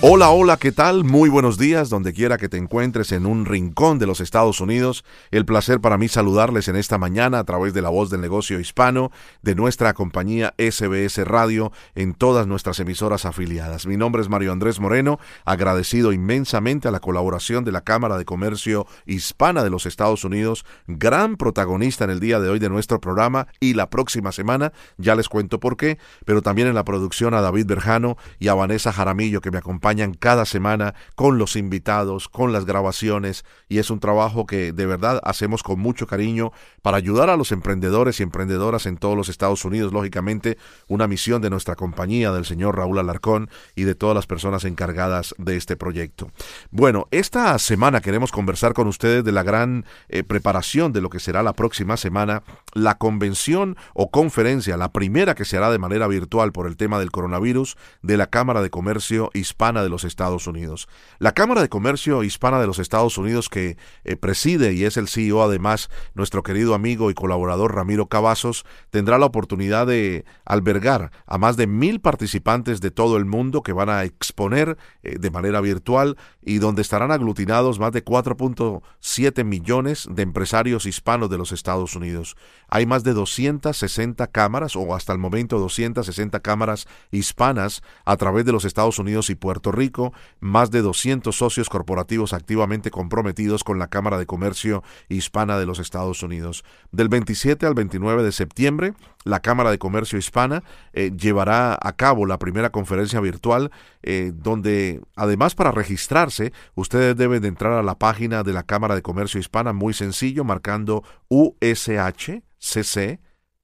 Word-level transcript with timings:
Hola, 0.00 0.30
hola, 0.30 0.58
¿qué 0.58 0.70
tal? 0.70 1.02
Muy 1.02 1.28
buenos 1.28 1.58
días, 1.58 1.90
donde 1.90 2.12
quiera 2.12 2.38
que 2.38 2.48
te 2.48 2.56
encuentres 2.56 3.10
en 3.10 3.26
un 3.26 3.46
rincón 3.46 3.98
de 3.98 4.06
los 4.06 4.20
Estados 4.20 4.60
Unidos. 4.60 5.04
El 5.32 5.44
placer 5.44 5.80
para 5.80 5.98
mí 5.98 6.06
saludarles 6.06 6.68
en 6.68 6.76
esta 6.76 6.98
mañana 6.98 7.40
a 7.40 7.44
través 7.44 7.74
de 7.74 7.82
la 7.82 7.88
voz 7.88 8.08
del 8.08 8.20
negocio 8.20 8.60
hispano 8.60 9.10
de 9.42 9.56
nuestra 9.56 9.94
compañía 9.94 10.54
SBS 10.56 11.18
Radio 11.26 11.72
en 11.96 12.14
todas 12.14 12.46
nuestras 12.46 12.78
emisoras 12.78 13.24
afiliadas. 13.24 13.88
Mi 13.88 13.96
nombre 13.96 14.22
es 14.22 14.28
Mario 14.28 14.52
Andrés 14.52 14.78
Moreno, 14.78 15.18
agradecido 15.44 16.12
inmensamente 16.12 16.86
a 16.86 16.92
la 16.92 17.00
colaboración 17.00 17.64
de 17.64 17.72
la 17.72 17.80
Cámara 17.80 18.18
de 18.18 18.24
Comercio 18.24 18.86
Hispana 19.04 19.64
de 19.64 19.70
los 19.70 19.84
Estados 19.84 20.22
Unidos, 20.22 20.64
gran 20.86 21.36
protagonista 21.36 22.04
en 22.04 22.10
el 22.10 22.20
día 22.20 22.38
de 22.38 22.48
hoy 22.50 22.60
de 22.60 22.68
nuestro 22.68 23.00
programa 23.00 23.48
y 23.58 23.74
la 23.74 23.90
próxima 23.90 24.30
semana, 24.30 24.72
ya 24.96 25.16
les 25.16 25.28
cuento 25.28 25.58
por 25.58 25.76
qué, 25.76 25.98
pero 26.24 26.40
también 26.40 26.68
en 26.68 26.76
la 26.76 26.84
producción 26.84 27.34
a 27.34 27.40
David 27.40 27.66
Berjano 27.66 28.16
y 28.38 28.46
a 28.46 28.54
Vanessa 28.54 28.92
Jaramillo 28.92 29.40
que 29.40 29.50
me 29.50 29.58
acompañan 29.58 29.87
cada 30.18 30.44
semana 30.44 30.94
con 31.14 31.38
los 31.38 31.56
invitados, 31.56 32.28
con 32.28 32.52
las 32.52 32.66
grabaciones 32.66 33.44
y 33.68 33.78
es 33.78 33.90
un 33.90 34.00
trabajo 34.00 34.44
que 34.44 34.72
de 34.72 34.86
verdad 34.86 35.18
hacemos 35.24 35.62
con 35.62 35.80
mucho 35.80 36.06
cariño 36.06 36.52
para 36.82 36.98
ayudar 36.98 37.30
a 37.30 37.38
los 37.38 37.52
emprendedores 37.52 38.20
y 38.20 38.22
emprendedoras 38.22 38.84
en 38.84 38.98
todos 38.98 39.16
los 39.16 39.30
Estados 39.30 39.64
Unidos, 39.64 39.92
lógicamente 39.92 40.58
una 40.88 41.06
misión 41.06 41.40
de 41.40 41.48
nuestra 41.48 41.74
compañía, 41.74 42.32
del 42.32 42.44
señor 42.44 42.76
Raúl 42.76 42.98
Alarcón 42.98 43.48
y 43.74 43.84
de 43.84 43.94
todas 43.94 44.14
las 44.14 44.26
personas 44.26 44.64
encargadas 44.64 45.34
de 45.38 45.56
este 45.56 45.76
proyecto. 45.76 46.30
Bueno, 46.70 47.06
esta 47.10 47.58
semana 47.58 48.02
queremos 48.02 48.30
conversar 48.30 48.74
con 48.74 48.88
ustedes 48.88 49.24
de 49.24 49.32
la 49.32 49.42
gran 49.42 49.86
eh, 50.10 50.22
preparación 50.22 50.92
de 50.92 51.00
lo 51.00 51.08
que 51.08 51.18
será 51.18 51.42
la 51.42 51.54
próxima 51.54 51.96
semana, 51.96 52.42
la 52.74 52.98
convención 52.98 53.76
o 53.94 54.10
conferencia, 54.10 54.76
la 54.76 54.92
primera 54.92 55.34
que 55.34 55.46
se 55.46 55.56
hará 55.56 55.70
de 55.70 55.78
manera 55.78 56.06
virtual 56.08 56.52
por 56.52 56.66
el 56.66 56.76
tema 56.76 56.98
del 56.98 57.10
coronavirus 57.10 57.78
de 58.02 58.18
la 58.18 58.26
Cámara 58.26 58.60
de 58.60 58.70
Comercio 58.70 59.30
Hispana 59.32 59.77
de 59.82 59.88
los 59.88 60.04
Estados 60.04 60.46
Unidos. 60.46 60.88
La 61.18 61.32
Cámara 61.32 61.62
de 61.62 61.68
Comercio 61.68 62.22
Hispana 62.22 62.60
de 62.60 62.66
los 62.66 62.78
Estados 62.78 63.18
Unidos 63.18 63.48
que 63.48 63.76
eh, 64.04 64.16
preside 64.16 64.72
y 64.72 64.84
es 64.84 64.96
el 64.96 65.08
CEO 65.08 65.42
además 65.42 65.90
nuestro 66.14 66.42
querido 66.42 66.74
amigo 66.74 67.10
y 67.10 67.14
colaborador 67.14 67.74
Ramiro 67.74 68.06
Cavazos 68.06 68.64
tendrá 68.90 69.18
la 69.18 69.26
oportunidad 69.26 69.86
de 69.86 70.24
albergar 70.44 71.10
a 71.26 71.38
más 71.38 71.56
de 71.56 71.66
mil 71.66 72.00
participantes 72.00 72.80
de 72.80 72.90
todo 72.90 73.16
el 73.16 73.24
mundo 73.24 73.62
que 73.62 73.72
van 73.72 73.88
a 73.88 74.04
exponer 74.04 74.76
eh, 75.02 75.18
de 75.18 75.30
manera 75.30 75.60
virtual 75.60 76.16
y 76.42 76.58
donde 76.58 76.82
estarán 76.82 77.10
aglutinados 77.10 77.78
más 77.78 77.92
de 77.92 78.04
4.7 78.04 79.44
millones 79.44 80.08
de 80.10 80.22
empresarios 80.22 80.86
hispanos 80.86 81.30
de 81.30 81.38
los 81.38 81.52
Estados 81.52 81.94
Unidos. 81.94 82.36
Hay 82.68 82.86
más 82.86 83.04
de 83.04 83.12
260 83.12 84.26
cámaras 84.28 84.76
o 84.76 84.94
hasta 84.94 85.12
el 85.12 85.18
momento 85.18 85.58
260 85.58 86.40
cámaras 86.40 86.86
hispanas 87.10 87.82
a 88.04 88.16
través 88.16 88.44
de 88.44 88.52
los 88.52 88.64
Estados 88.64 88.98
Unidos 88.98 89.30
y 89.30 89.34
Puerto 89.34 89.67
Rico, 89.72 90.12
más 90.40 90.70
de 90.70 90.82
200 90.82 91.36
socios 91.36 91.68
corporativos 91.68 92.32
activamente 92.32 92.90
comprometidos 92.90 93.64
con 93.64 93.78
la 93.78 93.88
Cámara 93.88 94.18
de 94.18 94.26
Comercio 94.26 94.82
Hispana 95.08 95.58
de 95.58 95.66
los 95.66 95.78
Estados 95.78 96.22
Unidos. 96.22 96.64
Del 96.92 97.08
27 97.08 97.66
al 97.66 97.74
29 97.74 98.22
de 98.22 98.32
septiembre, 98.32 98.94
la 99.24 99.40
Cámara 99.40 99.70
de 99.70 99.78
Comercio 99.78 100.18
Hispana 100.18 100.62
eh, 100.92 101.12
llevará 101.16 101.78
a 101.80 101.92
cabo 101.96 102.26
la 102.26 102.38
primera 102.38 102.70
conferencia 102.70 103.20
virtual 103.20 103.70
eh, 104.02 104.32
donde 104.34 105.00
además 105.16 105.54
para 105.54 105.70
registrarse 105.70 106.52
ustedes 106.74 107.16
deben 107.16 107.42
de 107.42 107.48
entrar 107.48 107.72
a 107.72 107.82
la 107.82 107.98
página 107.98 108.42
de 108.42 108.52
la 108.52 108.62
Cámara 108.62 108.94
de 108.94 109.02
Comercio 109.02 109.40
Hispana 109.40 109.72
muy 109.72 109.92
sencillo 109.92 110.44
marcando 110.44 111.04
USHCC 111.28 112.40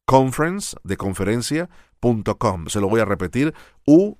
conference 0.05 0.77
de 0.85 0.97
Se 2.69 2.81
lo 2.81 2.89
voy 2.89 3.01
a 3.01 3.07
repetir, 3.07 3.55
USHCC 3.87 4.13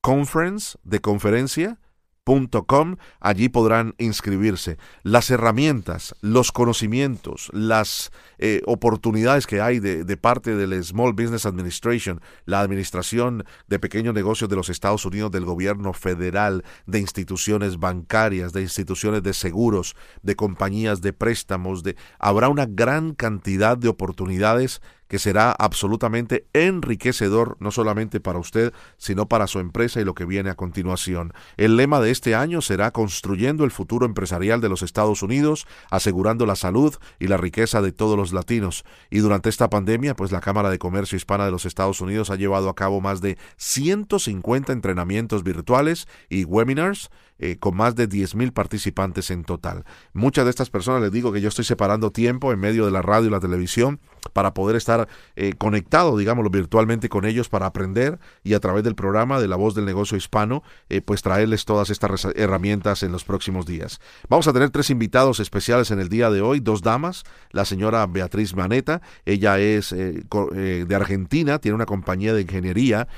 conference 0.00 0.76
de 0.82 1.00
conferencia 1.00 1.78
Com, 2.24 2.96
allí 3.18 3.48
podrán 3.48 3.94
inscribirse. 3.98 4.78
Las 5.02 5.30
herramientas, 5.30 6.14
los 6.20 6.52
conocimientos, 6.52 7.50
las 7.52 8.12
eh, 8.38 8.62
oportunidades 8.66 9.48
que 9.48 9.60
hay 9.60 9.80
de, 9.80 10.04
de, 10.04 10.16
parte 10.16 10.54
del 10.54 10.84
Small 10.84 11.14
Business 11.14 11.46
Administration, 11.46 12.20
la 12.44 12.60
Administración 12.60 13.44
de 13.66 13.80
Pequeños 13.80 14.14
Negocios 14.14 14.48
de 14.48 14.54
los 14.54 14.68
Estados 14.68 15.04
Unidos, 15.04 15.32
del 15.32 15.44
gobierno 15.44 15.92
federal, 15.92 16.62
de 16.86 17.00
instituciones 17.00 17.80
bancarias, 17.80 18.52
de 18.52 18.62
instituciones 18.62 19.24
de 19.24 19.32
seguros, 19.32 19.96
de 20.22 20.36
compañías 20.36 21.00
de 21.00 21.12
préstamos, 21.12 21.82
de, 21.82 21.96
habrá 22.20 22.48
una 22.48 22.66
gran 22.66 23.14
cantidad 23.14 23.76
de 23.76 23.88
oportunidades 23.88 24.80
que 25.12 25.18
será 25.18 25.52
absolutamente 25.58 26.46
enriquecedor 26.54 27.58
no 27.60 27.70
solamente 27.70 28.18
para 28.18 28.38
usted, 28.38 28.72
sino 28.96 29.28
para 29.28 29.46
su 29.46 29.58
empresa 29.58 30.00
y 30.00 30.06
lo 30.06 30.14
que 30.14 30.24
viene 30.24 30.48
a 30.48 30.54
continuación. 30.54 31.34
El 31.58 31.76
lema 31.76 32.00
de 32.00 32.10
este 32.10 32.34
año 32.34 32.62
será 32.62 32.92
Construyendo 32.92 33.64
el 33.64 33.72
futuro 33.72 34.06
empresarial 34.06 34.62
de 34.62 34.70
los 34.70 34.80
Estados 34.80 35.22
Unidos, 35.22 35.66
asegurando 35.90 36.46
la 36.46 36.56
salud 36.56 36.94
y 37.18 37.26
la 37.26 37.36
riqueza 37.36 37.82
de 37.82 37.92
todos 37.92 38.16
los 38.16 38.32
latinos. 38.32 38.86
Y 39.10 39.18
durante 39.18 39.50
esta 39.50 39.68
pandemia, 39.68 40.16
pues 40.16 40.32
la 40.32 40.40
Cámara 40.40 40.70
de 40.70 40.78
Comercio 40.78 41.16
Hispana 41.16 41.44
de 41.44 41.50
los 41.50 41.66
Estados 41.66 42.00
Unidos 42.00 42.30
ha 42.30 42.36
llevado 42.36 42.70
a 42.70 42.74
cabo 42.74 43.02
más 43.02 43.20
de 43.20 43.36
150 43.58 44.72
entrenamientos 44.72 45.44
virtuales 45.44 46.08
y 46.30 46.44
webinars 46.44 47.10
eh, 47.44 47.56
con 47.58 47.76
más 47.76 47.96
de 47.96 48.08
10.000 48.08 48.52
participantes 48.52 49.32
en 49.32 49.42
total. 49.42 49.84
Muchas 50.12 50.44
de 50.44 50.50
estas 50.50 50.70
personas 50.70 51.02
les 51.02 51.10
digo 51.10 51.32
que 51.32 51.40
yo 51.40 51.48
estoy 51.48 51.64
separando 51.64 52.12
tiempo 52.12 52.52
en 52.52 52.60
medio 52.60 52.84
de 52.84 52.92
la 52.92 53.02
radio 53.02 53.26
y 53.26 53.30
la 53.32 53.40
televisión 53.40 53.98
para 54.32 54.54
poder 54.54 54.76
estar 54.76 55.08
eh, 55.34 55.52
conectado, 55.58 56.16
digámoslo, 56.16 56.50
virtualmente 56.50 57.08
con 57.08 57.24
ellos 57.24 57.48
para 57.48 57.66
aprender 57.66 58.20
y 58.44 58.54
a 58.54 58.60
través 58.60 58.84
del 58.84 58.94
programa 58.94 59.40
de 59.40 59.48
la 59.48 59.56
voz 59.56 59.74
del 59.74 59.86
negocio 59.86 60.16
hispano, 60.16 60.62
eh, 60.88 61.00
pues 61.00 61.22
traerles 61.22 61.64
todas 61.64 61.90
estas 61.90 62.28
herramientas 62.36 63.02
en 63.02 63.10
los 63.10 63.24
próximos 63.24 63.66
días. 63.66 63.98
Vamos 64.28 64.46
a 64.46 64.52
tener 64.52 64.70
tres 64.70 64.90
invitados 64.90 65.40
especiales 65.40 65.90
en 65.90 65.98
el 65.98 66.08
día 66.08 66.30
de 66.30 66.42
hoy, 66.42 66.60
dos 66.60 66.80
damas, 66.80 67.24
la 67.50 67.64
señora 67.64 68.06
Beatriz 68.06 68.54
Maneta, 68.54 69.02
ella 69.26 69.58
es 69.58 69.90
de 69.90 70.94
Argentina, 70.94 71.58
tiene 71.58 71.74
una 71.74 71.86
compañía 71.86 72.34
de 72.34 72.42
ingeniería 72.42 73.08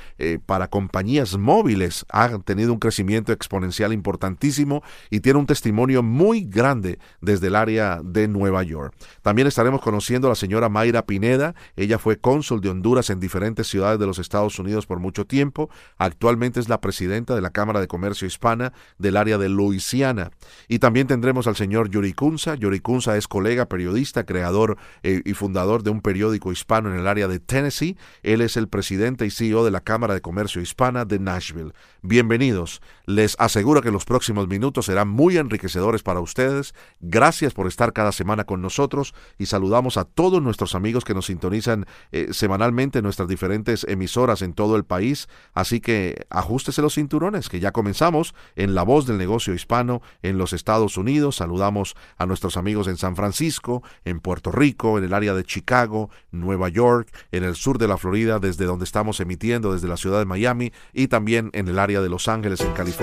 para 0.47 0.67
compañías 0.67 1.37
móviles, 1.37 2.07
ha 2.09 2.39
tenido 2.39 2.73
un 2.73 2.79
crecimiento 2.79 3.31
exponencial 3.31 3.93
importante 3.93 4.14
importantísimo 4.15 4.81
y 5.09 5.19
tiene 5.19 5.39
un 5.39 5.45
testimonio 5.45 6.01
muy 6.01 6.45
grande 6.45 6.99
desde 7.21 7.47
el 7.47 7.55
área 7.55 8.01
de 8.03 8.27
Nueva 8.27 8.63
York. 8.63 8.95
También 9.21 9.47
estaremos 9.47 9.81
conociendo 9.81 10.27
a 10.27 10.31
la 10.31 10.35
señora 10.35 10.69
Mayra 10.69 11.05
Pineda. 11.05 11.53
Ella 11.75 11.99
fue 11.99 12.17
cónsul 12.17 12.61
de 12.61 12.69
Honduras 12.69 13.09
en 13.09 13.19
diferentes 13.19 13.67
ciudades 13.67 13.99
de 13.99 14.05
los 14.05 14.19
Estados 14.19 14.57
Unidos 14.57 14.85
por 14.85 14.99
mucho 14.99 15.25
tiempo. 15.25 15.69
Actualmente 15.97 16.59
es 16.59 16.69
la 16.69 16.79
presidenta 16.79 17.35
de 17.35 17.41
la 17.41 17.49
Cámara 17.49 17.81
de 17.81 17.87
Comercio 17.87 18.27
Hispana 18.27 18.73
del 18.97 19.17
área 19.17 19.37
de 19.37 19.49
Luisiana. 19.49 20.31
Y 20.67 20.79
también 20.79 21.07
tendremos 21.07 21.47
al 21.47 21.55
señor 21.55 21.89
Yuri 21.89 22.13
Kunza. 22.13 22.55
Yuri 22.55 22.79
Kunza 22.79 23.17
es 23.17 23.27
colega, 23.27 23.67
periodista, 23.67 24.25
creador 24.25 24.77
eh, 25.03 25.21
y 25.25 25.33
fundador 25.33 25.83
de 25.83 25.89
un 25.89 26.01
periódico 26.01 26.51
hispano 26.51 26.89
en 26.91 26.99
el 26.99 27.07
área 27.07 27.27
de 27.27 27.39
Tennessee. 27.39 27.97
Él 28.23 28.41
es 28.41 28.55
el 28.55 28.69
presidente 28.69 29.25
y 29.25 29.31
CEO 29.31 29.65
de 29.65 29.71
la 29.71 29.81
Cámara 29.81 30.13
de 30.13 30.21
Comercio 30.21 30.61
Hispana 30.61 31.03
de 31.03 31.19
Nashville. 31.19 31.73
Bienvenidos. 32.01 32.81
Les 33.05 33.35
aseguro 33.37 33.81
que 33.81 33.91
los 33.91 34.03
próximos 34.03 34.47
minutos 34.47 34.87
serán 34.87 35.07
muy 35.07 35.37
enriquecedores 35.37 36.01
para 36.01 36.19
ustedes. 36.21 36.73
Gracias 36.99 37.53
por 37.53 37.67
estar 37.67 37.93
cada 37.93 38.11
semana 38.11 38.45
con 38.45 38.61
nosotros 38.61 39.13
y 39.37 39.45
saludamos 39.45 39.97
a 39.97 40.05
todos 40.05 40.41
nuestros 40.41 40.73
amigos 40.73 41.05
que 41.05 41.13
nos 41.13 41.27
sintonizan 41.27 41.85
eh, 42.11 42.29
semanalmente 42.31 42.99
en 42.99 43.03
nuestras 43.03 43.27
diferentes 43.27 43.85
emisoras 43.87 44.41
en 44.41 44.53
todo 44.53 44.75
el 44.75 44.85
país. 44.85 45.27
Así 45.53 45.81
que 45.81 46.25
ajustese 46.29 46.81
los 46.81 46.95
cinturones, 46.95 47.47
que 47.47 47.59
ya 47.59 47.71
comenzamos 47.71 48.33
en 48.55 48.73
La 48.73 48.81
Voz 48.81 49.05
del 49.05 49.19
Negocio 49.19 49.53
Hispano 49.53 50.01
en 50.23 50.39
los 50.39 50.53
Estados 50.53 50.97
Unidos. 50.97 51.35
Saludamos 51.35 51.95
a 52.17 52.25
nuestros 52.25 52.57
amigos 52.57 52.87
en 52.87 52.97
San 52.97 53.15
Francisco, 53.15 53.83
en 54.03 54.19
Puerto 54.19 54.51
Rico, 54.51 54.97
en 54.97 55.03
el 55.03 55.13
área 55.13 55.35
de 55.35 55.43
Chicago, 55.43 56.09
Nueva 56.31 56.69
York, 56.69 57.09
en 57.31 57.43
el 57.43 57.55
sur 57.55 57.77
de 57.77 57.87
la 57.87 57.97
Florida, 57.97 58.39
desde 58.39 58.65
donde 58.65 58.85
estamos 58.85 59.19
emitiendo, 59.19 59.73
desde 59.73 59.87
la 59.87 59.97
ciudad 59.97 60.17
de 60.17 60.25
Miami 60.25 60.71
y 60.91 61.07
también 61.07 61.51
en 61.53 61.67
el 61.67 61.77
área 61.77 62.01
de 62.01 62.09
Los 62.09 62.27
Ángeles, 62.27 62.61
en 62.61 62.73
California. 62.73 62.94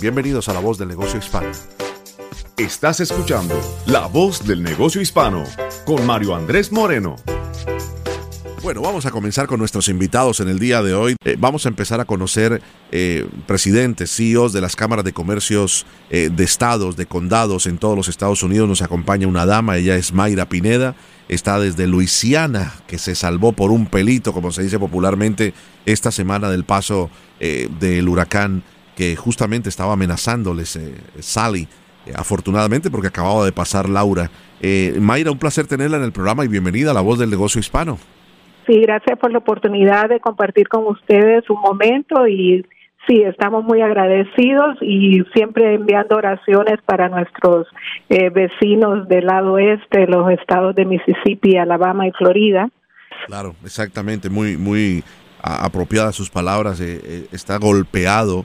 Bienvenidos 0.00 0.48
a 0.48 0.54
La 0.54 0.60
Voz 0.60 0.78
del 0.78 0.88
Negocio 0.88 1.18
Hispano. 1.18 1.50
Estás 2.56 3.00
escuchando 3.00 3.60
La 3.84 4.06
Voz 4.06 4.46
del 4.46 4.62
Negocio 4.62 5.02
Hispano 5.02 5.44
con 5.84 6.06
Mario 6.06 6.34
Andrés 6.34 6.72
Moreno. 6.72 7.16
Bueno, 8.62 8.80
vamos 8.80 9.04
a 9.04 9.10
comenzar 9.10 9.46
con 9.46 9.58
nuestros 9.58 9.88
invitados 9.88 10.40
en 10.40 10.48
el 10.48 10.58
día 10.58 10.82
de 10.82 10.94
hoy. 10.94 11.16
Eh, 11.24 11.36
vamos 11.38 11.66
a 11.66 11.68
empezar 11.68 12.00
a 12.00 12.06
conocer 12.06 12.62
eh, 12.90 13.28
presidentes, 13.46 14.14
CEOs 14.16 14.54
de 14.54 14.62
las 14.62 14.76
cámaras 14.76 15.04
de 15.04 15.12
comercios 15.12 15.84
eh, 16.08 16.30
de 16.34 16.44
estados, 16.44 16.96
de 16.96 17.04
condados 17.04 17.66
en 17.66 17.76
todos 17.76 17.96
los 17.96 18.08
Estados 18.08 18.42
Unidos. 18.42 18.66
Nos 18.66 18.82
acompaña 18.82 19.26
una 19.26 19.44
dama, 19.44 19.76
ella 19.76 19.96
es 19.96 20.12
Mayra 20.12 20.48
Pineda, 20.48 20.94
está 21.28 21.60
desde 21.60 21.86
Luisiana, 21.86 22.72
que 22.86 22.98
se 22.98 23.14
salvó 23.14 23.52
por 23.52 23.72
un 23.72 23.86
pelito, 23.86 24.32
como 24.32 24.52
se 24.52 24.62
dice 24.62 24.78
popularmente, 24.78 25.52
esta 25.84 26.10
semana 26.10 26.48
del 26.50 26.64
paso 26.64 27.10
del 27.38 28.08
huracán 28.08 28.64
que 28.98 29.14
justamente 29.14 29.68
estaba 29.68 29.92
amenazándoles 29.92 30.76
Sally, 31.20 31.68
afortunadamente 32.16 32.90
porque 32.90 33.06
acababa 33.06 33.44
de 33.44 33.52
pasar 33.52 33.88
Laura. 33.88 34.28
Mayra, 35.00 35.30
un 35.30 35.38
placer 35.38 35.68
tenerla 35.68 35.98
en 35.98 36.02
el 36.02 36.10
programa 36.10 36.44
y 36.44 36.48
bienvenida 36.48 36.90
a 36.90 36.94
La 36.94 37.00
Voz 37.00 37.20
del 37.20 37.30
Negocio 37.30 37.60
Hispano. 37.60 37.96
Sí, 38.66 38.80
gracias 38.80 39.16
por 39.20 39.30
la 39.30 39.38
oportunidad 39.38 40.08
de 40.08 40.18
compartir 40.18 40.68
con 40.68 40.84
ustedes 40.88 41.48
un 41.48 41.60
momento 41.60 42.26
y 42.26 42.66
sí, 43.06 43.22
estamos 43.22 43.64
muy 43.64 43.80
agradecidos 43.80 44.76
y 44.82 45.22
siempre 45.32 45.74
enviando 45.74 46.16
oraciones 46.16 46.78
para 46.84 47.08
nuestros 47.08 47.66
eh, 48.08 48.30
vecinos 48.30 49.08
del 49.08 49.26
lado 49.26 49.52
oeste, 49.54 50.06
los 50.08 50.30
estados 50.32 50.74
de 50.74 50.84
Mississippi, 50.84 51.56
Alabama 51.56 52.08
y 52.08 52.12
Florida. 52.12 52.68
Claro, 53.26 53.54
exactamente, 53.64 54.28
muy, 54.28 54.56
muy 54.56 55.02
apropiadas 55.40 56.14
sus 56.14 56.28
palabras. 56.28 56.80
Eh, 56.80 57.00
eh, 57.02 57.26
está 57.32 57.58
golpeado 57.58 58.44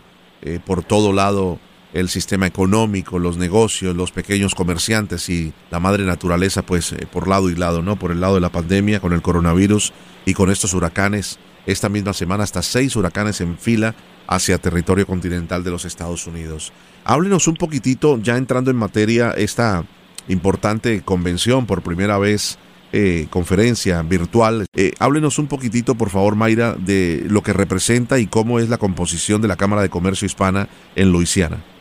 por 0.66 0.84
todo 0.84 1.14
lado 1.14 1.60
el 1.94 2.10
sistema 2.10 2.48
económico, 2.48 3.20
los 3.20 3.38
negocios, 3.38 3.96
los 3.96 4.12
pequeños 4.12 4.56
comerciantes 4.56 5.30
y 5.30 5.54
la 5.70 5.80
madre 5.80 6.06
naturaleza, 6.06 6.64
pues 6.64 6.96
por 7.12 7.28
lado 7.28 7.50
y 7.50 7.56
lado, 7.56 7.82
¿no? 7.82 7.98
Por 7.98 8.12
el 8.12 8.20
lado 8.20 8.36
de 8.36 8.42
la 8.42 8.50
pandemia, 8.50 9.00
con 9.00 9.14
el 9.14 9.22
coronavirus 9.22 9.94
y 10.26 10.34
con 10.34 10.50
estos 10.50 10.74
huracanes. 10.74 11.38
Esta 11.66 11.90
misma 11.90 12.14
semana 12.14 12.44
hasta 12.44 12.62
seis 12.62 12.96
huracanes 12.96 13.42
en 13.42 13.58
fila 13.58 13.96
hacia 14.28 14.58
territorio 14.58 15.06
continental 15.06 15.64
de 15.64 15.72
los 15.72 15.86
Estados 15.86 16.26
Unidos. 16.28 16.74
Háblenos 17.06 17.48
un 17.48 17.56
poquitito, 17.56 18.20
ya 18.20 18.38
entrando 18.38 18.72
en 18.72 18.78
materia, 18.78 19.32
esta 19.32 19.86
importante 20.28 21.02
convención 21.02 21.66
por 21.66 21.82
primera 21.84 22.18
vez, 22.18 22.58
eh, 22.94 23.28
conferencia 23.30 24.02
virtual. 24.04 24.68
Eh, 24.76 24.94
háblenos 25.00 25.40
un 25.40 25.48
poquitito, 25.48 25.96
por 25.96 26.12
favor, 26.12 26.36
Mayra, 26.36 26.76
de 26.76 27.26
lo 27.28 27.42
que 27.42 27.52
representa 27.52 28.20
y 28.20 28.28
cómo 28.28 28.60
es 28.60 28.70
la 28.70 28.78
composición 28.78 29.42
de 29.42 29.48
la 29.48 29.56
Cámara 29.56 29.82
de 29.82 29.90
Comercio 29.90 30.28
Hispana 30.28 30.70
en 30.96 31.12
Luisiana. 31.12 31.73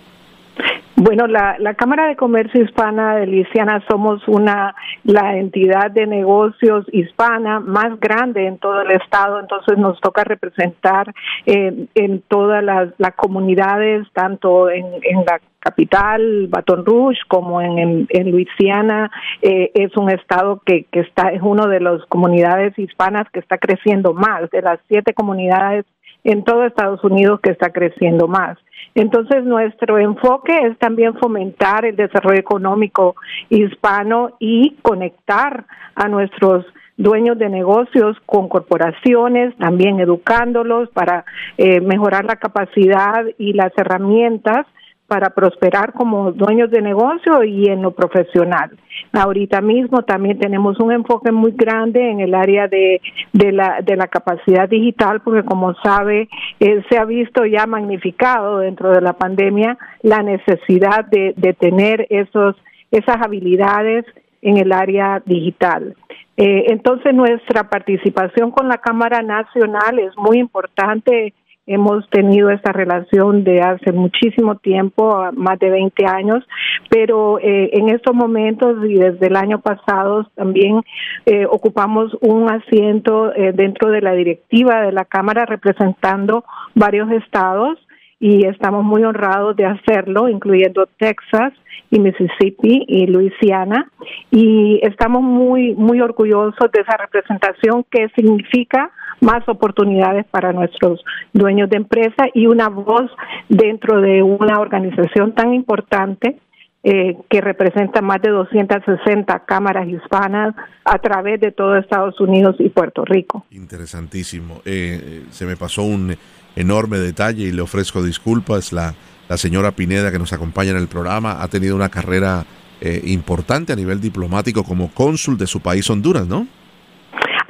Bueno, 0.97 1.27
la, 1.27 1.56
la 1.59 1.75
Cámara 1.75 2.06
de 2.06 2.17
Comercio 2.17 2.62
Hispana 2.62 3.17
de 3.17 3.27
Luisiana 3.27 3.83
somos 3.89 4.23
una 4.29 4.75
la 5.05 5.37
entidad 5.37 5.91
de 5.91 6.06
negocios 6.06 6.85
hispana 6.93 7.61
más 7.61 7.99
grande 7.99 8.47
en 8.47 8.59
todo 8.59 8.83
el 8.83 8.91
estado, 8.91 9.41
entonces 9.41 9.79
nos 9.79 9.99
toca 10.00 10.23
representar 10.23 11.12
eh, 11.47 11.87
en 11.94 12.23
todas 12.29 12.62
las, 12.62 12.91
las, 12.99 13.15
comunidades, 13.15 14.06
tanto 14.12 14.69
en, 14.69 14.85
en 15.03 15.25
la 15.27 15.41
capital, 15.61 16.49
Baton 16.49 16.85
Rouge, 16.85 17.21
como 17.29 17.61
en, 17.62 18.06
en, 18.09 18.31
Luisiana, 18.31 19.11
eh, 19.41 19.71
es 19.75 19.97
un 19.97 20.11
estado 20.11 20.61
que, 20.67 20.85
que 20.91 21.00
está, 21.00 21.31
es 21.31 21.41
uno 21.41 21.69
de 21.69 21.81
las 21.81 22.05
comunidades 22.06 22.79
hispanas 22.79 23.31
que 23.33 23.39
está 23.39 23.59
creciendo 23.59 24.12
más, 24.12 24.50
de 24.50 24.61
las 24.61 24.79
siete 24.89 25.15
comunidades 25.15 25.87
en 26.25 26.45
todo 26.45 26.65
Estados 26.65 27.03
Unidos 27.05 27.41
que 27.41 27.51
está 27.51 27.71
creciendo 27.71 28.29
más. 28.29 28.59
Entonces, 28.95 29.45
nuestro 29.45 29.99
enfoque 29.99 30.53
es 30.67 30.79
también 30.79 31.15
fomentar 31.15 31.85
el 31.85 31.97
desarrollo 31.97 32.39
económico 32.39 33.17
hispano 33.49 34.37
y 34.39 34.77
conectar 34.83 35.65
a 35.95 36.09
nuestros 36.09 36.67
dueños 36.97 37.39
de 37.39 37.49
negocios 37.49 38.17
con 38.27 38.49
corporaciones, 38.49 39.57
también 39.57 39.99
educándolos 39.99 40.89
para 40.91 41.25
eh, 41.57 41.81
mejorar 41.81 42.25
la 42.25 42.37
capacidad 42.37 43.25
y 43.39 43.55
las 43.55 43.73
herramientas 43.77 44.67
para 45.12 45.29
prosperar 45.29 45.93
como 45.93 46.32
dueños 46.32 46.70
de 46.70 46.81
negocio 46.81 47.44
y 47.44 47.67
en 47.67 47.82
lo 47.82 47.91
profesional. 47.91 48.70
Ahorita 49.12 49.61
mismo 49.61 50.05
también 50.05 50.38
tenemos 50.38 50.81
un 50.81 50.91
enfoque 50.91 51.31
muy 51.31 51.53
grande 51.53 52.00
en 52.11 52.20
el 52.20 52.35
área 52.35 52.67
de, 52.67 53.03
de, 53.35 53.53
la, 53.53 53.82
de 53.82 53.94
la 53.94 54.06
capacidad 54.06 54.67
digital, 54.70 55.20
porque 55.20 55.44
como 55.44 55.75
sabe, 55.82 56.31
eh, 56.61 56.82
se 56.88 56.97
ha 56.97 57.05
visto 57.05 57.44
ya 57.44 57.67
magnificado 57.67 58.61
dentro 58.61 58.91
de 58.91 59.03
la 59.03 59.12
pandemia 59.12 59.76
la 60.00 60.23
necesidad 60.23 61.05
de, 61.05 61.35
de 61.37 61.53
tener 61.53 62.06
esos, 62.08 62.56
esas 62.91 63.17
habilidades 63.20 64.06
en 64.41 64.56
el 64.56 64.73
área 64.73 65.23
digital. 65.26 65.94
Eh, 66.38 66.65
entonces, 66.69 67.12
nuestra 67.12 67.69
participación 67.69 68.50
con 68.50 68.67
la 68.67 68.79
Cámara 68.79 69.20
Nacional 69.20 69.99
es 69.99 70.17
muy 70.17 70.38
importante 70.38 71.35
Hemos 71.67 72.09
tenido 72.11 72.50
esta 72.50 72.73
relación 72.73 73.44
de 73.44 73.61
hace 73.61 73.93
muchísimo 73.93 74.56
tiempo, 74.56 75.31
más 75.35 75.59
de 75.61 75.70
20 75.70 76.06
años, 76.06 76.44
pero 76.91 77.38
eh, 77.38 77.70
en 77.75 77.88
estos 77.88 78.14
momentos 78.14 78.85
y 78.85 78.94
desde 78.94 79.29
el 79.29 79.37
año 79.37 79.61
pasado 79.61 80.29
también 80.35 80.82
eh, 81.26 81.47
ocupamos 81.47 82.17
un 82.20 82.50
asiento 82.50 83.32
eh, 83.35 83.53
dentro 83.55 83.91
de 83.91 84.00
la 84.00 84.12
directiva 84.12 84.82
de 84.82 84.91
la 84.91 85.05
Cámara 85.05 85.47
representando 85.47 86.44
varios 86.75 87.11
estados 87.12 87.79
y 88.23 88.47
estamos 88.47 88.85
muy 88.85 89.03
honrados 89.03 89.57
de 89.57 89.67
hacerlo, 89.67 90.29
incluyendo 90.29 90.87
Texas 90.97 91.53
y 91.91 91.99
Mississippi 91.99 92.85
y 92.87 93.07
Luisiana 93.09 93.91
y 94.31 94.79
estamos 94.85 95.23
muy 95.23 95.75
muy 95.75 96.01
orgullosos 96.01 96.71
de 96.73 96.83
esa 96.83 96.97
representación 96.99 97.85
que 97.91 98.09
significa 98.15 98.93
más 99.21 99.47
oportunidades 99.49 100.25
para 100.27 100.53
nuestros 100.53 101.05
dueños 101.33 101.69
de 101.69 101.79
empresa 101.79 102.29
y 102.33 102.47
una 102.47 102.69
voz 102.69 103.11
dentro 103.49 104.01
de 104.01 104.23
una 104.23 104.61
organización 104.61 105.33
tan 105.35 105.53
importante 105.53 106.39
eh, 106.85 107.17
que 107.29 107.41
representa 107.41 108.03
más 108.03 108.23
de 108.23 108.31
260 108.31 109.41
cámaras 109.47 109.89
hispanas 109.89 110.55
a 110.85 110.99
través 110.99 111.41
de 111.41 111.51
todo 111.51 111.77
Estados 111.77 112.21
Unidos 112.21 112.55
y 112.61 112.69
Puerto 112.69 113.05
Rico. 113.05 113.47
Interesantísimo. 113.51 114.63
Eh, 114.65 115.25
se 115.31 115.45
me 115.45 115.57
pasó 115.57 115.83
un 115.83 116.17
enorme 116.57 116.99
detalle 116.99 117.45
y 117.45 117.53
le 117.53 117.63
ofrezco 117.63 118.03
disculpas. 118.03 118.73
La, 118.73 118.95
la 119.29 119.37
señora 119.37 119.73
Pineda 119.73 120.11
que 120.13 120.19
nos 120.19 120.33
acompaña 120.33 120.73
en 120.73 120.79
el 120.79 120.89
programa 120.89 121.43
ha 121.43 121.49
tenido 121.49 121.77
una 121.77 121.89
carrera 121.89 122.45
eh, 122.81 123.01
importante 123.05 123.73
a 123.73 123.77
nivel 123.77 124.01
diplomático 124.01 124.65
como 124.65 124.91
cónsul 124.93 125.39
de 125.39 125.47
su 125.47 125.61
país 125.61 125.89
Honduras, 125.89 126.27
¿no? 126.27 126.47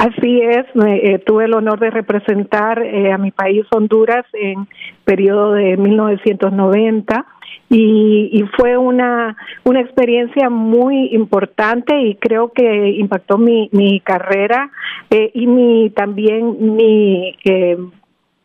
Así 0.02 0.40
es, 0.40 0.66
eh, 0.84 1.20
tuve 1.24 1.44
el 1.44 1.54
honor 1.54 1.78
de 1.78 1.90
representar 1.90 2.82
eh, 2.82 3.12
a 3.12 3.18
mi 3.18 3.30
país 3.30 3.64
Honduras 3.70 4.26
en 4.32 4.66
periodo 5.04 5.52
de 5.52 5.76
1990 5.76 7.24
y, 7.68 8.28
y 8.32 8.42
fue 8.56 8.76
una, 8.76 9.36
una 9.62 9.80
experiencia 9.80 10.50
muy 10.50 11.14
importante 11.14 12.00
y 12.02 12.16
creo 12.16 12.50
que 12.52 12.90
impactó 12.90 13.38
mi, 13.38 13.68
mi 13.70 14.00
carrera 14.00 14.72
eh, 15.08 15.30
y 15.34 15.46
mi 15.46 15.90
también 15.90 16.74
mi 16.74 17.36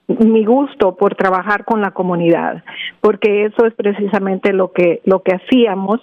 mi 0.08 0.46
gusto 0.46 0.96
por 0.96 1.16
trabajar 1.16 1.66
con 1.66 1.82
la 1.82 1.92
comunidad, 1.92 2.64
porque 3.02 3.46
eso 3.46 3.66
es 3.66 3.74
precisamente 3.74 4.54
lo 4.54 4.72
que 4.72 5.02
lo 5.04 5.22
que 5.22 5.34
hacíamos, 5.36 6.00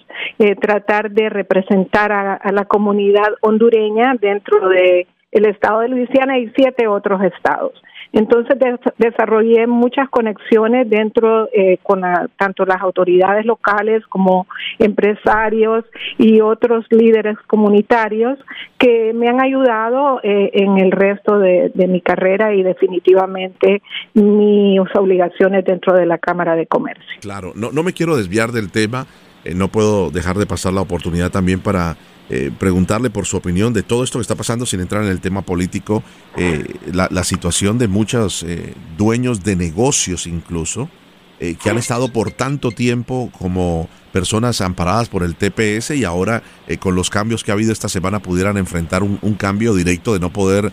tratar 0.61 1.11
de 1.11 1.29
representar 1.29 2.11
a, 2.11 2.51
la 2.51 2.65
comunidad 2.65 3.29
hondureña 3.41 4.13
dentro 4.19 4.69
de 4.69 5.07
el 5.31 5.45
estado 5.47 5.79
de 5.81 5.89
Luisiana 5.89 6.37
y 6.37 6.51
siete 6.55 6.87
otros 6.87 7.21
estados. 7.23 7.73
Entonces 8.13 8.57
desarrollé 8.97 9.67
muchas 9.67 10.09
conexiones 10.09 10.89
dentro 10.89 11.49
eh, 11.53 11.79
con 11.83 12.01
tanto 12.37 12.65
las 12.65 12.81
autoridades 12.81 13.45
locales 13.45 14.03
como 14.07 14.47
empresarios 14.79 15.85
y 16.17 16.41
otros 16.41 16.85
líderes 16.89 17.37
comunitarios 17.47 18.39
que 18.77 19.13
me 19.13 19.27
han 19.27 19.41
ayudado 19.41 20.19
eh, 20.23 20.51
en 20.53 20.77
el 20.77 20.91
resto 20.91 21.39
de, 21.39 21.71
mi 21.87 22.01
carrera 22.01 22.53
y 22.53 22.63
definitivamente 22.63 23.81
mis 24.13 24.79
obligaciones 24.95 25.63
dentro 25.65 25.93
de 25.93 26.05
la 26.05 26.17
Cámara 26.17 26.55
de 26.55 26.65
Comercio. 26.65 27.05
Claro, 27.21 27.51
no, 27.55 27.71
no 27.71 27.83
me 27.83 27.93
quiero 27.93 28.17
desviar 28.17 28.51
del 28.51 28.71
tema, 28.71 29.05
eh, 29.43 29.53
no 29.53 29.67
puedo 29.67 30.09
dejar 30.09 30.37
de 30.37 30.45
pasar 30.45 30.73
la 30.73 30.81
oportunidad 30.81 31.31
también 31.31 31.59
para 31.59 31.95
eh, 32.27 32.51
preguntarle 32.57 33.11
por 33.11 33.27
su 33.27 33.37
opinión 33.37 33.71
de 33.71 33.83
todo 33.83 34.03
esto 34.03 34.17
que 34.17 34.23
está 34.23 34.33
pasando 34.33 34.65
sin 34.65 34.79
entrar 34.79 35.03
en 35.03 35.09
el 35.09 35.21
tema 35.21 35.43
político, 35.43 36.03
eh, 36.35 36.73
la, 36.91 37.23
situación 37.23 37.77
de 37.77 37.87
muchos 37.87 38.41
eh, 38.41 38.73
dueños 38.97 39.43
de 39.43 39.55
negocios 39.55 40.25
incluso, 40.25 40.89
que 41.37 41.69
han 41.69 41.77
estado 41.77 42.07
por 42.07 42.31
tanto 42.31 42.71
tiempo 42.71 43.29
como 43.37 43.89
personas 44.13 44.61
amparadas 44.61 45.09
por 45.09 45.21
el 45.21 45.35
TPS 45.35 45.91
y 45.91 46.05
ahora 46.05 46.41
con 46.79 46.95
los 46.95 47.09
cambios 47.09 47.43
que 47.43 47.51
ha 47.51 47.55
habido 47.55 47.73
esta 47.73 47.89
semana 47.89 48.21
pudieran 48.21 48.57
enfrentar 48.57 49.03
un 49.03 49.35
cambio 49.37 49.75
directo 49.75 50.13
de 50.13 50.21
no 50.21 50.31
poder 50.31 50.71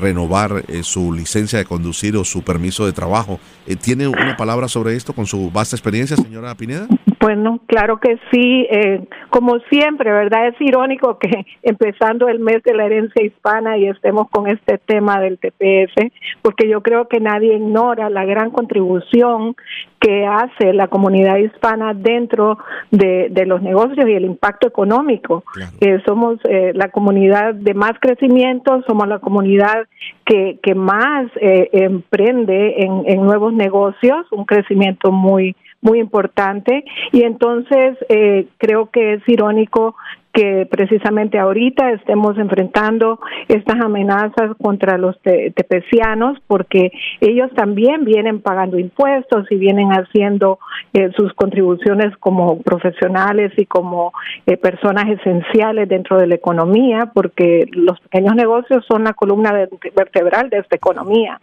renovar 0.00 0.64
su 0.82 1.12
licencia 1.12 1.60
de 1.60 1.64
conducir 1.64 2.16
o 2.16 2.24
su 2.24 2.42
permiso 2.42 2.84
de 2.84 2.92
trabajo. 2.92 3.38
¿Tiene 3.80 4.08
una 4.08 4.36
palabra 4.36 4.66
sobre 4.66 4.96
esto 4.96 5.12
con 5.12 5.26
su 5.26 5.52
vasta 5.52 5.76
experiencia, 5.76 6.16
señora 6.16 6.56
Pineda? 6.56 6.88
Bueno, 7.18 7.60
claro 7.66 7.98
que 7.98 8.18
sí. 8.30 8.66
Eh, 8.70 9.00
como 9.30 9.58
siempre, 9.70 10.12
¿verdad? 10.12 10.48
Es 10.48 10.60
irónico 10.60 11.18
que 11.18 11.46
empezando 11.62 12.28
el 12.28 12.40
mes 12.40 12.62
de 12.62 12.74
la 12.74 12.86
herencia 12.86 13.24
hispana 13.24 13.78
y 13.78 13.86
estemos 13.88 14.28
con 14.30 14.48
este 14.48 14.78
tema 14.78 15.20
del 15.20 15.38
TPS, 15.38 16.12
porque 16.42 16.68
yo 16.68 16.82
creo 16.82 17.08
que 17.08 17.20
nadie 17.20 17.54
ignora 17.54 18.10
la 18.10 18.24
gran 18.24 18.50
contribución 18.50 19.56
que 20.00 20.26
hace 20.26 20.72
la 20.72 20.88
comunidad 20.88 21.38
hispana 21.38 21.94
dentro 21.94 22.58
de, 22.90 23.30
los 23.46 23.62
negocios 23.62 24.06
y 24.06 24.12
el 24.12 24.24
impacto 24.24 24.68
económico. 24.68 25.42
Eh, 25.80 26.00
somos 26.04 26.38
eh, 26.48 26.72
la 26.74 26.90
comunidad 26.90 27.54
de 27.54 27.74
más 27.74 27.92
crecimiento, 28.00 28.82
somos 28.86 29.08
la 29.08 29.20
comunidad 29.20 29.86
que, 30.24 30.58
que 30.62 30.74
más 30.74 31.30
emprende 31.40 32.82
en, 32.82 33.04
en 33.06 33.22
nuevos 33.22 33.52
negocios, 33.52 34.26
un 34.32 34.44
crecimiento 34.44 35.12
muy 35.12 35.56
muy 35.80 36.00
importante. 36.00 36.84
Y 37.12 37.22
entonces 37.22 37.96
eh, 38.08 38.48
creo 38.58 38.90
que 38.90 39.14
es 39.14 39.28
irónico 39.28 39.96
que 40.36 40.68
precisamente 40.70 41.38
ahorita 41.38 41.92
estemos 41.92 42.36
enfrentando 42.36 43.18
estas 43.48 43.80
amenazas 43.80 44.54
contra 44.60 44.98
los 44.98 45.18
tepecianos 45.22 46.38
porque 46.46 46.92
ellos 47.22 47.50
también 47.54 48.04
vienen 48.04 48.42
pagando 48.42 48.78
impuestos 48.78 49.50
y 49.50 49.56
vienen 49.56 49.92
haciendo 49.92 50.58
eh, 50.92 51.10
sus 51.16 51.32
contribuciones 51.32 52.14
como 52.18 52.60
profesionales 52.60 53.50
y 53.56 53.64
como 53.64 54.12
eh, 54.44 54.58
personas 54.58 55.08
esenciales 55.08 55.88
dentro 55.88 56.18
de 56.18 56.26
la 56.26 56.34
economía 56.34 57.10
porque 57.14 57.64
los 57.72 57.98
pequeños 58.00 58.34
negocios 58.34 58.84
son 58.86 59.04
la 59.04 59.14
columna 59.14 59.54
vertebral 59.94 60.50
de 60.50 60.58
esta 60.58 60.76
economía. 60.76 61.40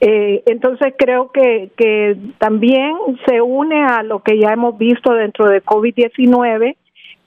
Eh, 0.00 0.42
entonces 0.46 0.92
creo 0.98 1.30
que, 1.30 1.70
que 1.76 2.16
también 2.38 2.96
se 3.26 3.40
une 3.40 3.84
a 3.84 4.02
lo 4.02 4.18
que 4.24 4.40
ya 4.40 4.52
hemos 4.52 4.76
visto 4.76 5.14
dentro 5.14 5.48
de 5.48 5.62
COVID-19 5.62 6.74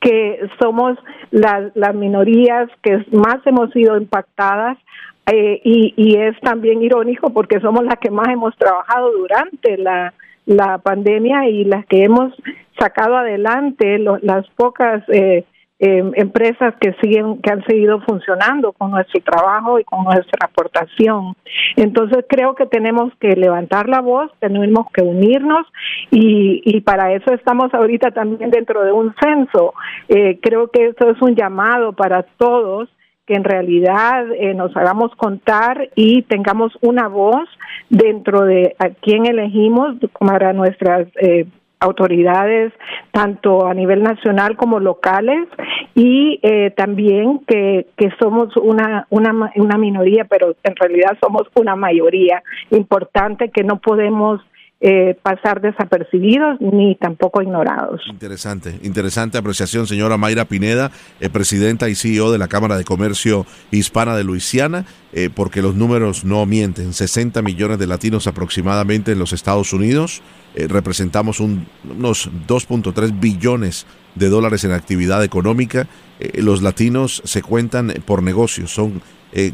que 0.07 0.39
somos 0.61 0.97
las, 1.31 1.75
las 1.75 1.93
minorías 1.93 2.69
que 2.81 3.05
más 3.11 3.45
hemos 3.45 3.71
sido 3.73 3.97
impactadas 3.97 4.77
eh, 5.25 5.59
y, 5.65 5.93
y 5.97 6.15
es 6.15 6.39
también 6.39 6.81
irónico 6.81 7.31
porque 7.31 7.59
somos 7.59 7.83
las 7.83 7.97
que 7.99 8.09
más 8.09 8.29
hemos 8.29 8.55
trabajado 8.55 9.11
durante 9.11 9.77
la, 9.77 10.13
la 10.45 10.77
pandemia 10.77 11.49
y 11.49 11.65
las 11.65 11.85
que 11.87 12.05
hemos 12.05 12.33
sacado 12.79 13.17
adelante 13.17 13.99
las 13.99 14.47
pocas 14.55 15.03
eh, 15.09 15.43
eh, 15.79 16.03
empresas 16.15 16.74
que 16.81 16.93
siguen 17.01 17.39
que 17.41 17.51
han 17.51 17.63
seguido 17.65 18.01
funcionando 18.01 18.74
con 18.74 18.91
nuestro 18.91 19.22
trabajo 19.22 19.79
y 19.79 19.84
con 19.84 20.03
nuestra 20.03 20.48
aportación. 20.48 21.36
Entonces 21.75 22.25
creo 22.27 22.55
que 22.55 22.65
tenemos 22.65 23.13
que 23.19 23.36
levantar 23.36 23.88
la 23.88 24.01
voz 24.01 24.31
tenemos 24.39 24.88
que 24.91 25.03
unirnos 25.03 25.65
y, 26.12 26.62
y 26.65 26.81
para 26.81 27.13
eso 27.13 27.34
estamos 27.34 27.74
ahorita 27.74 28.12
también 28.12 28.50
dentro 28.50 28.84
de 28.84 28.91
un 28.91 29.13
censo. 29.22 29.74
Eh, 30.10 30.39
creo 30.41 30.69
que 30.69 30.88
esto 30.88 31.10
es 31.10 31.22
un 31.22 31.36
llamado 31.36 31.93
para 31.93 32.24
todos 32.24 32.89
que 33.27 33.34
en 33.34 33.43
realidad 33.43 34.25
eh, 34.39 34.53
nos 34.53 34.75
hagamos 34.77 35.13
contar 35.15 35.89
y 35.96 36.22
tengamos 36.24 36.72
una 36.81 37.10
voz 37.10 37.48
dentro 37.89 38.46
de 38.46 38.75
a 38.79 38.89
quién 38.89 39.25
elegimos 39.25 39.98
para 40.17 40.53
nuestras 40.53 41.07
eh, 41.22 41.46
autoridades 41.79 42.74
tanto 43.12 43.67
a 43.67 43.74
nivel 43.74 44.03
nacional 44.03 44.55
como 44.57 44.79
locales 44.79 45.48
y 45.96 46.39
eh, 46.41 46.72
también 46.72 47.39
que, 47.48 47.88
que 47.98 48.10
somos 48.19 48.55
una, 48.57 49.07
una, 49.10 49.51
una 49.55 49.77
minoría, 49.77 50.25
pero 50.25 50.55
en 50.63 50.75
realidad 50.75 51.17
somos 51.22 51.43
una 51.55 51.75
mayoría 51.75 52.43
importante 52.72 53.50
que 53.50 53.63
no 53.63 53.79
podemos 53.79 54.41
eh, 54.79 55.17
pasar 55.24 55.60
desapercibidos 55.60 56.62
ni 56.62 56.93
tampoco 56.93 57.41
ignorados. 57.41 58.00
Interesante, 58.12 58.77
interesante 58.84 59.39
apreciación, 59.39 59.88
señora 59.88 60.17
Mayra 60.17 60.46
Pineda, 60.46 60.91
eh, 61.19 61.29
presidenta 61.29 61.89
y 61.89 61.96
CEO 61.96 62.31
de 62.31 62.38
la 62.38 62.48
Cámara 62.48 62.77
de 62.77 62.84
Comercio 62.84 63.48
Hispana 63.72 64.15
de 64.15 64.24
Luisiana, 64.24 64.86
eh, 65.13 65.31
porque 65.34 65.63
los 65.63 65.74
números 65.74 66.25
no 66.25 66.46
mienten. 66.46 66.93
60 66.93 67.41
millones 67.41 67.79
de 67.79 67.88
latinos 67.88 68.27
aproximadamente 68.27 69.13
en 69.13 69.17
los 69.17 69.34
Estados 69.34 69.74
Unidos. 69.74 70.22
Representamos 70.67 71.39
unos 71.39 72.29
2.3 72.47 73.19
billones 73.19 73.85
de 74.15 74.29
dólares 74.29 74.63
en 74.63 74.71
actividad 74.71 75.23
económica. 75.23 75.87
los 76.35 76.61
latinos 76.61 77.21
se 77.25 77.41
cuentan 77.41 77.93
por 78.05 78.23
negocios, 78.23 78.73
son 78.73 79.01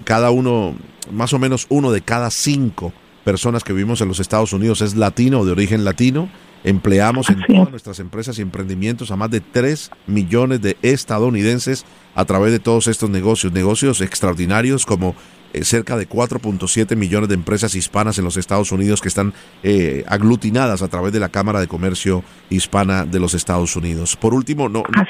cada 0.05 0.31
uno, 0.31 0.75
más 1.12 1.33
o 1.33 1.39
menos 1.39 1.65
uno 1.69 1.91
de 1.91 2.01
cada 2.01 2.29
cinco 2.29 2.93
personas 3.24 3.63
que 3.63 3.74
vivimos 3.74 4.01
en 4.01 4.07
los 4.07 4.19
Estados 4.19 4.53
Unidos 4.53 4.81
es 4.81 4.95
latino 4.95 5.39
o 5.39 5.45
de 5.45 5.51
origen 5.51 5.83
latino. 5.83 6.29
Empleamos 6.63 7.29
en 7.29 7.41
todas 7.45 7.72
nuestras 7.72 8.00
empresas 8.00 8.39
y 8.39 8.41
emprendimientos 8.41 9.12
a 9.12 9.17
más 9.17 9.29
de 9.29 9.41
3 9.41 9.91
millones 10.07 10.62
de 10.62 10.77
estadounidenses 10.81 11.86
a 12.15 12.24
través 12.24 12.53
de 12.53 12.60
todos 12.60 12.88
estos 12.88 13.10
negocios, 13.10 13.51
negocios 13.51 14.00
extraordinarios 14.00 14.86
como 14.86 15.13
eh, 15.53 15.63
cerca 15.63 15.98
de 15.98 16.07
4.7 16.07 16.95
millones 16.95 17.29
de 17.29 17.36
empresas 17.36 17.75
hispanas 17.75 18.17
en 18.17 18.25
los 18.25 18.38
Estados 18.38 18.72
Unidos 18.72 19.01
que 19.01 19.07
están 19.07 19.33
eh, 19.63 20.03
aglutinadas 20.07 20.81
a 20.81 20.88
través 20.88 21.13
de 21.13 21.19
la 21.19 21.29
Cámara 21.29 21.60
de 21.60 21.67
Comercio 21.67 22.24
Hispana 22.50 23.05
de 23.05 23.19
los 23.19 23.33
Estados 23.33 23.75
Unidos. 23.75 24.15
Por 24.15 24.33
último, 24.33 24.69
no, 24.69 24.83
no 24.95 25.05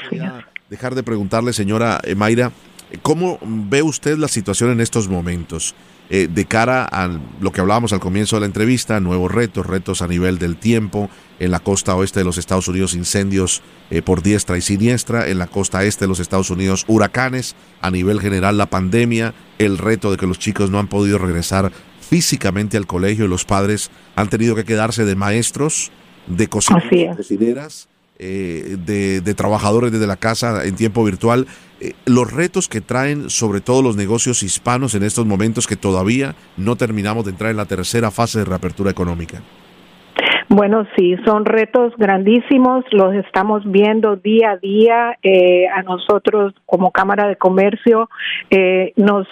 dejar 0.70 0.94
de 0.94 1.02
preguntarle, 1.02 1.52
señora 1.52 2.00
Mayra, 2.16 2.52
¿cómo 3.02 3.38
ve 3.42 3.82
usted 3.82 4.18
la 4.18 4.28
situación 4.28 4.70
en 4.70 4.80
estos 4.80 5.08
momentos? 5.08 5.74
Eh, 6.10 6.28
de 6.30 6.44
cara 6.44 6.84
a 6.84 7.08
lo 7.40 7.50
que 7.50 7.62
hablábamos 7.62 7.94
al 7.94 8.00
comienzo 8.00 8.36
de 8.36 8.40
la 8.40 8.46
entrevista, 8.46 9.00
nuevos 9.00 9.32
retos, 9.32 9.64
retos 9.64 10.02
a 10.02 10.06
nivel 10.06 10.38
del 10.38 10.56
tiempo, 10.56 11.08
en 11.40 11.50
la 11.50 11.60
costa 11.60 11.96
oeste 11.96 12.20
de 12.20 12.24
los 12.26 12.36
Estados 12.36 12.68
Unidos 12.68 12.94
incendios 12.94 13.62
eh, 13.90 14.02
por 14.02 14.22
diestra 14.22 14.58
y 14.58 14.60
siniestra, 14.60 15.28
en 15.28 15.38
la 15.38 15.46
costa 15.46 15.82
este 15.82 16.04
de 16.04 16.08
los 16.08 16.20
Estados 16.20 16.50
Unidos 16.50 16.84
huracanes, 16.88 17.56
a 17.80 17.90
nivel 17.90 18.20
general 18.20 18.58
la 18.58 18.66
pandemia, 18.66 19.32
el 19.58 19.78
reto 19.78 20.10
de 20.10 20.18
que 20.18 20.26
los 20.26 20.38
chicos 20.38 20.70
no 20.70 20.78
han 20.78 20.88
podido 20.88 21.16
regresar 21.16 21.72
físicamente 22.00 22.76
al 22.76 22.86
colegio 22.86 23.24
y 23.24 23.28
los 23.28 23.46
padres 23.46 23.90
han 24.14 24.28
tenido 24.28 24.54
que 24.54 24.64
quedarse 24.64 25.06
de 25.06 25.16
maestros, 25.16 25.90
de 26.26 26.48
cocineras, 26.48 27.16
cocineras 27.16 27.88
eh, 28.18 28.76
de, 28.78 29.34
trabajadores 29.34 29.92
desde 29.92 30.06
la 30.06 30.16
casa 30.16 30.64
en 30.64 30.76
tiempo 30.76 31.04
virtual. 31.04 31.46
Eh, 31.80 31.92
los 32.06 32.32
retos 32.32 32.68
que 32.68 32.80
traen 32.80 33.30
sobre 33.30 33.60
todo 33.60 33.82
los 33.82 33.96
negocios 33.96 34.42
hispanos 34.42 34.94
en 34.94 35.02
estos 35.02 35.26
momentos 35.26 35.66
que 35.66 35.76
todavía 35.76 36.34
no 36.56 36.76
terminamos 36.76 37.24
de 37.24 37.32
entrar 37.32 37.50
en 37.50 37.56
la 37.56 37.66
tercera 37.66 38.10
fase 38.10 38.40
de 38.40 38.44
reapertura 38.44 38.90
económica. 38.90 39.42
Bueno, 40.48 40.86
sí, 40.96 41.16
son 41.24 41.44
retos 41.46 41.94
grandísimos, 41.96 42.84
los 42.92 43.14
estamos 43.14 43.62
viendo 43.64 44.14
día 44.14 44.52
a 44.52 44.56
día. 44.58 45.18
Eh, 45.22 45.66
a 45.66 45.82
nosotros 45.82 46.54
como 46.66 46.92
Cámara 46.92 47.26
de 47.26 47.36
Comercio 47.36 48.08
eh, 48.50 48.92
nos 48.96 49.26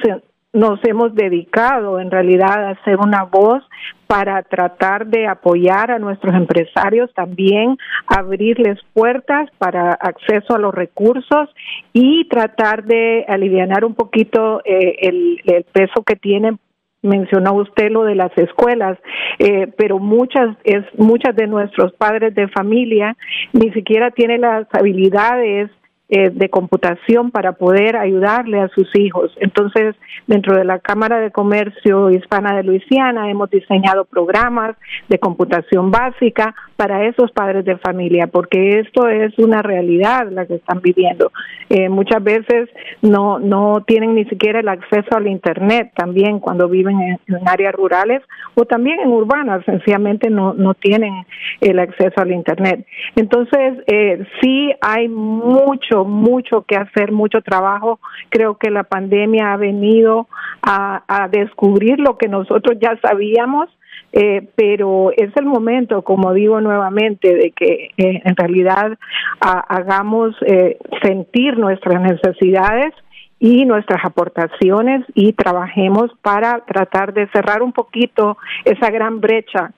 nos 0.52 0.80
hemos 0.84 1.14
dedicado 1.14 1.98
en 1.98 2.10
realidad 2.10 2.70
a 2.70 2.84
ser 2.84 2.98
una 2.98 3.24
voz 3.24 3.62
para 4.06 4.42
tratar 4.42 5.06
de 5.06 5.26
apoyar 5.26 5.90
a 5.90 5.98
nuestros 5.98 6.34
empresarios, 6.34 7.12
también 7.14 7.78
abrirles 8.06 8.78
puertas 8.92 9.48
para 9.56 9.92
acceso 9.92 10.54
a 10.54 10.58
los 10.58 10.74
recursos 10.74 11.48
y 11.94 12.28
tratar 12.28 12.84
de 12.84 13.24
aliviar 13.26 13.84
un 13.84 13.94
poquito 13.94 14.60
eh, 14.64 14.96
el, 15.00 15.64
peso 15.72 16.02
que 16.02 16.16
tienen. 16.16 16.58
Mencionó 17.00 17.54
usted 17.54 17.90
lo 17.90 18.04
de 18.04 18.14
las 18.14 18.30
escuelas, 18.36 18.96
eh, 19.38 19.66
pero 19.76 19.98
muchas 19.98 20.56
es 20.62 20.84
muchas 20.96 21.34
de 21.34 21.48
nuestros 21.48 21.92
padres 21.94 22.32
de 22.34 22.46
familia 22.48 23.16
ni 23.52 23.72
siquiera 23.72 24.12
tienen 24.12 24.42
las 24.42 24.66
habilidades 24.72 25.70
eh, 26.14 26.28
de 26.28 26.50
computación 26.50 27.30
para 27.30 27.52
poder 27.52 27.96
ayudarle 27.96 28.60
a 28.60 28.68
sus 28.68 28.86
hijos. 28.96 29.32
Entonces, 29.40 29.96
dentro 30.26 30.54
de 30.54 30.62
la 30.62 30.78
Cámara 30.78 31.18
de 31.20 31.30
Comercio 31.30 32.10
Hispana 32.10 32.54
de 32.54 32.64
Luisiana 32.64 33.30
hemos 33.30 33.48
diseñado 33.48 34.04
programas 34.04 34.76
de 35.08 35.18
computación 35.18 35.90
básica 35.90 36.54
para 36.76 37.06
esos 37.06 37.32
padres 37.32 37.64
de 37.64 37.78
familia, 37.78 38.26
porque 38.26 38.80
esto 38.80 39.08
es 39.08 39.38
una 39.38 39.62
realidad 39.62 40.28
la 40.30 40.44
que 40.44 40.56
están 40.56 40.82
viviendo. 40.82 41.32
Eh, 41.70 41.88
muchas 41.88 42.22
veces 42.22 42.68
no, 43.00 43.38
no 43.38 43.82
tienen 43.86 44.14
ni 44.14 44.26
siquiera 44.26 44.60
el 44.60 44.68
acceso 44.68 45.16
al 45.16 45.28
Internet 45.28 45.92
también 45.96 46.40
cuando 46.40 46.68
viven 46.68 47.00
en, 47.00 47.48
áreas 47.48 47.74
rurales 47.74 48.20
o 48.54 48.66
también 48.66 49.00
en 49.00 49.08
urbanas, 49.08 49.64
sencillamente 49.64 50.28
no, 50.28 50.52
no 50.52 50.74
tienen 50.74 51.24
el 51.62 51.78
acceso 51.78 52.20
al 52.20 52.32
Internet. 52.32 52.84
Entonces, 53.16 53.78
eh, 53.86 54.26
sí 54.42 54.74
hay 54.82 55.08
mucho 55.08 56.01
mucho, 56.04 56.62
que 56.62 56.76
hacer, 56.76 57.12
mucho 57.12 57.40
trabajo. 57.42 58.00
Creo 58.28 58.56
que 58.56 58.70
la 58.70 58.84
pandemia 58.84 59.52
ha 59.52 59.56
venido 59.56 60.28
a, 60.62 61.28
descubrir 61.30 61.98
lo 61.98 62.18
que 62.18 62.28
nosotros 62.28 62.78
ya 62.80 62.98
sabíamos, 63.00 63.68
eh, 64.12 64.48
pero 64.54 65.10
es 65.16 65.34
el 65.36 65.46
momento, 65.46 66.02
como 66.02 66.32
digo 66.32 66.60
nuevamente, 66.60 67.34
de 67.34 67.50
que 67.52 67.90
eh, 67.96 68.22
en 68.24 68.36
realidad 68.36 68.98
hagamos 69.40 70.34
eh, 70.46 70.78
sentir 71.02 71.58
nuestras 71.58 72.00
necesidades 72.00 72.94
y 73.38 73.64
nuestras 73.64 74.04
aportaciones 74.04 75.04
y 75.14 75.32
trabajemos 75.32 76.10
para 76.22 76.60
tratar 76.64 77.12
de 77.12 77.28
cerrar 77.28 77.62
un 77.62 77.72
poquito 77.72 78.36
esa 78.64 78.90
gran 78.90 79.20
brecha 79.20 79.72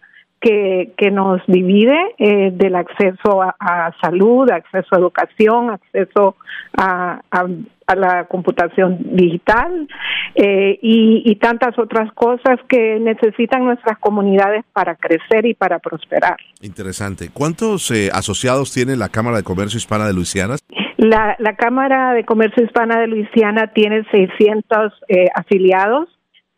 que, 0.45 0.93
que 0.99 1.11
nos 1.11 1.41
divide 1.47 1.99
eh, 2.19 2.51
del 2.53 2.75
acceso 2.77 3.41
a, 3.43 3.91
salud, 4.03 4.51
acceso 4.51 4.95
a 4.95 4.99
educación, 4.99 5.71
acceso 5.71 6.37
a, 6.77 7.23
a, 7.31 7.95
la 7.97 8.25
computación 8.27 8.99
digital 9.17 9.89
eh, 10.35 10.79
y, 10.83 11.23
y, 11.25 11.37
tantas 11.37 11.79
otras 11.79 12.13
cosas 12.13 12.59
que 12.69 12.99
necesitan 13.01 13.65
nuestras 13.65 13.99
comunidades 13.99 14.65
para 14.75 14.97
crecer 14.97 15.47
y 15.47 15.55
para 15.55 15.79
prosperar. 15.79 16.37
Interesante. 16.61 17.31
¿Cuántos 17.33 17.91
eh, 17.91 18.11
asociados 18.13 18.71
tiene 18.73 18.97
la 18.97 19.09
Cámara 19.09 19.39
de 19.39 19.45
Comercio 19.45 19.79
Hispana 19.79 20.07
de 20.07 20.13
Luisiana? 20.13 20.57
La, 20.99 21.37
la 21.39 21.57
Cámara 21.57 22.13
de 22.13 22.25
Comercio 22.25 22.65
Hispana 22.65 23.01
de 23.01 23.07
Luisiana 23.07 23.69
tiene 23.69 24.05
600 24.11 24.93
afiliados, 25.35 26.09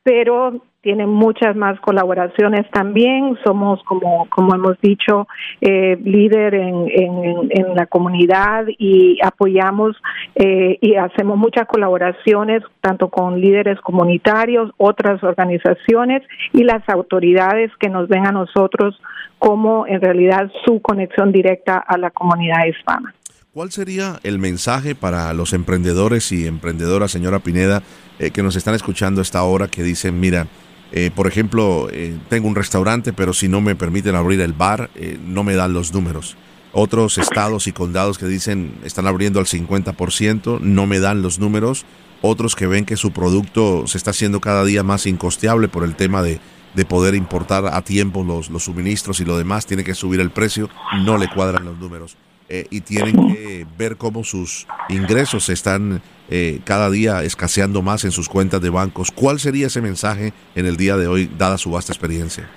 pero 0.03 0.61
tienen 0.87 1.09
muchas 1.09 1.57
más 1.57 1.81
colaboraciones 1.81 2.71
también. 2.71 3.37
Somos, 3.45 3.83
como, 3.83 4.29
como 4.31 4.55
hemos 4.55 4.81
dicho, 4.81 5.27
eh, 5.61 5.99
líder 6.01 6.55
en, 6.55 6.87
en, 6.93 7.75
la 7.75 7.87
comunidad 7.87 8.67
y 8.79 9.19
apoyamos 9.21 9.97
eh, 10.37 10.79
y 10.81 10.95
hacemos 10.95 11.39
muchas 11.39 11.67
colaboraciones 11.67 12.63
tanto 12.81 13.09
con 13.09 13.41
líderes 13.41 13.81
comunitarios, 13.81 14.71
otras 14.77 15.25
organizaciones 15.25 16.23
y 16.53 16.63
las 16.63 16.89
autoridades 16.89 17.73
que 17.81 17.89
nos 17.89 18.07
ven 18.09 18.25
a 18.25 18.31
nosotros 18.31 18.95
como 19.41 19.89
en 19.89 20.01
realidad 20.01 20.53
su 20.65 20.81
conexión 20.81 21.33
directa 21.33 21.79
a 21.79 21.99
la 21.99 22.13
comunidad 22.13 22.65
hispana. 22.65 23.13
¿Cuál 23.53 23.73
sería 23.73 24.21
el 24.23 24.39
mensaje 24.39 24.95
para 24.95 25.33
los 25.33 25.53
emprendedores 25.53 26.31
y 26.31 26.47
emprendedoras, 26.47 27.11
señora 27.11 27.41
Pineda, 27.41 27.83
eh, 28.21 28.31
que 28.31 28.45
nos 28.45 28.55
están 28.55 28.75
escuchando 28.75 29.21
esta 29.21 29.43
hora, 29.43 29.67
que 29.67 29.83
dicen, 29.83 30.21
mira, 30.21 30.47
eh, 30.93 31.11
por 31.15 31.27
ejemplo, 31.27 31.89
eh, 31.91 32.17
tengo 32.29 32.49
un 32.49 32.55
restaurante, 32.55 33.13
pero 33.13 33.33
si 33.33 33.49
no 33.49 33.61
me 33.61 33.75
permiten 33.75 34.15
abrir 34.15 34.41
el 34.41 34.53
bar, 34.53 34.91
eh, 34.95 35.19
no 35.25 35.45
me 35.45 35.55
dan 35.55 35.73
los 35.73 35.93
números. 35.93 36.37
Otros 36.73 37.19
estados 37.19 37.67
y 37.67 37.73
condados 37.73 38.19
que 38.19 38.27
dicen 38.27 38.75
están 38.85 39.07
abriendo 39.07 39.41
al 39.41 39.47
50%, 39.47 40.61
no 40.61 40.87
me 40.87 41.01
dan 41.01 41.23
los 41.23 41.39
números. 41.39 41.85
Otros 42.23 42.55
que 42.55 42.67
ven 42.67 42.85
que 42.85 42.97
su 42.97 43.13
producto 43.13 43.87
se 43.87 43.99
está 43.99 44.11
haciendo 44.11 44.41
cada 44.41 44.65
día 44.65 44.83
más 44.83 45.07
incosteable 45.07 45.69
por 45.69 45.85
el 45.85 45.97
tema 45.97 46.23
de, 46.23 46.41
de 46.75 46.85
poder 46.85 47.15
importar 47.15 47.67
a 47.67 47.83
tiempo 47.83 48.23
los, 48.25 48.51
los 48.51 48.65
suministros 48.65 49.21
y 49.21 49.25
lo 49.25 49.37
demás, 49.39 49.67
tiene 49.67 49.85
que 49.85 49.95
subir 49.95 50.21
el 50.21 50.31
precio, 50.31 50.69
no 51.05 51.19
le 51.19 51.29
cuadran 51.29 51.65
los 51.65 51.79
números. 51.79 52.17
Eh, 52.49 52.65
y 52.71 52.81
tienen 52.81 53.17
que 53.29 53.67
ver 53.77 53.97
cómo 53.97 54.23
sus 54.23 54.69
ingresos 54.89 55.49
están 55.49 56.01
eh, 56.31 56.61
cada 56.65 56.91
día 56.91 57.25
escaseando 57.25 57.83
más 57.83 58.05
en 58.05 58.13
sus 58.13 58.29
cuentas 58.29 58.61
de 58.61 58.71
bancos. 58.71 59.11
¿Cuál 59.11 59.41
sería 59.41 59.67
ese 59.67 59.83
mensaje 59.83 60.33
en 60.55 60.67
el 60.67 60.77
día 60.77 60.97
de 60.97 61.09
hoy, 61.09 61.29
dada 61.37 61.59
su 61.59 61.73
vasta 61.73 61.93
experiencia? 61.93 62.49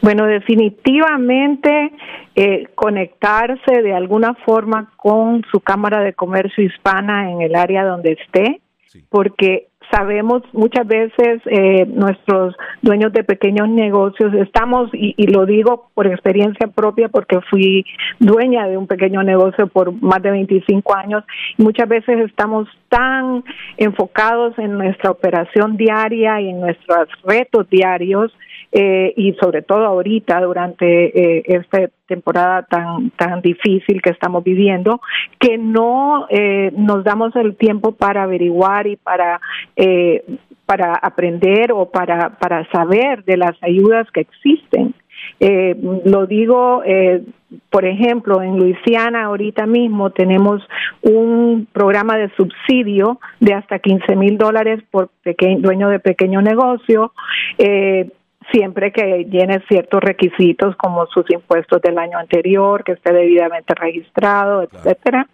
Bueno, 0.00 0.24
definitivamente 0.24 1.92
eh, 2.34 2.68
conectarse 2.74 3.82
de 3.82 3.92
alguna 3.92 4.34
forma 4.46 4.90
con 4.96 5.44
su 5.52 5.60
Cámara 5.60 6.00
de 6.00 6.14
Comercio 6.14 6.64
Hispana 6.64 7.30
en 7.30 7.42
el 7.42 7.54
área 7.54 7.84
donde 7.84 8.12
esté, 8.12 8.62
porque 9.10 9.69
sabemos 9.90 10.42
muchas 10.52 10.86
veces 10.86 11.42
eh, 11.46 11.86
nuestros 11.86 12.54
dueños 12.82 13.12
de 13.12 13.24
pequeños 13.24 13.68
negocios 13.68 14.32
estamos 14.34 14.90
y, 14.92 15.14
y, 15.16 15.26
lo 15.26 15.46
digo 15.46 15.90
por 15.94 16.06
experiencia 16.06 16.68
propia 16.68 17.08
porque 17.08 17.40
fui 17.50 17.84
dueña 18.18 18.66
de 18.68 18.76
un 18.76 18.86
pequeño 18.86 19.22
negocio 19.22 19.66
por 19.66 19.92
más 19.92 20.22
de 20.22 20.30
25 20.30 20.94
años 20.94 21.24
y 21.58 21.62
muchas 21.62 21.88
veces 21.88 22.18
estamos 22.20 22.68
tan 22.88 23.44
enfocados 23.76 24.58
en 24.58 24.78
nuestra 24.78 25.10
operación 25.10 25.76
diaria 25.76 26.40
y 26.40 26.50
en 26.50 26.60
nuestros 26.60 27.08
retos 27.24 27.68
diarios 27.70 28.32
eh, 28.72 29.12
y 29.16 29.32
sobre 29.34 29.62
todo 29.62 29.84
ahorita 29.84 30.40
durante 30.40 31.38
eh, 31.38 31.42
esta 31.46 31.90
temporada 32.06 32.62
tan 32.62 33.10
tan 33.10 33.40
difícil 33.40 34.00
que 34.02 34.10
estamos 34.10 34.44
viviendo 34.44 35.00
que 35.38 35.58
no 35.58 36.26
eh, 36.28 36.72
nos 36.76 37.04
damos 37.04 37.34
el 37.36 37.56
tiempo 37.56 37.92
para 37.92 38.24
averiguar 38.24 38.86
y 38.86 38.96
para 38.96 39.40
eh, 39.76 40.24
para 40.66 40.94
aprender 40.94 41.72
o 41.72 41.90
para 41.90 42.38
para 42.38 42.68
saber 42.70 43.24
de 43.24 43.36
las 43.36 43.60
ayudas 43.62 44.10
que 44.12 44.20
existen 44.20 44.94
eh, 45.38 45.74
lo 46.04 46.26
digo, 46.26 46.82
eh, 46.84 47.22
por 47.70 47.84
ejemplo, 47.84 48.42
en 48.42 48.58
Luisiana 48.58 49.24
ahorita 49.24 49.66
mismo 49.66 50.10
tenemos 50.10 50.62
un 51.02 51.66
programa 51.72 52.16
de 52.16 52.30
subsidio 52.36 53.18
de 53.40 53.54
hasta 53.54 53.78
15 53.78 54.16
mil 54.16 54.38
dólares 54.38 54.82
por 54.90 55.10
dueño 55.58 55.88
de 55.88 55.98
pequeño 55.98 56.42
negocio. 56.42 57.12
Eh, 57.58 58.10
siempre 58.52 58.92
que 58.92 59.24
llene 59.24 59.62
ciertos 59.68 60.00
requisitos 60.00 60.76
como 60.76 61.06
sus 61.06 61.24
impuestos 61.30 61.80
del 61.82 61.98
año 61.98 62.18
anterior, 62.18 62.84
que 62.84 62.92
esté 62.92 63.12
debidamente 63.12 63.74
registrado, 63.74 64.62
etcétera. 64.62 65.26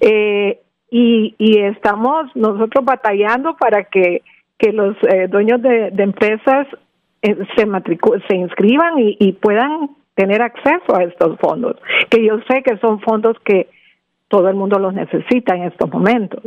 Eh, 0.00 0.60
y, 0.90 1.34
y 1.38 1.58
estamos 1.60 2.34
nosotros 2.34 2.84
batallando 2.84 3.56
para 3.56 3.84
que, 3.84 4.22
que 4.58 4.72
los 4.72 4.96
eh, 5.08 5.28
dueños 5.28 5.62
de, 5.62 5.90
de 5.90 6.02
empresas 6.02 6.66
eh, 7.22 7.36
se, 7.56 7.66
se 8.28 8.36
inscriban 8.36 8.98
y, 8.98 9.16
y 9.18 9.32
puedan 9.32 9.90
tener 10.14 10.42
acceso 10.42 10.94
a 10.94 11.04
estos 11.04 11.38
fondos, 11.38 11.76
que 12.10 12.24
yo 12.24 12.38
sé 12.48 12.62
que 12.62 12.76
son 12.78 13.00
fondos 13.00 13.36
que 13.44 13.68
todo 14.28 14.48
el 14.48 14.54
mundo 14.54 14.78
los 14.78 14.94
necesita 14.94 15.54
en 15.54 15.64
estos 15.64 15.90
momentos. 15.92 16.42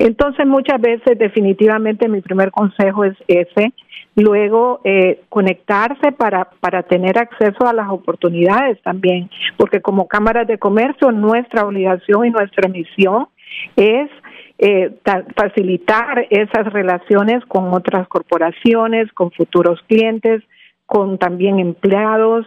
Entonces, 0.00 0.44
muchas 0.44 0.80
veces, 0.80 1.16
definitivamente, 1.18 2.08
mi 2.08 2.20
primer 2.20 2.50
consejo 2.50 3.04
es 3.04 3.16
ese. 3.28 3.72
Luego, 4.18 4.80
eh, 4.82 5.20
conectarse 5.28 6.10
para, 6.10 6.50
para 6.58 6.82
tener 6.82 7.16
acceso 7.16 7.68
a 7.68 7.72
las 7.72 7.88
oportunidades 7.88 8.82
también, 8.82 9.30
porque 9.56 9.80
como 9.80 10.08
cámaras 10.08 10.48
de 10.48 10.58
comercio, 10.58 11.12
nuestra 11.12 11.64
obligación 11.64 12.26
y 12.26 12.30
nuestra 12.30 12.68
misión 12.68 13.28
es 13.76 14.10
eh, 14.58 14.90
facilitar 15.36 16.26
esas 16.30 16.72
relaciones 16.72 17.44
con 17.46 17.72
otras 17.72 18.08
corporaciones, 18.08 19.12
con 19.12 19.30
futuros 19.30 19.80
clientes, 19.86 20.42
con 20.84 21.16
también 21.18 21.60
empleados 21.60 22.44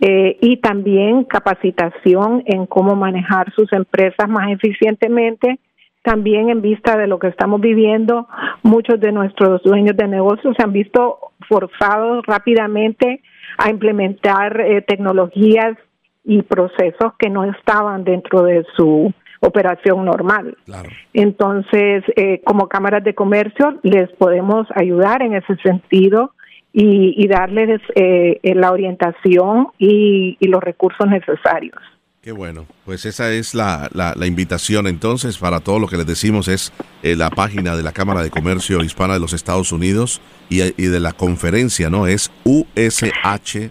eh, 0.00 0.38
y 0.40 0.56
también 0.56 1.24
capacitación 1.24 2.42
en 2.46 2.64
cómo 2.64 2.96
manejar 2.96 3.52
sus 3.52 3.70
empresas 3.74 4.26
más 4.26 4.50
eficientemente. 4.52 5.58
También 6.02 6.48
en 6.48 6.62
vista 6.62 6.96
de 6.96 7.06
lo 7.06 7.18
que 7.18 7.28
estamos 7.28 7.60
viviendo, 7.60 8.26
muchos 8.62 8.98
de 9.00 9.12
nuestros 9.12 9.62
dueños 9.62 9.96
de 9.96 10.08
negocios 10.08 10.56
se 10.56 10.62
han 10.62 10.72
visto 10.72 11.18
forzados 11.48 12.24
rápidamente 12.26 13.22
a 13.58 13.70
implementar 13.70 14.60
eh, 14.60 14.82
tecnologías 14.82 15.76
y 16.24 16.42
procesos 16.42 17.12
que 17.18 17.28
no 17.28 17.44
estaban 17.44 18.04
dentro 18.04 18.42
de 18.42 18.64
su 18.76 19.12
operación 19.40 20.04
normal. 20.04 20.56
Entonces, 21.12 22.04
eh, 22.16 22.40
como 22.44 22.68
cámaras 22.68 23.02
de 23.04 23.14
comercio, 23.14 23.78
les 23.82 24.10
podemos 24.12 24.66
ayudar 24.74 25.22
en 25.22 25.34
ese 25.34 25.56
sentido 25.56 26.32
y, 26.72 27.26
darles 27.26 27.80
eh, 27.96 28.38
la 28.54 28.70
orientación 28.70 29.68
y, 29.78 30.36
los 30.40 30.62
recursos 30.62 31.06
necesarios. 31.08 31.76
Qué 32.22 32.32
bueno, 32.32 32.66
pues 32.84 33.06
esa 33.06 33.32
es 33.32 33.54
la, 33.54 33.88
la, 33.94 34.26
invitación 34.26 34.86
entonces 34.86 35.38
para 35.38 35.60
todo 35.60 35.78
lo 35.78 35.86
que 35.86 35.96
les 35.96 36.06
decimos 36.06 36.48
es 36.48 36.70
eh, 37.02 37.16
la 37.16 37.30
página 37.30 37.74
de 37.76 37.82
la 37.82 37.92
Cámara 37.92 38.22
de 38.22 38.28
Comercio 38.28 38.84
Hispana 38.84 39.14
de 39.14 39.20
los 39.20 39.32
Estados 39.32 39.72
Unidos 39.72 40.20
y, 40.50 40.58
de 40.58 41.00
la 41.00 41.14
conferencia, 41.14 41.88
¿no? 41.88 42.06
Es 42.06 42.30
ushcc 42.44 43.70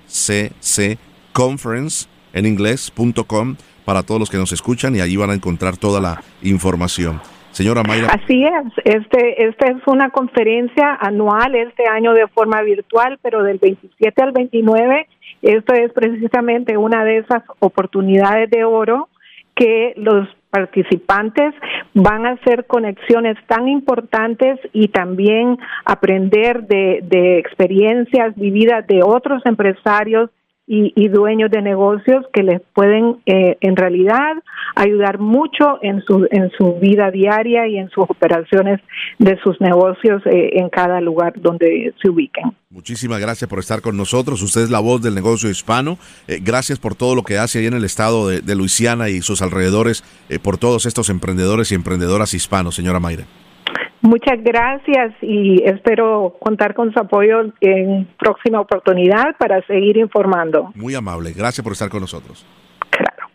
conference 1.32 2.08
en 2.34 2.48
inglés.com 2.48 3.56
para 3.86 4.02
todos 4.02 4.20
los 4.20 4.32
que 4.32 4.38
nos 4.38 4.52
escuchan 4.52 4.96
y 4.96 5.02
allí 5.02 5.16
van 5.16 5.30
a 5.30 5.36
encontrar 5.36 5.78
toda 5.78 6.02
la 6.02 6.24
información. 6.42 7.22
Señora 7.52 7.84
Mayra. 7.84 8.08
Así 8.10 8.46
es, 8.46 8.74
este, 8.84 9.48
esta 9.48 9.68
es 9.68 9.78
una 9.86 10.10
conferencia 10.10 10.98
anual 11.00 11.54
este 11.54 11.88
año 11.88 12.14
de 12.14 12.28
forma 12.28 12.64
virtual, 12.64 13.20
pero 13.22 13.44
del 13.44 13.60
27 13.60 14.24
al 14.24 14.32
29, 14.32 15.08
esto 15.42 15.74
es 15.74 15.92
precisamente 15.94 16.78
una 16.78 17.04
de 17.04 17.18
esas 17.18 17.44
oportunidades 17.60 18.50
de 18.50 18.64
oro 18.64 19.10
que 19.56 19.94
los 19.98 20.28
participantes 20.50 21.54
van 21.94 22.26
a 22.26 22.32
hacer 22.32 22.66
conexiones 22.66 23.38
tan 23.48 23.68
importantes 23.68 24.60
y 24.74 24.88
también 24.88 25.58
aprender 25.86 26.64
de, 26.64 27.02
de 27.04 27.38
experiencias 27.38 28.36
vividas 28.36 28.88
de 28.88 29.04
otros 29.04 29.46
empresarios 29.46 30.30
y, 30.72 31.08
dueños 31.08 31.50
de 31.50 31.64
negocios 31.64 32.26
que 32.32 32.44
les 32.44 32.62
pueden 32.74 33.18
eh, 33.26 33.58
en 33.60 33.76
realidad 33.76 34.34
ayudar 34.76 35.18
mucho 35.18 35.80
en 35.82 36.04
su 36.04 36.28
en 36.30 36.52
su 36.52 36.76
vida 36.76 37.10
diaria 37.10 37.68
y 37.68 37.80
en 37.80 37.90
sus 37.90 38.06
operaciones 38.08 38.80
de 39.18 39.40
sus 39.44 39.60
negocios 39.60 40.22
eh, 40.28 40.52
en 40.60 40.70
cada 40.70 41.02
lugar 41.02 41.34
donde 41.42 41.92
se 42.00 42.10
ubiquen. 42.10 42.52
Muchísimas 42.70 43.20
gracias 43.20 43.50
por 43.50 43.58
estar 43.58 43.82
con 43.82 43.98
nosotros. 43.98 44.44
Usted 44.44 44.62
es 44.62 44.70
la 44.70 44.80
voz 44.80 45.02
del 45.02 45.16
negocio 45.16 45.50
hispano. 45.50 45.98
Eh, 46.28 46.40
gracias 46.40 46.78
por 46.78 46.94
todo 46.94 47.16
lo 47.16 47.24
que 47.24 47.40
hace 47.40 47.60
ahí 47.60 47.66
en 47.66 47.74
el 47.74 47.84
estado 47.84 48.28
de, 48.28 48.42
de 48.42 48.56
Luisiana 48.56 49.10
y 49.10 49.22
sus 49.22 49.42
alrededores, 49.42 50.04
por 50.44 50.60
todos 50.60 50.86
estos 50.86 51.10
emprendedores 51.10 51.72
y 51.72 51.76
emprendedoras 51.76 52.36
hispanos, 52.36 52.76
señora 52.76 53.00
Mayra. 53.00 53.26
Muchas 54.02 54.42
gracias 54.42 55.14
y 55.22 55.62
espero 55.64 56.38
contar 56.40 56.74
con 56.74 56.94
su 56.94 57.00
apoyo 57.00 57.52
en 57.60 58.08
próxima 58.18 58.62
oportunidad 58.62 59.36
para 59.38 59.62
seguir 59.68 59.98
informando. 59.98 60.72
Muy 60.76 60.96
amable, 60.96 61.34
gracias 61.34 61.62
por 61.64 61.74
estar 61.74 61.90
con 61.90 62.00
nosotros. 62.02 62.46
Claro. 62.90 63.28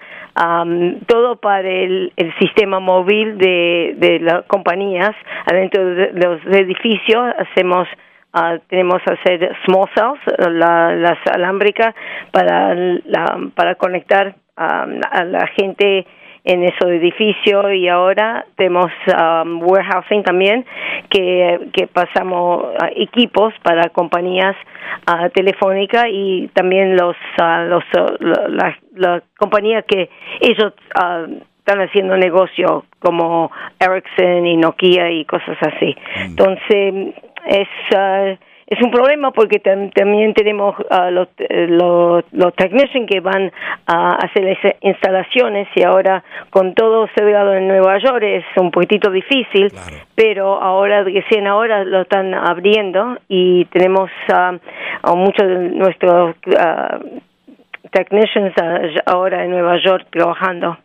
todo 1.06 1.36
para 1.36 1.70
el, 1.70 2.12
el, 2.16 2.34
sistema 2.40 2.80
móvil 2.80 3.38
de, 3.38 3.94
de 3.98 4.20
las 4.22 4.44
compañías 4.46 5.12
adentro 5.46 5.86
de 5.86 6.14
los 6.14 6.44
edificios. 6.48 7.32
Hacemos 7.38 7.88
Uh, 8.34 8.60
tenemos 8.70 9.02
que 9.04 9.14
hacer 9.14 9.58
small 9.66 9.90
cells, 9.94 10.20
la, 10.38 10.96
las 10.96 11.18
alámbricas 11.34 11.94
para, 12.32 12.74
la, 12.76 13.38
para 13.56 13.76
conectar 13.76 14.36
a 14.56 14.86
la 15.26 15.48
gente 15.48 16.06
en 16.44 16.64
esos 16.64 16.90
edificios 16.90 17.74
y 17.74 17.88
ahora 17.88 18.46
tenemos 18.56 18.92
um, 19.08 19.62
warehousing 19.64 20.24
también 20.24 20.66
que, 21.10 21.70
que 21.74 21.88
pasamos 21.88 22.74
equipos 22.96 23.54
para 23.62 23.90
compañías 23.90 24.56
uh, 25.08 25.30
telefónicas 25.30 26.06
y 26.10 26.50
también 26.54 26.96
los, 26.96 27.16
uh, 27.40 27.68
los 27.68 27.84
las 28.50 28.76
la 28.96 29.22
compañías 29.38 29.86
que 29.86 30.10
ellos 30.40 30.74
están 31.60 31.82
haciendo 31.82 32.18
negocio 32.18 32.86
como 33.00 33.52
Ericsson 33.80 34.48
y 34.48 34.58
Nokia 34.58 35.12
y 35.12 35.26
cosas 35.26 35.58
así. 35.62 35.96
Mm. 36.16 36.22
Entonces 36.22 37.14
es 37.46 37.68
uh, 37.96 38.38
es 38.72 38.82
un 38.82 38.90
problema 38.90 39.32
porque 39.32 39.60
también 39.60 40.34
tenemos 40.34 40.80
uh, 40.80 41.12
los, 41.12 41.28
los, 41.50 42.24
los 42.32 42.56
technicians 42.56 43.06
que 43.06 43.20
van 43.20 43.52
a 43.86 44.16
hacer 44.16 44.46
las 44.46 44.76
instalaciones 44.80 45.68
y 45.76 45.84
ahora 45.84 46.24
con 46.52 46.74
todo 46.74 47.10
cerrado 47.14 47.54
en 47.54 47.68
Nueva 47.68 47.98
York 47.98 48.24
es 48.24 48.46
un 48.56 48.72
poquitito 48.72 49.12
difícil, 49.12 49.74
pero 50.16 50.62
ahora 50.62 51.04
recién 51.04 51.48
ahora 51.48 51.84
lo 51.84 52.04
están 52.04 52.34
abriendo 52.34 53.18
y 53.28 53.66
tenemos 53.66 54.10
uh, 54.30 55.16
muchos 55.18 55.48
de 55.50 55.70
nuestros 55.72 56.38
uh, 56.48 57.20
technicians 57.92 58.54
ahora 59.06 59.44
en 59.44 59.52
Nueva 59.52 59.84
York 59.84 60.08
trabajando. 60.10 60.78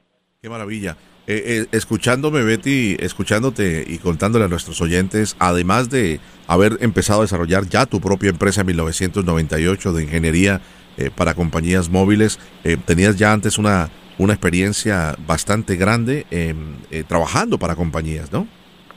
Qué 0.42 0.48
maravilla. 0.48 0.96
Eh, 1.28 1.42
eh, 1.44 1.66
escuchándome, 1.72 2.42
Betty, 2.42 2.96
escuchándote 3.00 3.84
y 3.88 3.98
contándole 3.98 4.44
a 4.44 4.48
nuestros 4.48 4.80
oyentes, 4.80 5.34
además 5.40 5.90
de 5.90 6.20
haber 6.46 6.78
empezado 6.82 7.20
a 7.20 7.22
desarrollar 7.22 7.68
ya 7.68 7.84
tu 7.84 8.00
propia 8.00 8.30
empresa 8.30 8.60
en 8.60 8.68
1998 8.68 9.92
de 9.92 10.04
ingeniería 10.04 10.60
eh, 10.96 11.10
para 11.12 11.34
compañías 11.34 11.88
móviles, 11.88 12.38
tenías 12.84 13.16
ya 13.16 13.32
antes 13.32 13.58
una, 13.58 13.90
una 14.18 14.34
experiencia 14.34 15.16
bastante 15.26 15.74
grande 15.74 16.26
trabajando 17.08 17.58
para 17.58 17.74
compañías, 17.74 18.30
¿no? 18.30 18.46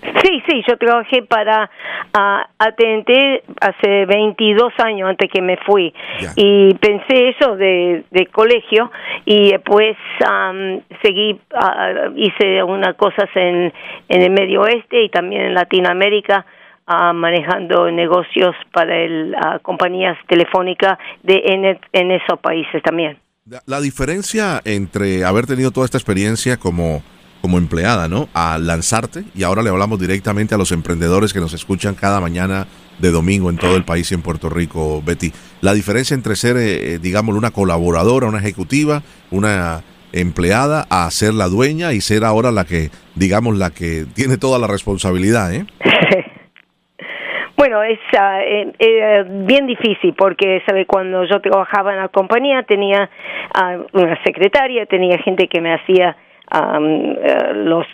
Sí, 0.01 0.41
sí, 0.47 0.63
yo 0.67 0.77
trabajé 0.77 1.23
para 1.23 1.69
uh, 2.17 2.41
AT&T 2.57 3.43
hace 3.61 4.05
22 4.05 4.73
años 4.79 5.09
antes 5.09 5.29
que 5.31 5.41
me 5.41 5.57
fui 5.65 5.93
y 6.35 6.73
pensé 6.75 7.29
eso 7.29 7.55
de, 7.55 8.05
de 8.11 8.25
colegio 8.27 8.91
y 9.25 9.51
después 9.51 9.97
seguí, 11.01 11.33
uh, 11.33 12.11
hice 12.15 12.63
unas 12.63 12.95
cosas 12.95 13.29
en, 13.35 13.73
en 14.07 14.21
el 14.21 14.31
Medio 14.31 14.61
Oeste 14.61 15.03
y 15.03 15.09
también 15.09 15.41
en 15.43 15.53
Latinoamérica. 15.53 16.45
Uh, 16.91 17.13
manejando 17.13 17.91
negocios 17.91 18.55
para 18.73 18.97
el, 18.97 19.35
compañías 19.61 20.17
telefónicas 20.27 20.97
de 21.21 21.39
en, 21.45 21.79
en 21.93 22.11
esos 22.11 22.39
países 22.39 22.81
también. 22.81 23.19
La 23.67 23.79
diferencia 23.79 24.59
entre 24.65 25.23
haber 25.23 25.45
tenido 25.45 25.69
toda 25.69 25.85
esta 25.85 25.99
experiencia 25.99 26.57
como 26.57 27.03
como 27.41 27.57
empleada, 27.57 28.07
¿no? 28.07 28.27
A 28.33 28.57
lanzarte 28.57 29.23
y 29.35 29.43
ahora 29.43 29.61
le 29.61 29.69
hablamos 29.69 29.99
directamente 29.99 30.55
a 30.55 30.57
los 30.57 30.71
emprendedores 30.71 31.33
que 31.33 31.39
nos 31.39 31.53
escuchan 31.53 31.95
cada 31.95 32.19
mañana 32.19 32.67
de 32.99 33.11
domingo 33.11 33.49
en 33.49 33.57
todo 33.57 33.77
el 33.77 33.83
país 33.83 34.11
y 34.11 34.15
en 34.15 34.21
Puerto 34.21 34.49
Rico, 34.49 35.01
Betty. 35.05 35.31
La 35.61 35.73
diferencia 35.73 36.15
entre 36.15 36.35
ser, 36.35 36.57
eh, 36.57 36.95
eh, 36.95 36.99
digamos, 36.99 37.35
una 37.35 37.51
colaboradora, 37.51 38.27
una 38.27 38.39
ejecutiva, 38.39 39.01
una 39.31 39.81
empleada, 40.11 40.85
a 40.89 41.09
ser 41.11 41.33
la 41.33 41.47
dueña 41.47 41.93
y 41.93 42.01
ser 42.01 42.25
ahora 42.25 42.51
la 42.51 42.65
que, 42.65 42.89
digamos, 43.15 43.57
la 43.57 43.69
que 43.69 44.05
tiene 44.15 44.37
toda 44.37 44.59
la 44.59 44.67
responsabilidad, 44.67 45.53
¿eh? 45.53 45.65
Bueno, 47.59 47.83
es 47.83 47.99
ah, 48.17 48.39
eh, 48.41 49.25
bien 49.27 49.67
difícil 49.67 50.13
porque, 50.17 50.61
¿sabe? 50.65 50.85
Cuando 50.85 51.25
yo 51.25 51.41
trabajaba 51.41 51.91
en 51.91 51.99
la 51.99 52.07
compañía 52.07 52.63
tenía 52.63 53.09
ah, 53.53 53.79
una 53.91 54.17
secretaria, 54.23 54.85
tenía 54.85 55.17
gente 55.17 55.49
que 55.49 55.59
me 55.59 55.73
hacía 55.73 56.15
eh, 56.51 57.53
los, 57.53 57.85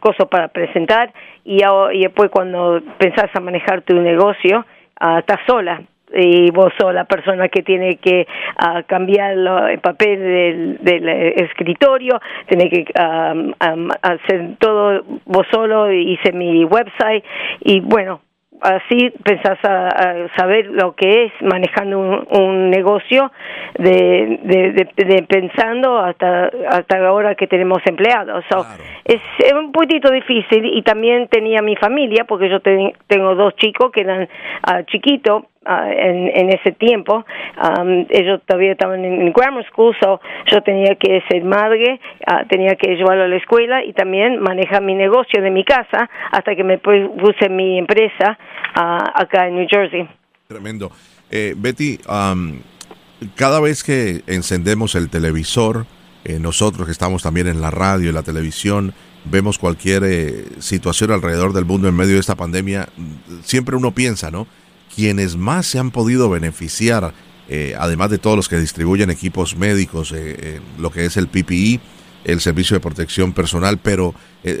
cosas 0.00 0.28
para 0.28 0.48
presentar 0.48 1.12
y, 1.44 1.60
y, 1.92 2.00
después 2.00 2.30
cuando 2.30 2.80
pensás 2.98 3.30
a 3.34 3.40
manejar 3.40 3.82
tu 3.82 3.94
negocio, 4.00 4.64
uh, 5.00 5.18
estás 5.18 5.40
sola 5.46 5.82
y 6.12 6.50
vos 6.50 6.72
sos 6.78 6.94
la 6.94 7.04
persona 7.04 7.48
que 7.48 7.62
tiene 7.62 7.96
que 7.96 8.26
uh, 8.60 8.82
cambiar 8.86 9.32
el 9.70 9.78
papel 9.80 10.20
del, 10.20 10.78
del 10.80 11.08
escritorio, 11.08 12.20
tiene 12.46 12.68
que 12.68 12.84
hacer 12.94 14.56
todo 14.58 15.02
vos 15.24 15.46
solo, 15.50 15.90
hice 15.90 16.32
mi 16.32 16.64
website 16.64 17.24
y 17.60 17.80
bueno, 17.80 18.20
así 18.64 19.10
pensás 19.22 19.58
a, 19.64 20.28
saber 20.36 20.66
lo 20.66 20.94
que 20.94 21.26
es 21.26 21.32
manejando 21.42 22.24
un, 22.30 22.70
negocio 22.70 23.30
de, 23.78 24.40
de, 24.42 25.22
pensando 25.28 25.98
hasta 25.98 26.50
hasta 26.68 27.06
ahora 27.06 27.34
que 27.34 27.46
tenemos 27.46 27.78
empleados. 27.84 28.44
Es, 29.04 29.20
un 29.54 29.70
poquito 29.72 30.10
difícil 30.10 30.64
y 30.64 30.82
también 30.82 31.28
tenía 31.28 31.62
mi 31.62 31.76
familia 31.76 32.24
porque 32.24 32.48
yo 32.48 32.60
tengo 32.60 33.34
dos 33.34 33.54
chicos 33.56 33.90
que 33.92 34.00
eran 34.00 34.22
uh, 34.22 34.82
chiquitos 34.86 35.44
Ah, 35.66 35.90
en, 35.90 36.30
en, 36.34 36.50
ese 36.50 36.72
tiempo. 36.72 37.24
ellos 38.10 38.42
todavía 38.46 38.72
estaban 38.72 39.02
en, 39.02 39.32
grammar 39.32 39.64
school, 39.66 39.96
so 39.98 40.20
yo 40.50 40.60
tenía 40.62 40.94
que 40.96 41.22
ser 41.30 41.42
madre, 41.42 42.00
uh, 42.30 42.46
tenía 42.48 42.76
que 42.76 42.94
llevarlo 42.96 43.24
a 43.24 43.28
la 43.28 43.36
escuela 43.36 43.82
y 43.82 43.94
también 43.94 44.40
manejar 44.40 44.82
mi 44.82 44.94
negocio 44.94 45.40
de 45.42 45.50
mi 45.50 45.64
casa 45.64 46.10
hasta 46.32 46.54
que 46.54 46.64
me 46.64 46.76
puse 46.78 47.48
mi 47.48 47.78
empresa 47.78 48.38
uh, 48.76 49.22
acá 49.22 49.48
en 49.48 49.56
New 49.56 49.66
Jersey. 49.68 50.06
Tremendo. 50.48 50.90
Eh, 51.30 51.54
Betty, 51.56 51.98
cada 53.34 53.60
vez 53.60 53.82
que 53.82 54.22
encendemos 54.26 54.94
el 54.94 55.08
televisor, 55.08 55.86
eh, 56.24 56.38
nosotros 56.38 56.86
que 56.86 56.92
estamos 56.92 57.22
también 57.22 57.46
en 57.46 57.60
la 57.60 57.70
radio 57.70 58.10
y 58.10 58.12
la 58.12 58.22
televisión, 58.22 58.94
vemos 59.24 59.58
cualquier 59.58 60.04
eh, 60.04 60.44
situación 60.58 61.10
alrededor 61.10 61.52
del 61.52 61.64
mundo 61.64 61.88
en 61.88 61.96
medio 61.96 62.14
de 62.14 62.20
esta 62.20 62.34
pandemia, 62.34 62.88
siempre 63.42 63.76
uno 63.76 63.92
piensa, 63.92 64.30
¿no? 64.30 64.46
Quienes 64.94 65.36
más 65.36 65.66
se 65.66 65.78
han 65.78 65.90
podido 65.90 66.30
beneficiar, 66.30 67.14
eh, 67.48 67.74
además 67.78 68.10
de 68.10 68.18
todos 68.18 68.36
los 68.36 68.48
que 68.48 68.58
distribuyen 68.58 69.10
equipos 69.10 69.56
médicos, 69.56 70.12
eh, 70.14 70.60
lo 70.78 70.90
que 70.90 71.04
es 71.04 71.16
el 71.16 71.28
PPI, 71.28 71.80
el 72.24 72.40
servicio 72.40 72.74
de 72.74 72.80
protección 72.80 73.32
personal, 73.32 73.78
pero 73.78 74.14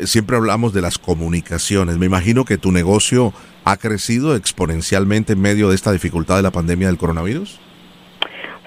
siempre 0.04 0.36
hablamos 0.36 0.74
de 0.74 0.82
las 0.82 0.98
comunicaciones. 0.98 1.96
Me 1.96 2.06
imagino 2.06 2.44
que 2.44 2.58
tu 2.58 2.72
negocio 2.72 3.32
ha 3.64 3.78
crecido 3.78 4.36
exponencialmente 4.36 5.32
en 5.32 5.40
medio 5.40 5.70
de 5.70 5.74
esta 5.74 5.92
dificultad 5.92 6.36
de 6.36 6.42
la 6.42 6.50
pandemia 6.50 6.88
del 6.88 6.98
coronavirus. 6.98 7.58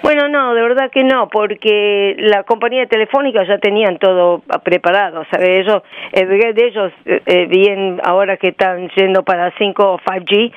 Bueno, 0.03 0.27
no, 0.29 0.53
de 0.53 0.61
verdad 0.61 0.91
que 0.91 1.03
no, 1.03 1.27
porque 1.27 2.15
la 2.19 2.43
compañía 2.43 2.85
telefónica 2.85 3.43
ya 3.43 3.57
tenían 3.57 3.97
todo 3.97 4.43
preparado, 4.63 5.25
¿sabes? 5.31 5.49
Ellos, 5.59 5.81
de 6.13 6.65
ellos, 6.65 6.93
eh, 7.05 7.21
eh, 7.25 7.45
bien 7.47 7.99
ahora 8.03 8.37
que 8.37 8.49
están 8.49 8.89
yendo 8.95 9.23
para 9.23 9.51
5 9.57 9.93
o 9.93 9.99
5G, 9.99 10.53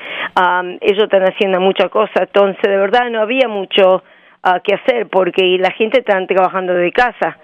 ellos 0.83 1.05
están 1.05 1.23
haciendo 1.23 1.59
muchas 1.59 1.89
cosas, 1.91 2.17
entonces 2.17 2.63
de 2.63 2.77
verdad 2.77 3.09
no 3.11 3.21
había 3.23 3.49
mucho 3.49 4.03
uh, 4.45 4.61
que 4.63 4.75
hacer 4.75 5.07
porque 5.09 5.57
la 5.59 5.71
gente 5.71 6.01
está 6.01 6.25
trabajando 6.27 6.75
de 6.75 6.93
casa, 6.93 7.39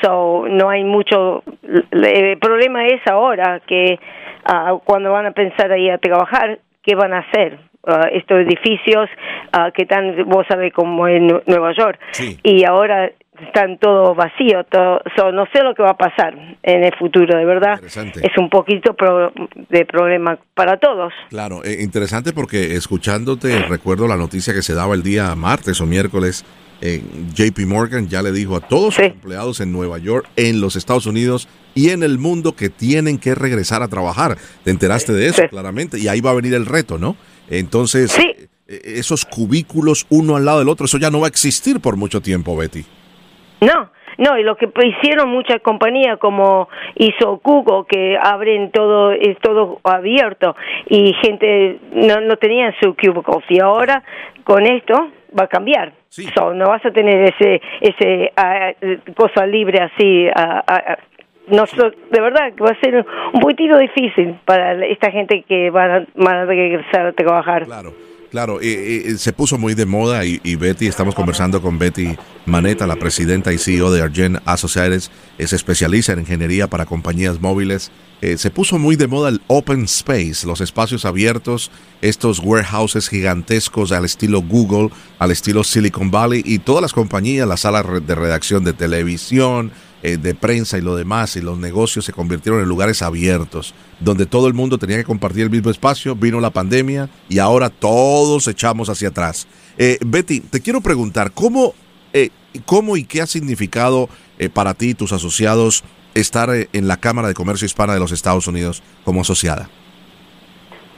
so 0.00 0.46
no 0.48 0.70
hay 0.70 0.84
mucho, 0.84 1.42
el 1.62 2.38
problema 2.38 2.86
es 2.86 3.06
ahora 3.06 3.60
que 3.66 3.98
uh, 4.50 4.78
cuando 4.84 5.12
van 5.12 5.26
a 5.26 5.32
pensar 5.32 5.70
ahí 5.70 5.90
a 5.90 5.98
trabajar, 5.98 6.58
¿qué 6.82 6.94
van 6.94 7.12
a 7.12 7.18
hacer? 7.18 7.58
Uh, 7.84 8.06
estos 8.12 8.38
edificios 8.38 9.08
uh, 9.58 9.72
que 9.72 9.82
están, 9.82 10.14
vos 10.26 10.46
sabés, 10.48 10.72
como 10.72 11.08
en 11.08 11.26
Nueva 11.46 11.72
York. 11.76 11.98
Y 12.44 12.64
ahora 12.64 13.10
están 13.46 13.78
todo 13.78 14.14
vacío, 14.14 14.64
todo, 14.70 15.00
no 15.32 15.46
sé 15.52 15.62
lo 15.62 15.74
que 15.74 15.82
va 15.82 15.90
a 15.90 15.96
pasar 15.96 16.34
en 16.62 16.84
el 16.84 16.94
futuro, 16.96 17.36
de 17.36 17.44
verdad. 17.44 17.80
Es 17.84 18.38
un 18.38 18.50
poquito 18.50 18.94
de 19.68 19.84
problema 19.84 20.38
para 20.54 20.76
todos. 20.78 21.12
Claro, 21.30 21.64
eh, 21.64 21.78
interesante 21.80 22.32
porque 22.32 22.76
escuchándote 22.76 23.62
recuerdo 23.62 24.06
la 24.06 24.16
noticia 24.16 24.52
que 24.54 24.62
se 24.62 24.74
daba 24.74 24.94
el 24.94 25.02
día 25.02 25.34
martes 25.34 25.80
o 25.80 25.86
miércoles. 25.86 26.44
Eh, 26.84 27.00
JP 27.34 27.60
Morgan 27.66 28.08
ya 28.08 28.22
le 28.22 28.32
dijo 28.32 28.56
a 28.56 28.60
todos 28.60 28.94
sus 28.94 29.04
empleados 29.04 29.60
en 29.60 29.70
Nueva 29.70 29.98
York, 29.98 30.28
en 30.34 30.60
los 30.60 30.74
Estados 30.74 31.06
Unidos 31.06 31.48
y 31.76 31.90
en 31.90 32.02
el 32.02 32.18
mundo 32.18 32.56
que 32.56 32.70
tienen 32.70 33.18
que 33.18 33.36
regresar 33.36 33.82
a 33.82 33.88
trabajar. 33.88 34.36
Te 34.64 34.72
enteraste 34.72 35.12
de 35.12 35.28
eso, 35.28 35.42
claramente, 35.48 35.98
y 36.00 36.08
ahí 36.08 36.20
va 36.20 36.30
a 36.30 36.34
venir 36.34 36.54
el 36.54 36.66
reto, 36.66 36.98
¿no? 36.98 37.16
Entonces, 37.52 38.18
eh, 38.18 38.48
esos 38.66 39.26
cubículos 39.26 40.06
uno 40.08 40.36
al 40.36 40.44
lado 40.46 40.60
del 40.60 40.68
otro, 40.70 40.86
eso 40.86 40.98
ya 40.98 41.10
no 41.10 41.20
va 41.20 41.26
a 41.26 41.28
existir 41.28 41.80
por 41.80 41.96
mucho 41.96 42.22
tiempo, 42.22 42.56
Betty. 42.56 42.84
No, 43.60 43.90
no, 44.16 44.38
y 44.38 44.42
lo 44.42 44.56
que 44.56 44.70
hicieron 44.84 45.28
muchas 45.30 45.60
compañías 45.60 46.18
como 46.18 46.68
hizo 46.94 47.40
Google, 47.44 47.84
que 47.88 48.16
abren 48.20 48.70
todo, 48.70 49.12
es 49.12 49.38
todo 49.40 49.80
abierto 49.84 50.56
y 50.88 51.12
gente 51.22 51.78
no, 51.92 52.20
no 52.22 52.36
tenía 52.36 52.74
su 52.80 52.94
cubículos 52.94 53.42
y 53.50 53.60
ahora 53.60 54.02
con 54.44 54.64
esto 54.64 54.94
va 55.38 55.44
a 55.44 55.48
cambiar. 55.48 55.92
no 56.54 56.68
vas 56.68 56.84
a 56.84 56.90
tener 56.90 57.34
ese 57.34 57.60
ese 57.80 58.32
ah, 58.36 58.72
cosa 59.16 59.46
libre 59.46 59.80
así 59.80 60.26
uh, 60.26 60.60
de 61.48 62.20
verdad 62.20 62.52
que 62.56 62.62
va 62.62 62.70
a 62.70 62.80
ser 62.80 63.04
un 63.32 63.40
poquito 63.40 63.78
difícil 63.78 64.38
para 64.44 64.84
esta 64.86 65.10
gente 65.10 65.44
que 65.48 65.70
van 65.70 65.90
a, 65.90 66.06
van 66.14 66.36
a 66.36 66.44
regresar 66.44 67.06
a 67.06 67.12
trabajar. 67.12 67.64
Claro. 67.64 67.92
Claro, 68.32 68.60
se 68.62 69.32
puso 69.34 69.58
muy 69.58 69.74
de 69.74 69.84
moda 69.84 70.24
y, 70.24 70.56
Betty, 70.56 70.86
estamos 70.86 71.14
conversando 71.14 71.60
con 71.60 71.78
Betty 71.78 72.16
Maneta, 72.46 72.86
la 72.86 72.96
presidenta 72.96 73.52
y 73.52 73.58
CEO 73.58 73.92
de 73.92 74.00
Argent 74.00 74.38
Associates, 74.46 75.10
es 75.36 75.52
especialista 75.52 76.14
en 76.14 76.20
ingeniería 76.20 76.66
para 76.66 76.86
compañías 76.86 77.42
móviles. 77.42 77.92
Eh, 78.22 78.38
se 78.38 78.50
puso 78.50 78.78
muy 78.78 78.96
de 78.96 79.06
moda 79.06 79.28
el 79.28 79.42
open 79.48 79.84
space, 79.84 80.46
los 80.46 80.62
espacios 80.62 81.04
abiertos, 81.04 81.70
estos 82.00 82.38
warehouses 82.38 83.10
gigantescos 83.10 83.92
al 83.92 84.06
estilo 84.06 84.40
Google, 84.40 84.88
al 85.18 85.30
estilo 85.30 85.62
Silicon 85.62 86.10
Valley 86.10 86.42
y 86.42 86.58
todas 86.60 86.80
las 86.80 86.94
compañías, 86.94 87.46
las 87.46 87.60
salas 87.60 87.84
de 87.84 88.14
redacción 88.14 88.64
de 88.64 88.72
televisión, 88.72 89.72
eh, 90.02 90.16
de 90.16 90.34
prensa 90.34 90.78
y 90.78 90.80
lo 90.80 90.96
demás, 90.96 91.36
y 91.36 91.40
los 91.40 91.58
negocios 91.58 92.04
se 92.04 92.12
convirtieron 92.12 92.60
en 92.60 92.68
lugares 92.68 93.02
abiertos, 93.02 93.74
donde 94.00 94.26
todo 94.26 94.48
el 94.48 94.54
mundo 94.54 94.78
tenía 94.78 94.96
que 94.96 95.04
compartir 95.04 95.44
el 95.44 95.50
mismo 95.50 95.70
espacio, 95.70 96.14
vino 96.14 96.40
la 96.40 96.50
pandemia 96.50 97.08
y 97.28 97.38
ahora 97.38 97.70
todos 97.70 98.48
echamos 98.48 98.88
hacia 98.88 99.08
atrás. 99.08 99.46
Eh, 99.78 99.98
Betty, 100.04 100.40
te 100.40 100.60
quiero 100.60 100.80
preguntar, 100.80 101.32
¿cómo, 101.32 101.74
eh, 102.12 102.30
¿cómo 102.66 102.96
y 102.96 103.04
qué 103.04 103.22
ha 103.22 103.26
significado 103.26 104.08
para 104.54 104.74
ti 104.74 104.90
y 104.90 104.94
tus 104.94 105.12
asociados 105.12 105.84
estar 106.14 106.48
en 106.50 106.88
la 106.88 106.96
Cámara 106.96 107.28
de 107.28 107.34
Comercio 107.34 107.64
Hispana 107.64 107.94
de 107.94 108.00
los 108.00 108.10
Estados 108.10 108.48
Unidos 108.48 108.82
como 109.04 109.20
asociada? 109.20 109.68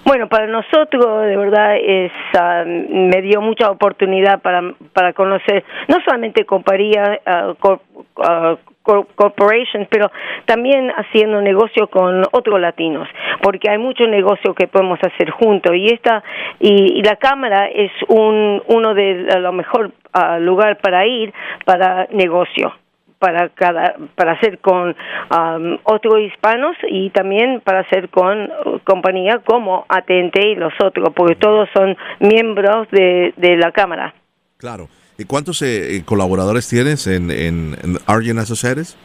Bueno, 0.05 0.29
para 0.29 0.47
nosotros 0.47 1.23
de 1.23 1.37
verdad 1.37 1.77
es 1.77 2.13
ah, 2.39 2.65
me 2.67 3.23
dio 3.23 3.41
mucha 3.41 3.71
oportunidad 3.71 4.43
para 4.43 4.75
para 4.93 5.15
conocer 5.15 5.65
no 5.89 5.97
solamente 6.05 6.45
compañía 6.45 7.21
uh, 7.27 8.57
corporations, 8.85 9.89
pero 9.91 10.11
también 10.45 10.91
haciendo 10.91 11.41
negocio 11.41 11.89
con 11.89 12.23
otros 12.33 12.61
latinos, 12.61 13.09
porque 13.43 13.71
hay 13.71 13.79
mucho 13.79 14.05
negocio 14.07 14.55
que 14.55 14.69
podemos 14.69 14.99
hacer 15.03 15.31
juntos. 15.31 15.75
Y 15.75 15.87
esta 15.87 16.23
y, 16.61 17.03
la 17.03 17.17
cámara 17.17 17.67
es 17.67 17.91
un 18.09 18.63
uno 18.69 18.95
de 18.95 19.27
los 19.41 19.55
mejores 19.55 19.93
uh, 20.15 20.41
lugar 20.41 20.79
para 20.79 21.07
ir 21.07 21.33
para 21.65 22.07
negocio 22.11 22.73
para 23.19 23.49
cada 23.51 23.97
para 24.15 24.33
hacer 24.33 24.59
con 24.59 24.91
um, 24.91 25.79
otros 25.85 26.21
hispanos 26.21 26.77
y 26.89 27.11
también 27.11 27.61
para 27.61 27.81
hacer 27.81 28.09
con 28.11 28.51
compañías 28.85 29.39
como 29.45 29.87
Atente 29.89 30.47
y 30.47 30.55
los 30.55 30.73
otros 30.83 31.11
porque 31.15 31.37
todos 31.37 31.69
son 31.75 31.97
miembros 32.21 32.89
de, 32.91 33.33
de 33.37 33.57
la 33.57 33.73
cámara. 33.73 34.15
Claro 34.59 34.89
¿Y 35.17 35.25
cuántos 35.25 35.63
eh, 35.63 36.03
colaboradores 36.05 36.69
tienes 36.69 37.07
en, 37.07 37.31
en, 37.31 37.77
en 38.07 38.39
Associates? 38.39 38.97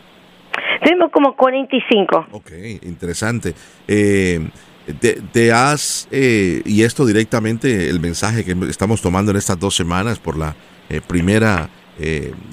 Tenemos 0.84 1.12
como 1.12 1.36
45. 1.36 2.28
Ok, 2.32 2.52
interesante. 2.82 3.54
Eh, 3.88 4.50
te, 5.32 5.52
has, 5.52 6.08
eh, 6.10 6.64
y 6.66 6.82
esto 6.82 7.06
directamente, 7.06 7.90
el 7.90 8.00
mensaje 8.00 8.44
que 8.44 8.56
estamos 8.68 9.02
tomando 9.02 9.30
en 9.32 9.38
estas 9.38 9.60
dos 9.60 9.76
semanas 9.76 10.20
por 10.20 10.38
la 10.38 10.56
primera 11.08 11.70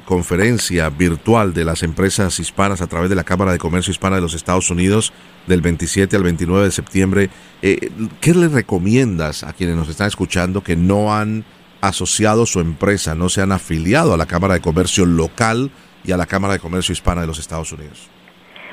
conferencia 0.05 0.91
virtual 0.91 1.55
de 1.55 1.65
las 1.65 1.85
empresas 1.85 2.41
hispanas 2.41 2.83
a 2.83 2.89
través 2.89 3.09
de 3.09 3.15
la 3.15 3.23
Cámara 3.23 3.53
de 3.53 3.59
Comercio 3.59 3.93
Hispana 3.93 4.17
de 4.17 4.23
los 4.23 4.35
Estados 4.35 4.71
Unidos 4.71 5.13
del 5.47 5.61
27 5.61 6.17
al 6.17 6.25
29 6.25 6.65
de 6.65 6.71
septiembre, 6.73 7.31
¿qué 7.63 8.35
le 8.35 8.49
recomiendas 8.49 9.45
a 9.45 9.53
quienes 9.53 9.77
nos 9.77 9.89
están 9.89 10.09
escuchando 10.09 10.65
que 10.65 10.75
no 10.75 11.15
han 11.15 11.45
asociado 11.89 12.47
su 12.47 12.61
empresa, 12.61 13.15
no 13.15 13.29
se 13.29 13.43
han 13.43 13.53
afiliado 13.53 14.15
a 14.15 14.17
la 14.17 14.27
Cámara 14.27 14.55
de 14.55 14.61
Comercio 14.61 15.07
local 15.07 15.71
y 16.05 16.13
a 16.13 16.17
la 16.17 16.27
Cámara 16.27 16.55
de 16.55 16.61
Comercio 16.61 16.93
Hispana 16.93 17.21
de 17.23 17.27
los 17.27 17.39
Estados 17.39 17.73
Unidos? 17.73 18.11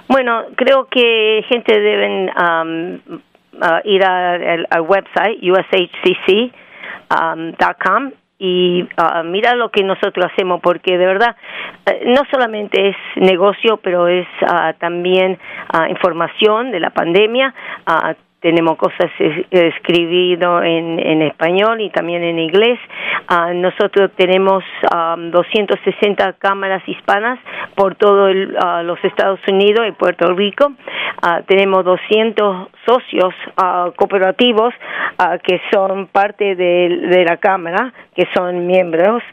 Bueno, 0.08 0.43
creo 0.56 0.88
que 0.91 1.43
gente 1.47 1.80
deben 1.80 2.30
um, 2.30 2.99
uh, 3.54 3.80
ir 3.86 4.04
al 4.04 4.82
website 4.82 5.39
ushcc.com 5.41 6.54
um, 8.06 8.12
y 8.38 8.84
uh, 8.84 9.23
mira 9.23 9.56
lo 9.56 9.69
que 9.69 9.84
nosotros 9.84 10.26
hacemos 10.32 10.60
porque 10.62 10.97
de 10.97 11.06
verdad 11.06 11.36
uh, 11.88 12.10
no 12.10 12.21
solamente 12.32 12.89
es 12.89 12.95
negocio 13.15 13.78
pero 13.78 14.08
es 14.08 14.28
también 14.80 15.39
información 15.89 16.71
de 16.71 16.80
la 16.80 16.89
pandemia 16.89 17.54
tenemos 18.44 18.78
cosas 18.78 19.10
escribido 19.50 20.62
en, 20.62 21.00
en 21.00 21.22
español 21.22 21.80
y 21.80 21.90
también 21.90 22.24
en 22.24 22.38
inglés. 22.38 22.78
Uh, 23.32 23.54
nosotros 23.54 24.12
tenemos 24.18 24.64
um, 24.94 25.32
260 25.32 26.34
cámaras 26.34 26.84
hispanas 26.86 27.40
por 27.74 27.96
todos 27.96 28.36
uh, 28.36 28.84
los 28.84 29.02
Estados 29.04 29.40
Unidos 29.48 29.88
y 29.88 29.94
Puerto 29.94 30.28
Rico. 30.36 30.74
Tenemos 31.48 31.86
200 31.86 32.68
socios 32.86 33.34
cooperativos 33.96 34.74
que 35.44 35.62
son 35.72 36.08
parte 36.08 36.56
de 36.56 37.26
la 37.26 37.38
cámara, 37.38 37.94
que 38.14 38.28
son 38.36 38.68
miembros. 38.68 39.24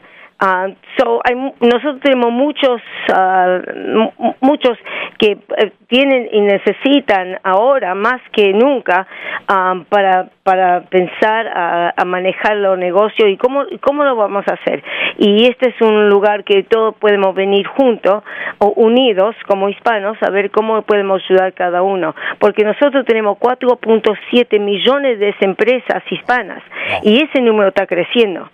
Uh, 0.43 0.73
so 0.97 1.21
hay, 1.23 1.35
nosotros 1.35 1.99
tenemos 2.01 2.31
muchos 2.31 2.81
uh, 3.13 4.33
muchos 4.41 4.75
que 5.19 5.37
eh, 5.57 5.71
tienen 5.87 6.29
y 6.31 6.41
necesitan 6.41 7.37
ahora 7.43 7.93
más 7.93 8.19
que 8.31 8.51
nunca 8.51 9.05
um, 9.47 9.85
para 9.85 10.29
para 10.41 10.81
pensar 10.89 11.47
a, 11.47 11.93
a, 11.95 12.05
manejar 12.05 12.57
los 12.57 12.75
negocios 12.79 13.29
y 13.29 13.37
cómo 13.37 13.65
cómo 13.81 14.03
lo 14.03 14.15
vamos 14.15 14.43
a 14.47 14.55
hacer. 14.55 14.83
Y 15.19 15.45
este 15.45 15.69
es 15.69 15.79
un 15.79 16.09
lugar 16.09 16.43
que 16.43 16.63
todos 16.63 16.95
podemos 16.95 17.35
venir 17.35 17.67
juntos 17.67 18.23
o 18.57 18.69
unidos 18.77 19.35
como 19.47 19.69
hispanos 19.69 20.17
a 20.23 20.31
ver 20.31 20.49
cómo 20.49 20.81
podemos 20.81 21.21
ayudar 21.29 21.53
cada 21.53 21.83
uno. 21.83 22.15
Porque 22.39 22.63
nosotros 22.63 23.05
tenemos 23.05 23.37
4.7 23.37 24.59
millones 24.59 25.19
de 25.19 25.35
empresas 25.41 26.01
hispanas 26.09 26.63
y 27.03 27.21
ese 27.21 27.41
número 27.41 27.69
está 27.69 27.85
creciendo 27.85 28.49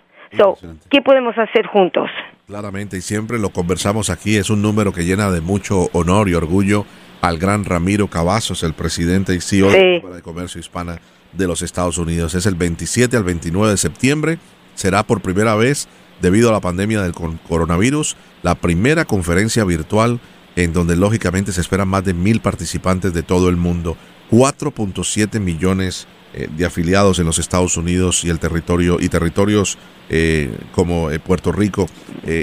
¿Qué 0.90 1.02
podemos 1.02 1.36
hacer 1.38 1.66
juntos? 1.66 2.08
Claramente, 2.46 2.96
y 2.96 3.00
siempre 3.00 3.38
lo 3.38 3.50
conversamos 3.50 4.10
aquí, 4.10 4.36
es 4.36 4.50
un 4.50 4.62
número 4.62 4.92
que 4.92 5.04
llena 5.04 5.30
de 5.30 5.40
mucho 5.40 5.88
honor 5.92 6.28
y 6.28 6.34
orgullo 6.34 6.86
al 7.20 7.38
gran 7.38 7.64
Ramiro 7.64 8.08
Cavazos, 8.08 8.62
el 8.62 8.74
presidente 8.74 9.34
y 9.34 9.40
CEO 9.40 9.70
de 9.70 9.94
la 9.94 10.00
Cámara 10.00 10.16
de 10.16 10.22
Comercio 10.22 10.60
Hispana 10.60 10.98
de 11.32 11.46
los 11.46 11.62
Estados 11.62 11.98
Unidos. 11.98 12.34
Es 12.34 12.46
el 12.46 12.54
27 12.54 13.16
al 13.16 13.24
29 13.24 13.72
de 13.72 13.76
septiembre. 13.76 14.38
Será 14.74 15.02
por 15.02 15.20
primera 15.20 15.56
vez, 15.56 15.88
debido 16.22 16.48
a 16.48 16.52
la 16.52 16.60
pandemia 16.60 17.02
del 17.02 17.12
coronavirus, 17.12 18.16
la 18.42 18.54
primera 18.54 19.04
conferencia 19.04 19.64
virtual 19.64 20.20
en 20.56 20.72
donde 20.72 20.96
lógicamente 20.96 21.52
se 21.52 21.60
esperan 21.60 21.88
más 21.88 22.04
de 22.04 22.14
mil 22.14 22.40
participantes 22.40 23.12
de 23.12 23.22
todo 23.22 23.48
el 23.48 23.56
mundo. 23.56 23.96
4.7 24.30 25.38
millones 25.40 26.06
eh, 26.06 26.17
de 26.46 26.66
afiliados 26.66 27.18
en 27.18 27.26
los 27.26 27.38
Estados 27.38 27.76
Unidos 27.76 28.24
y 28.24 28.28
el 28.28 28.38
territorio 28.38 28.98
y 29.00 29.08
territorios 29.08 29.78
eh, 30.10 30.56
como 30.72 31.10
eh, 31.10 31.18
Puerto 31.18 31.52
Rico 31.52 31.86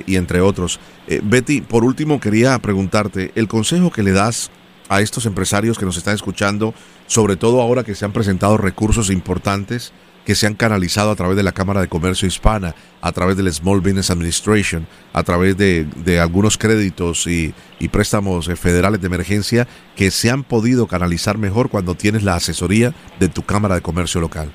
y 0.08 0.16
entre 0.16 0.42
otros. 0.42 0.80
Betty, 1.24 1.62
por 1.62 1.84
último 1.84 2.20
quería 2.20 2.58
preguntarte 2.60 3.32
el 3.36 3.48
consejo 3.48 3.92
que 3.92 4.02
le 4.02 4.12
das 4.12 4.50
a 4.90 5.02
estos 5.02 5.26
empresarios 5.26 5.78
que 5.78 5.86
nos 5.86 5.98
están 5.98 6.16
escuchando, 6.16 6.74
sobre 7.08 7.36
todo 7.36 7.62
ahora 7.62 7.84
que 7.84 7.94
se 7.94 8.06
han 8.06 8.12
presentado 8.12 8.58
recursos 8.58 9.12
importantes 9.12 9.94
que 10.26 10.36
se 10.36 10.48
han 10.48 10.56
canalizado 10.56 11.12
a 11.12 11.16
través 11.16 11.38
de 11.38 11.44
la 11.44 11.52
Cámara 11.52 11.82
de 11.82 11.88
Comercio 11.88 12.28
Hispana, 12.28 12.74
a 13.02 13.12
través 13.12 13.38
del 13.38 13.52
Small 13.52 13.80
Business 13.80 14.10
Administration, 14.10 14.88
a 15.14 15.24
través 15.24 15.58
de, 15.58 16.20
algunos 16.20 16.58
créditos 16.58 17.28
y, 17.28 17.54
préstamos 17.92 18.50
eh, 18.50 18.56
federales 18.56 19.00
de 19.00 19.08
emergencia 19.08 19.66
que 19.96 20.10
se 20.10 20.32
han 20.32 20.44
podido 20.44 20.88
canalizar 20.88 21.38
mejor 21.38 21.70
cuando 21.70 21.94
tienes 21.94 22.24
la 22.24 22.34
asesoría 22.34 22.92
de 23.20 23.30
tu 23.30 23.44
Cámara 23.44 23.76
de 23.76 23.82
Comercio 23.82 24.20
local. 24.20 24.50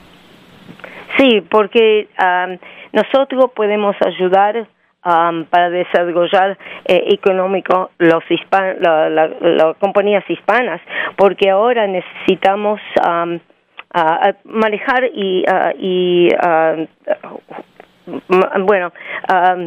Sí, 1.16 1.40
porque 1.50 2.08
nosotros 2.92 3.50
podemos 3.54 3.94
ayudar 4.04 4.66
para 5.02 5.70
desarrollar 5.70 6.58
eh, 6.84 7.04
económico 7.08 7.90
los 7.98 8.22
las 8.50 9.76
compañías 9.78 10.24
hispanas, 10.28 10.80
porque 11.16 11.50
ahora 11.50 11.86
necesitamos 11.86 12.80
manejar 14.44 15.10
y, 15.14 15.44
y 15.78 16.28
bueno, 18.60 18.92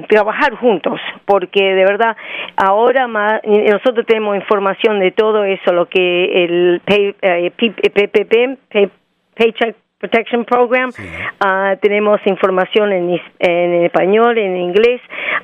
trabajar 0.10 0.56
juntos, 0.56 1.00
porque 1.26 1.64
de 1.64 1.86
verdad 1.86 2.16
ahora 2.56 3.08
más, 3.08 3.42
nosotros 3.44 4.06
tenemos 4.06 4.36
información 4.36 5.00
de 5.00 5.12
todo 5.12 5.44
eso, 5.44 5.72
lo 5.72 5.88
que 5.88 6.44
el 6.44 6.82
PPP, 6.86 8.34
eh, 8.72 8.90
Paycheck 9.36 9.76
Protection 10.04 10.44
Program. 10.44 10.92
Ah, 11.40 11.78
tenemos 11.82 12.20
información 12.26 12.92
en, 12.92 13.22
en 13.40 13.86
español, 13.86 14.38
en 14.38 14.58
inglés, 14.58 15.00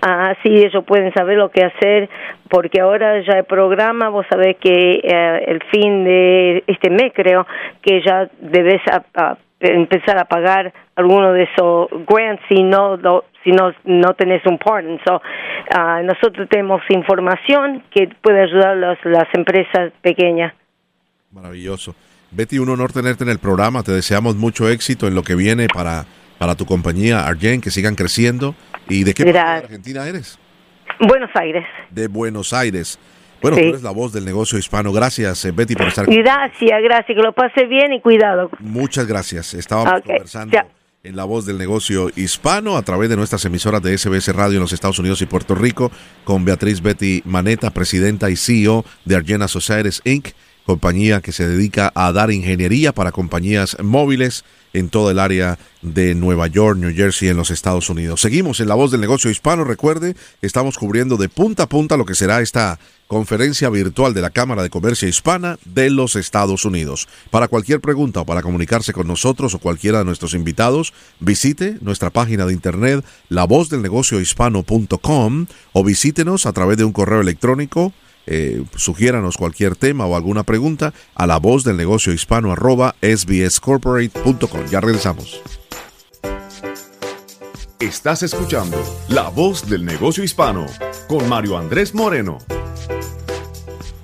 uh, 0.06 0.34
así 0.34 0.50
ellos 0.50 0.84
pueden 0.84 1.14
saber 1.14 1.38
lo 1.38 1.50
que 1.50 1.64
hacer, 1.64 2.10
porque 2.50 2.82
ahora 2.82 3.22
ya 3.22 3.38
el 3.38 3.46
programa, 3.46 4.10
vos 4.10 4.26
sabés 4.30 4.58
que 4.58 5.00
eh, 5.02 5.44
el 5.48 5.64
fin 5.72 6.04
de 6.04 6.64
este 6.68 6.90
mes 6.90 7.14
creo 7.16 7.48
que 7.82 8.02
ya 8.06 8.30
debes 8.42 8.82
empezar 9.62 10.18
a 10.18 10.26
pagar 10.26 10.74
alguno 10.96 11.32
de 11.32 11.44
esos 11.44 11.88
grants 12.06 12.44
si 12.50 12.62
no 12.62 12.98
si 13.46 13.52
no 13.52 13.72
no 13.86 14.14
tenés 14.16 14.46
un 14.46 14.58
partner. 14.58 15.00
So, 15.08 15.22
ah, 15.74 16.02
nosotros 16.04 16.50
tenemos 16.50 16.82
información 16.90 17.82
que 17.92 18.10
puede 18.22 18.42
ayudar 18.42 18.72
a 18.72 18.98
las 19.06 19.28
empresas 19.34 19.94
pequeñas. 20.02 20.54
Maravilloso. 21.32 21.96
Betty, 22.32 22.60
un 22.60 22.70
honor 22.70 22.94
tenerte 22.94 23.24
en 23.24 23.30
el 23.30 23.40
programa. 23.40 23.84
Te 23.84 23.92
deseamos 23.92 24.36
mucho 24.36 24.70
éxito 24.70 25.08
en 25.08 25.16
lo 25.16 25.24
que 25.24 25.36
viene 25.36 25.68
para, 25.68 26.06
para 26.38 26.56
tu 26.56 26.66
compañía 26.66 27.26
Argen, 27.26 27.62
que 27.62 27.72
sigan 27.72 27.96
creciendo. 27.96 28.56
¿Y 28.88 29.04
de 29.04 29.14
qué 29.14 29.24
parte 29.24 29.40
de 29.40 29.46
Argentina 29.46 30.08
eres? 30.08 30.40
Buenos 31.00 31.30
Aires. 31.36 31.66
De 31.90 32.08
Buenos 32.08 32.54
Aires. 32.54 33.00
Bueno, 33.42 33.58
tú 33.58 33.64
eres 33.64 33.84
la 33.84 33.92
voz 33.92 34.12
del 34.12 34.26
negocio 34.26 34.58
hispano. 34.60 34.92
Gracias, 34.92 35.46
eh, 35.46 35.52
Betty, 35.52 35.76
por 35.76 35.88
estar 35.88 36.04
aquí. 36.06 36.18
Gracias, 36.18 36.84
gracias. 36.84 37.16
Que 37.16 37.24
lo 37.24 37.34
pase 37.34 37.66
bien 37.66 37.94
y 37.94 38.02
cuidado. 38.02 38.50
Muchas 38.60 39.08
gracias. 39.08 39.54
Estábamos 39.54 40.02
conversando 40.02 40.58
en 41.04 41.16
la 41.16 41.24
voz 41.24 41.46
del 41.46 41.58
negocio 41.58 42.10
hispano 42.16 42.76
a 42.76 42.82
través 42.82 43.10
de 43.10 43.16
nuestras 43.16 43.46
emisoras 43.46 43.82
de 43.82 43.98
SBS 43.98 44.36
Radio 44.36 44.58
en 44.58 44.62
los 44.62 44.74
Estados 44.74 45.00
Unidos 45.00 45.22
y 45.22 45.26
Puerto 45.26 45.56
Rico 45.56 45.92
con 46.26 46.44
Beatriz 46.44 46.82
Betty 46.82 47.22
Maneta, 47.24 47.70
presidenta 47.72 48.30
y 48.30 48.36
CEO 48.36 48.84
de 49.06 49.16
Argena 49.16 49.48
Societies 49.48 50.02
Inc 50.04 50.28
compañía 50.70 51.22
que 51.22 51.32
se 51.32 51.48
dedica 51.48 51.92
a 51.96 52.12
dar 52.12 52.30
ingeniería 52.30 52.94
para 52.94 53.12
compañías 53.12 53.76
móviles 53.82 54.46
en 54.72 54.90
todo 54.90 55.10
el 55.10 55.18
área 55.18 55.58
de 55.82 56.14
Nueva 56.14 56.46
York, 56.46 56.78
New 56.78 56.96
Jersey, 56.96 57.30
en 57.30 57.38
los 57.38 57.50
Estados 57.50 57.90
Unidos. 57.90 58.22
Seguimos 58.22 58.60
en 58.60 58.68
La 58.68 58.76
Voz 58.76 58.92
del 58.92 59.02
Negocio 59.02 59.32
Hispano. 59.32 59.64
Recuerde, 59.64 60.16
estamos 60.44 60.78
cubriendo 60.78 61.18
de 61.18 61.28
punta 61.28 61.64
a 61.64 61.70
punta 61.70 61.98
lo 61.98 62.06
que 62.06 62.14
será 62.14 62.42
esta 62.42 62.78
conferencia 63.08 63.72
virtual 63.72 64.14
de 64.14 64.22
la 64.22 64.30
Cámara 64.30 64.62
de 64.62 64.70
Comercio 64.70 65.08
Hispana 65.08 65.58
de 65.66 65.90
los 65.90 66.16
Estados 66.16 66.66
Unidos. 66.66 67.08
Para 67.32 67.48
cualquier 67.48 67.82
pregunta 67.82 68.22
o 68.22 68.26
para 68.28 68.44
comunicarse 68.44 68.94
con 68.94 69.08
nosotros 69.08 69.56
o 69.56 69.60
cualquiera 69.60 69.98
de 69.98 70.06
nuestros 70.06 70.36
invitados, 70.36 70.94
visite 71.20 71.80
nuestra 71.82 72.12
página 72.12 72.46
de 72.46 72.54
internet 72.54 73.04
lavozdelnegociohispano.com 73.30 75.48
o 75.74 75.84
visítenos 75.84 76.46
a 76.46 76.54
través 76.54 76.78
de 76.78 76.84
un 76.84 76.92
correo 76.92 77.22
electrónico 77.22 77.92
eh, 78.32 78.64
sugiéranos 78.76 79.38
cualquier 79.38 79.76
tema 79.76 80.06
o 80.06 80.16
alguna 80.16 80.44
pregunta 80.44 80.94
a 81.16 81.26
la 81.26 81.40
voz 81.40 81.64
del 81.64 81.78
negocio 81.78 82.14
hispano 82.14 82.52
arroba 82.52 82.96
sbscorporate.com. 83.02 84.68
Ya 84.70 84.80
regresamos. 84.80 85.42
Estás 87.80 88.24
escuchando 88.24 88.78
La 89.08 89.30
Voz 89.30 89.68
del 89.70 89.86
Negocio 89.86 90.24
Hispano 90.24 90.66
con 91.08 91.28
Mario 91.28 91.58
Andrés 91.58 91.96
Moreno. 91.96 92.38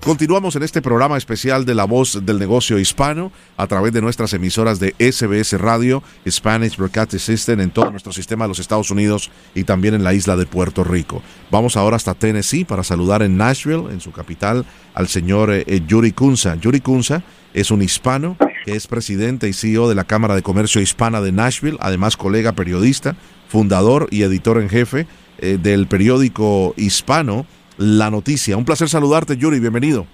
Continuamos 0.05 0.55
en 0.55 0.61
este 0.61 0.83
programa 0.83 1.17
especial 1.17 1.65
de 1.65 1.73
La 1.73 1.85
Voz 1.85 2.23
del 2.23 2.37
Negocio 2.37 2.77
Hispano 2.77 3.31
a 3.57 3.65
través 3.65 3.91
de 3.91 4.03
nuestras 4.03 4.35
emisoras 4.35 4.79
de 4.79 4.93
SBS 4.99 5.59
Radio, 5.59 6.03
Spanish 6.29 6.77
Broadcasting 6.77 7.19
System 7.19 7.59
en 7.59 7.71
todo 7.71 7.89
nuestro 7.89 8.13
sistema 8.13 8.45
de 8.45 8.49
los 8.49 8.59
Estados 8.59 8.91
Unidos 8.91 9.31
y 9.55 9.63
también 9.63 9.95
en 9.95 10.03
la 10.03 10.13
isla 10.13 10.35
de 10.35 10.45
Puerto 10.45 10.83
Rico. 10.83 11.23
Vamos 11.49 11.75
ahora 11.75 11.95
hasta 11.95 12.13
Tennessee 12.13 12.65
para 12.65 12.83
saludar 12.83 13.23
en 13.23 13.35
Nashville, 13.35 13.91
en 13.91 13.99
su 13.99 14.11
capital, 14.11 14.63
al 14.93 15.07
señor 15.07 15.51
eh, 15.51 15.63
eh, 15.65 15.81
Yuri 15.87 16.11
Kunza. 16.11 16.53
Yuri 16.53 16.81
Kunza 16.81 17.23
es 17.55 17.71
un 17.71 17.81
hispano 17.81 18.37
que 18.63 18.75
es 18.75 18.85
presidente 18.85 19.49
y 19.49 19.53
CEO 19.53 19.89
de 19.89 19.95
la 19.95 20.03
Cámara 20.03 20.35
de 20.35 20.43
Comercio 20.43 20.81
Hispana 20.81 21.19
de 21.19 21.31
Nashville, 21.31 21.79
además 21.81 22.15
colega 22.15 22.51
periodista, 22.51 23.15
fundador 23.47 24.07
y 24.11 24.21
editor 24.21 24.61
en 24.61 24.69
jefe 24.69 25.07
eh, 25.39 25.57
del 25.59 25.87
periódico 25.87 26.75
hispano 26.77 27.47
la 27.77 28.09
noticia. 28.09 28.57
Un 28.57 28.65
placer 28.65 28.87
saludarte, 28.87 29.37
Yuri, 29.37 29.59
bienvenido. 29.59 30.05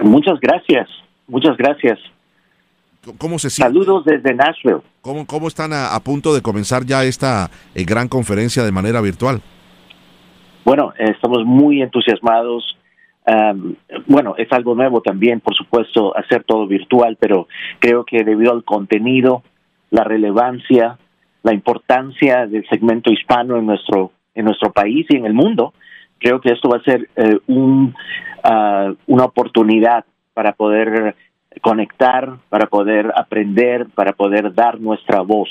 Muchas 0.00 0.38
gracias, 0.40 0.88
muchas 1.26 1.56
gracias. 1.56 1.98
¿Cómo 3.16 3.38
se 3.38 3.50
siente? 3.50 3.72
Saludos 3.72 4.04
desde 4.04 4.34
Nashville. 4.34 4.80
¿Cómo, 5.00 5.26
cómo 5.26 5.48
están 5.48 5.72
a, 5.72 5.98
punto 6.00 6.34
de 6.34 6.42
comenzar 6.42 6.84
ya 6.84 7.04
esta 7.04 7.50
eh, 7.74 7.84
gran 7.84 8.08
conferencia 8.08 8.64
de 8.64 8.72
manera 8.72 9.00
virtual? 9.00 9.40
Bueno, 10.64 10.92
estamos 10.98 11.44
muy 11.44 11.80
entusiasmados. 11.80 12.76
bueno, 14.06 14.34
es 14.36 14.50
algo 14.52 14.74
nuevo 14.74 15.00
también, 15.00 15.40
por 15.40 15.54
supuesto, 15.54 16.16
hacer 16.16 16.44
todo 16.44 16.66
virtual, 16.66 17.16
pero 17.18 17.48
creo 17.78 18.04
que 18.04 18.24
debido 18.24 18.52
al 18.52 18.64
contenido, 18.64 19.42
la 19.90 20.04
relevancia, 20.04 20.98
la 21.42 21.54
importancia 21.54 22.46
del 22.46 22.66
segmento 22.68 23.10
hispano 23.10 23.56
en 23.56 23.66
nuestro 23.66 24.12
en 24.34 24.44
nuestro 24.44 24.72
país 24.72 25.04
y 25.08 25.16
en 25.16 25.26
el 25.26 25.34
mundo, 25.34 25.74
creo 26.18 26.40
que 26.40 26.52
esto 26.52 26.68
va 26.68 26.78
a 26.78 26.82
ser 26.82 27.08
eh, 27.16 27.38
un, 27.46 27.94
ah, 28.42 28.92
una 29.06 29.24
oportunidad 29.24 30.04
para 30.34 30.52
poder 30.52 31.16
conectar, 31.62 32.38
para 32.48 32.66
poder 32.66 33.12
aprender, 33.16 33.86
para 33.94 34.12
poder 34.12 34.54
dar 34.54 34.80
nuestra 34.80 35.20
voz. 35.22 35.48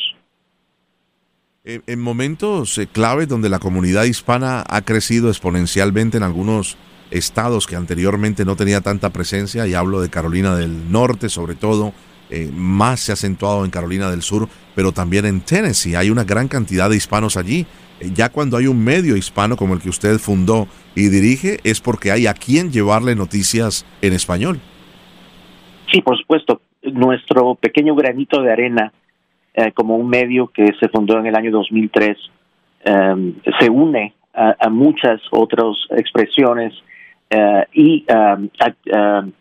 En, 1.63 1.99
momentos 1.99 2.77
eh, 2.77 2.87
claves 2.87 3.27
donde 3.27 3.49
la 3.49 3.59
comunidad 3.59 4.05
hispana 4.05 4.63
ha 4.69 4.81
crecido 4.83 5.27
exponencialmente 5.27 6.15
en 6.15 6.23
algunos 6.23 6.77
estados 7.11 7.67
que 7.67 7.75
anteriormente 7.75 8.45
no 8.45 8.55
tenía 8.55 8.79
tanta 8.79 9.09
presencia, 9.09 9.67
y 9.67 9.73
hablo 9.73 9.99
de 9.99 10.09
Carolina 10.09 10.55
del 10.55 10.89
Norte 10.91 11.27
sobre 11.27 11.55
todo, 11.55 11.91
eh, 12.29 12.49
más 12.53 13.01
se 13.01 13.11
ha 13.11 13.13
acentuado 13.13 13.65
en 13.65 13.71
Carolina 13.71 14.09
del 14.09 14.21
Sur, 14.21 14.47
pero 14.75 14.93
también 14.93 15.25
en 15.25 15.41
Tennessee. 15.41 15.95
Hay 15.95 16.09
una 16.09 16.23
gran 16.23 16.47
cantidad 16.47 16.89
de 16.89 16.95
hispanos 16.95 17.35
allí 17.35 17.65
ya 18.01 18.29
cuando 18.29 18.57
hay 18.57 18.67
un 18.67 18.83
medio 18.83 19.15
hispano 19.15 19.55
como 19.55 19.73
el 19.73 19.81
que 19.81 19.89
usted 19.89 20.17
fundó 20.17 20.67
y 20.95 21.09
dirige, 21.09 21.57
es 21.63 21.81
porque 21.81 22.11
hay 22.11 22.27
a 22.27 22.33
quien 22.33 22.71
llevarle 22.71 23.15
noticias 23.15 23.85
en 24.01 24.13
español. 24.13 24.59
Sí, 25.91 26.01
por 26.01 26.17
supuesto. 26.17 26.61
Nuestro 26.83 27.55
pequeño 27.55 27.95
granito 27.95 28.41
de 28.41 28.51
arena, 28.51 28.93
eh, 29.53 29.71
como 29.73 29.97
un 29.97 30.09
medio 30.09 30.47
que 30.47 30.65
se 30.79 30.89
fundó 30.89 31.19
en 31.19 31.25
el 31.25 31.35
año 31.35 31.51
2003, 31.51 32.17
em, 32.85 33.35
se 33.59 33.69
une 33.69 34.13
a, 34.33 34.69
muchas 34.69 35.19
otras 35.31 35.75
expresiones 35.89 36.73
eh, 37.29 37.65
y 37.73 38.05
em, 38.07 38.49
em, 38.85 39.31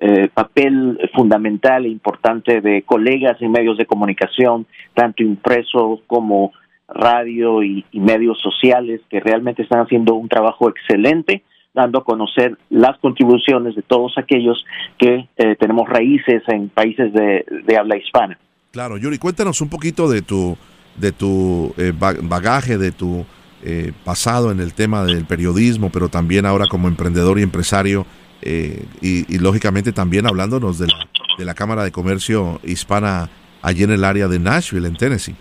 eh, 0.00 0.28
papel 0.32 0.98
fundamental 1.14 1.84
e 1.84 1.88
importante 1.88 2.60
de 2.60 2.82
colegas 2.82 3.36
en 3.42 3.50
medios 3.50 3.76
de 3.76 3.84
comunicación, 3.84 4.66
tanto 4.94 5.22
impresos 5.22 6.00
como 6.06 6.52
radio 6.88 7.62
y, 7.62 7.84
medios 7.92 8.40
sociales 8.40 9.00
que 9.10 9.20
realmente 9.20 9.62
están 9.62 9.80
haciendo 9.80 10.14
un 10.14 10.28
trabajo 10.28 10.70
excelente 10.70 11.42
dando 11.74 11.98
a 11.98 12.04
conocer 12.04 12.58
las 12.70 12.98
contribuciones 12.98 13.76
de 13.76 13.82
todos 13.82 14.16
aquellos 14.16 14.64
que 14.98 15.28
eh, 15.36 15.56
tenemos 15.60 15.88
raíces 15.88 16.42
en 16.48 16.70
países 16.70 17.12
de, 17.12 17.76
habla 17.78 17.96
hispana. 17.96 18.38
Claro, 18.72 18.96
Yuri, 18.96 19.18
cuéntanos 19.18 19.60
un 19.60 19.68
poquito 19.68 20.08
de 20.08 20.22
tu, 20.22 20.56
de 20.96 21.12
tu 21.12 21.72
eh, 21.76 21.92
bagaje, 21.96 22.78
de 22.78 22.90
tu 22.90 23.24
eh, 23.62 23.92
pasado 24.04 24.50
en 24.50 24.60
el 24.60 24.72
tema 24.72 25.04
del 25.04 25.24
periodismo, 25.26 25.90
pero 25.90 26.08
también 26.08 26.46
ahora 26.46 26.66
como 26.68 26.88
emprendedor 26.88 27.38
y 27.38 27.42
empresario, 27.42 28.06
y, 28.40 29.38
lógicamente 29.38 29.92
también 29.92 30.26
hablándonos 30.26 30.78
de 30.78 30.86
la, 30.86 31.08
de 31.38 31.44
la 31.44 31.54
Cámara 31.54 31.84
de 31.84 31.90
Comercio 31.90 32.60
Hispana 32.64 33.28
allí 33.62 33.82
en 33.82 33.90
el 33.90 34.04
área 34.04 34.26
de 34.28 34.38
Nashville, 34.38 34.86
en 34.86 34.96
Tennessee. 34.96 35.34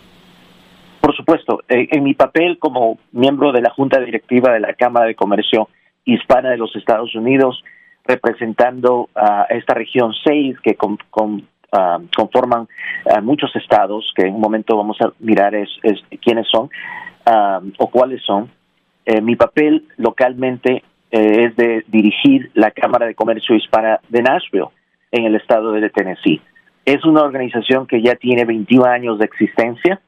Supuesto, 1.67 1.95
en 1.97 2.03
mi 2.03 2.13
papel 2.13 2.57
como 2.59 2.97
miembro 3.11 3.51
de 3.51 3.61
la 3.61 3.69
Junta 3.69 3.99
Directiva 3.99 4.53
de 4.53 4.59
la 4.59 4.73
Cámara 4.73 5.05
de 5.05 5.15
Comercio 5.15 5.69
hispana 6.05 6.49
de 6.49 6.57
los 6.57 6.75
Estados 6.75 7.13
Unidos, 7.15 7.63
representando 8.05 9.09
a 9.15 9.45
esta 9.49 9.73
región 9.73 10.13
6 10.23 10.57
que 10.63 10.77
ah, 11.73 11.99
conforman 12.15 12.67
muchos 13.21 13.53
estados, 13.55 14.13
que 14.15 14.27
en 14.27 14.35
un 14.35 14.41
momento 14.41 14.77
vamos 14.77 14.97
a 15.01 15.11
mirar 15.19 15.53
es, 15.55 15.69
quiénes 16.21 16.47
son 16.49 16.69
ah, 17.25 17.59
o 17.77 17.87
cuáles 17.89 18.23
son. 18.23 18.49
Eh, 19.05 19.21
mi 19.21 19.35
papel 19.35 19.85
localmente 19.97 20.83
eh, 21.11 21.45
es 21.45 21.55
de 21.55 21.85
dirigir 21.87 22.51
la 22.53 22.71
Cámara 22.71 23.05
de 23.05 23.15
Comercio 23.15 23.55
Hispana 23.55 23.99
de 24.09 24.21
Nashville 24.21 24.69
en 25.11 25.25
el 25.25 25.35
estado 25.35 25.71
de 25.71 25.89
Tennessee. 25.89 26.41
Es 26.85 27.03
una 27.05 27.23
organización 27.23 27.87
que 27.87 28.01
ya 28.01 28.15
tiene 28.15 28.45
21 28.45 28.85
años 28.85 29.19
de 29.19 29.25
existencia, 29.25 30.01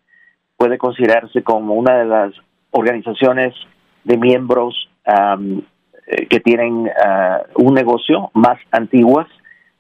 puede 0.60 0.78
considerarse 0.78 1.42
como 1.42 1.74
una 1.76 2.00
de 2.00 2.06
las 2.06 2.34
organizaciones 2.72 3.56
de 4.04 4.18
miembros 4.18 4.90
eh, 5.06 6.28
que 6.28 6.42
tienen 6.42 6.92
ah, 7.02 7.44
un 7.56 7.74
negocio 7.74 8.30
más 8.34 8.60
antiguas 8.70 9.28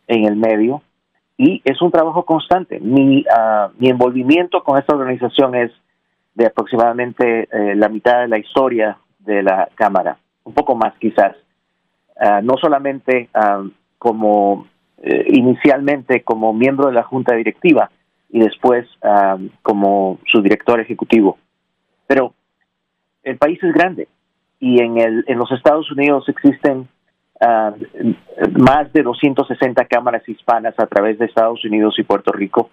en 0.07 0.23
el 0.23 0.37
medio 0.37 0.81
y 1.37 1.61
es 1.65 1.81
un 1.81 1.91
trabajo 1.91 2.23
constante. 2.23 2.79
Mi, 2.79 3.21
uh, 3.21 3.71
mi 3.77 3.89
envolvimiento 3.89 4.63
con 4.63 4.77
esta 4.77 4.95
organización 4.95 5.55
es 5.55 5.71
de 6.33 6.45
aproximadamente 6.45 7.47
eh, 7.51 7.75
la 7.75 7.89
mitad 7.89 8.21
de 8.21 8.27
la 8.29 8.39
historia 8.39 8.97
de 9.19 9.43
la 9.43 9.69
Cámara, 9.75 10.17
un 10.43 10.53
poco 10.53 10.75
más 10.75 10.93
quizás. 10.99 11.35
Ah, 12.19 12.41
no 12.41 12.55
solamente 12.57 13.29
como 13.97 14.67
eh, 15.01 15.25
inicialmente 15.29 16.23
como 16.23 16.53
miembro 16.53 16.87
de 16.87 16.93
la 16.93 17.03
Junta 17.03 17.35
Directiva 17.35 17.89
y 18.29 18.39
después 18.39 18.87
como 19.61 20.19
su 20.31 20.41
director 20.41 20.79
ejecutivo. 20.79 21.37
Pero 22.07 22.33
el 23.23 23.37
país 23.37 23.59
es 23.63 23.73
grande 23.73 24.07
y 24.59 24.81
en, 24.81 24.97
el, 24.99 25.23
en 25.27 25.37
los 25.37 25.51
Estados 25.51 25.89
Unidos 25.91 26.27
existen 26.27 26.87
ah, 27.41 27.73
más 28.57 28.91
de 28.93 29.03
260 29.03 29.85
cámaras 29.85 30.27
hispanas 30.27 30.75
a 30.77 30.87
través 30.87 31.17
de 31.17 31.25
Estados 31.25 31.63
Unidos 31.63 31.95
y 31.97 32.03
Puerto 32.03 32.31
Rico, 32.31 32.69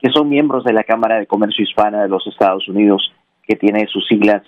que 0.00 0.10
son 0.10 0.28
miembros 0.28 0.64
de 0.64 0.72
la 0.72 0.84
Cámara 0.84 1.18
de 1.18 1.26
Comercio 1.26 1.64
Hispana 1.64 2.02
de 2.02 2.08
los 2.08 2.26
Estados 2.26 2.68
Unidos, 2.68 3.12
que 3.46 3.56
tiene 3.56 3.86
sus 3.86 4.06
siglas 4.06 4.42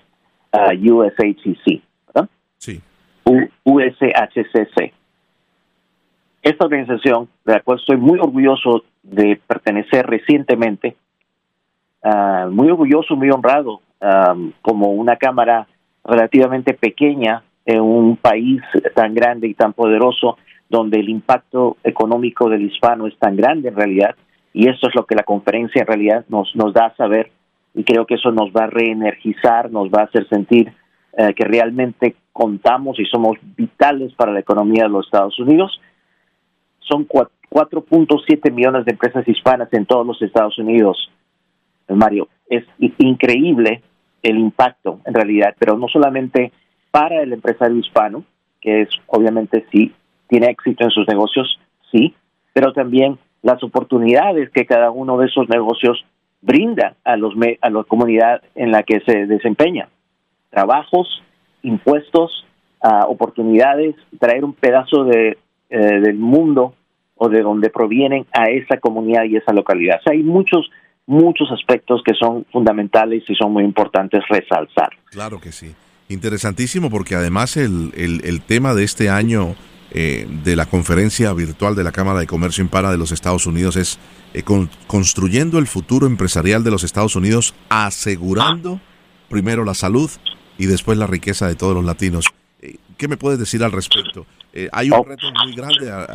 uh, 0.53 0.73
USHCC, 0.73 1.83
¿verdad? 2.09 2.29
Sí. 2.59 2.81
USHCC. 3.65 4.93
Esta 6.47 6.67
organización, 6.67 7.29
de 7.45 7.55
la 7.55 7.61
cual 7.61 7.81
estoy 7.81 7.97
muy 7.97 8.21
orgulloso 8.21 8.85
de 9.03 9.41
pertenecer 9.49 10.07
recientemente, 10.07 10.95
ah, 12.05 12.47
muy 12.49 12.71
orgulloso, 12.71 13.17
muy 13.17 13.31
honrado 13.31 13.81
como 14.63 14.93
una 14.93 15.17
cámara 15.17 15.67
relativamente 16.05 16.75
pequeña 16.75 17.43
en 17.65 17.81
un 17.81 18.17
país 18.17 18.63
tan 18.95 19.13
grande 19.13 19.49
y 19.49 19.55
tan 19.55 19.73
poderoso 19.73 20.39
donde 20.69 21.01
el 21.01 21.09
impacto 21.09 21.79
económico 21.83 22.49
del 22.49 22.63
hispano 22.63 23.09
es 23.09 23.19
tan 23.19 23.35
grande 23.35 23.71
en 23.71 23.75
realidad 23.75 24.15
y 24.53 24.69
eso 24.69 24.87
es 24.87 24.95
lo 24.95 25.05
que 25.05 25.17
la 25.17 25.25
conferencia 25.25 25.81
en 25.81 25.89
realidad 25.89 26.27
nos, 26.29 26.55
nos 26.55 26.73
da 26.73 26.87
a 26.87 26.97
saber 26.97 27.33
y 27.75 27.83
creo 27.83 28.07
que 28.07 28.15
eso 28.15 28.31
nos 28.31 28.53
va 28.53 28.65
a 28.65 28.71
reenergizar, 28.71 29.73
nos 29.73 29.89
va 29.89 30.03
a 30.03 30.05
hacer 30.05 30.29
sentir 30.29 30.73
eh, 31.19 31.35
que 31.35 31.45
realmente 31.45 32.15
contamos 32.33 33.01
y 33.01 33.05
somos 33.07 33.37
vitales 33.57 34.13
para 34.13 34.31
la 34.31 34.41
economía 34.41 34.85
de 34.85 34.91
los 34.91 35.07
Estados 35.07 35.39
Unidos. 35.41 35.81
Son 36.89 37.07
4.7 37.09 38.53
millones 38.53 38.85
de 38.85 38.93
empresas 38.93 39.27
hispanas 39.27 39.73
en 39.73 39.87
todos 39.87 40.07
los 40.07 40.21
Estados 40.23 40.59
Unidos, 40.59 41.11
Mario. 41.89 42.29
Es 42.49 42.65
increíble 42.99 43.83
el 44.23 44.39
impacto 44.39 45.01
en 45.05 45.15
realidad, 45.15 45.55
pero 45.59 45.77
no 45.77 45.89
solamente 45.89 46.53
para 46.91 47.23
el 47.23 47.33
empresario 47.33 47.77
hispano, 47.79 48.25
que 48.61 48.83
es 48.83 48.89
obviamente 49.07 49.67
sí, 49.73 49.93
tiene 50.29 50.49
éxito 50.49 50.85
en 50.85 50.91
sus 50.91 51.07
negocios, 51.07 51.59
sí, 51.93 52.15
pero 52.53 52.73
también 52.73 53.19
las 53.43 53.63
oportunidades 53.63 54.51
que 54.51 54.67
cada 54.67 54.91
uno 54.91 55.19
de 55.19 55.27
esos 55.27 55.49
negocios 55.49 56.05
brinda 56.41 56.95
a 57.05 57.17
los 57.17 57.35
a 57.61 57.71
la 57.71 57.85
comunidad 57.85 58.43
en 58.55 58.71
la 58.71 58.83
que 58.83 59.01
se 59.01 59.27
desempeña. 59.27 59.89
Trabajos, 60.51 61.23
impuestos, 61.63 62.47
uh, 62.83 63.11
oportunidades, 63.11 63.95
traer 64.19 64.45
un 64.45 64.53
pedazo 64.55 65.05
de, 65.05 65.39
eh, 65.69 66.01
del 66.01 66.15
mundo 66.15 66.75
o 67.17 67.29
de 67.29 67.43
donde 67.43 67.71
provienen 67.71 68.27
a 68.33 68.51
esa 68.51 68.79
comunidad 68.79 69.25
y 69.25 69.37
esa 69.37 69.53
localidad. 69.53 69.99
O 70.01 70.03
sea, 70.03 70.13
hay 70.13 70.23
muchos 70.23 70.71
muchos 71.07 71.49
aspectos 71.53 72.03
que 72.05 72.15
son 72.15 72.45
fundamentales 72.53 73.23
y 73.29 73.35
son 73.35 73.53
muy 73.53 73.65
importantes 73.65 74.23
resalzar. 74.29 74.91
Claro 75.11 75.41
que 75.41 75.53
sí. 75.53 75.75
Interesantísimo 76.09 76.91
porque 76.91 77.15
además 77.15 77.57
el, 77.57 77.93
el, 77.97 78.41
tema 78.43 78.75
de 78.75 78.85
este 78.85 79.09
año 79.09 79.55
eh, 79.91 80.27
de 80.45 80.55
la 80.55 80.67
conferencia 80.67 81.33
virtual 81.33 81.75
de 81.75 81.83
la 81.83 81.91
Cámara 81.91 82.21
de 82.21 82.27
Comercio 82.27 82.63
Impara 82.63 82.93
de 82.93 82.99
los 82.99 83.11
Estados 83.11 83.47
Unidos 83.47 83.77
es 83.77 83.99
eh, 84.35 84.45
construyendo 84.87 85.59
el 85.59 85.67
futuro 85.67 86.07
empresarial 86.07 86.63
de 86.63 86.71
los 86.71 86.85
Estados 86.85 87.17
Unidos, 87.17 87.55
asegurando 87.69 88.81
primero 89.29 89.65
la 89.65 89.75
salud 89.75 90.11
y 90.59 90.67
después 90.67 90.97
la 90.97 91.09
riqueza 91.09 91.49
de 91.49 91.57
todos 91.57 91.75
los 91.75 91.85
latinos. 91.85 92.27
Eh, 92.63 92.77
¿Qué 92.97 93.09
me 93.09 93.17
puedes 93.17 93.41
decir 93.41 93.65
al 93.65 93.73
respecto? 93.73 94.27
Eh, 94.59 94.71
hay 94.73 94.91
un 94.91 95.05
reto 95.05 95.27
muy 95.45 95.55
grande 95.55 95.93
a, 95.93 96.07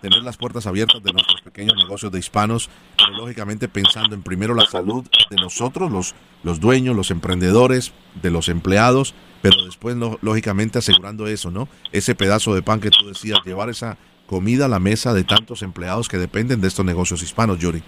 tener 0.00 0.22
las 0.22 0.38
puertas 0.38 0.66
abiertas 0.66 1.02
de 1.02 1.12
nuestros 1.12 1.42
pequeños 1.42 1.76
negocios 1.76 2.10
de 2.10 2.18
hispanos, 2.18 2.70
pero 2.96 3.10
lógicamente 3.18 3.68
pensando 3.68 4.14
en 4.14 4.22
primero 4.22 4.54
la 4.54 4.64
salud 4.64 5.04
de 5.28 5.36
nosotros, 5.36 5.92
los, 5.92 6.14
los 6.42 6.58
dueños, 6.58 6.96
los 6.96 7.10
emprendedores, 7.10 7.92
de 8.22 8.30
los 8.30 8.48
empleados, 8.48 9.14
pero 9.42 9.62
después 9.66 9.94
lógicamente 10.22 10.78
asegurando 10.78 11.26
eso, 11.26 11.50
¿no? 11.50 11.68
Ese 11.92 12.14
pedazo 12.14 12.54
de 12.54 12.62
pan 12.62 12.80
que 12.80 12.88
tú 12.88 13.06
decías, 13.06 13.40
llevar 13.44 13.68
esa 13.68 13.98
comida 14.26 14.64
a 14.64 14.68
la 14.68 14.78
mesa 14.78 15.12
de 15.12 15.24
tantos 15.24 15.62
empleados 15.62 16.08
que 16.08 16.16
dependen 16.16 16.62
de 16.62 16.68
estos 16.68 16.86
negocios 16.86 17.22
hispanos, 17.22 17.58
Yuri. 17.58 17.82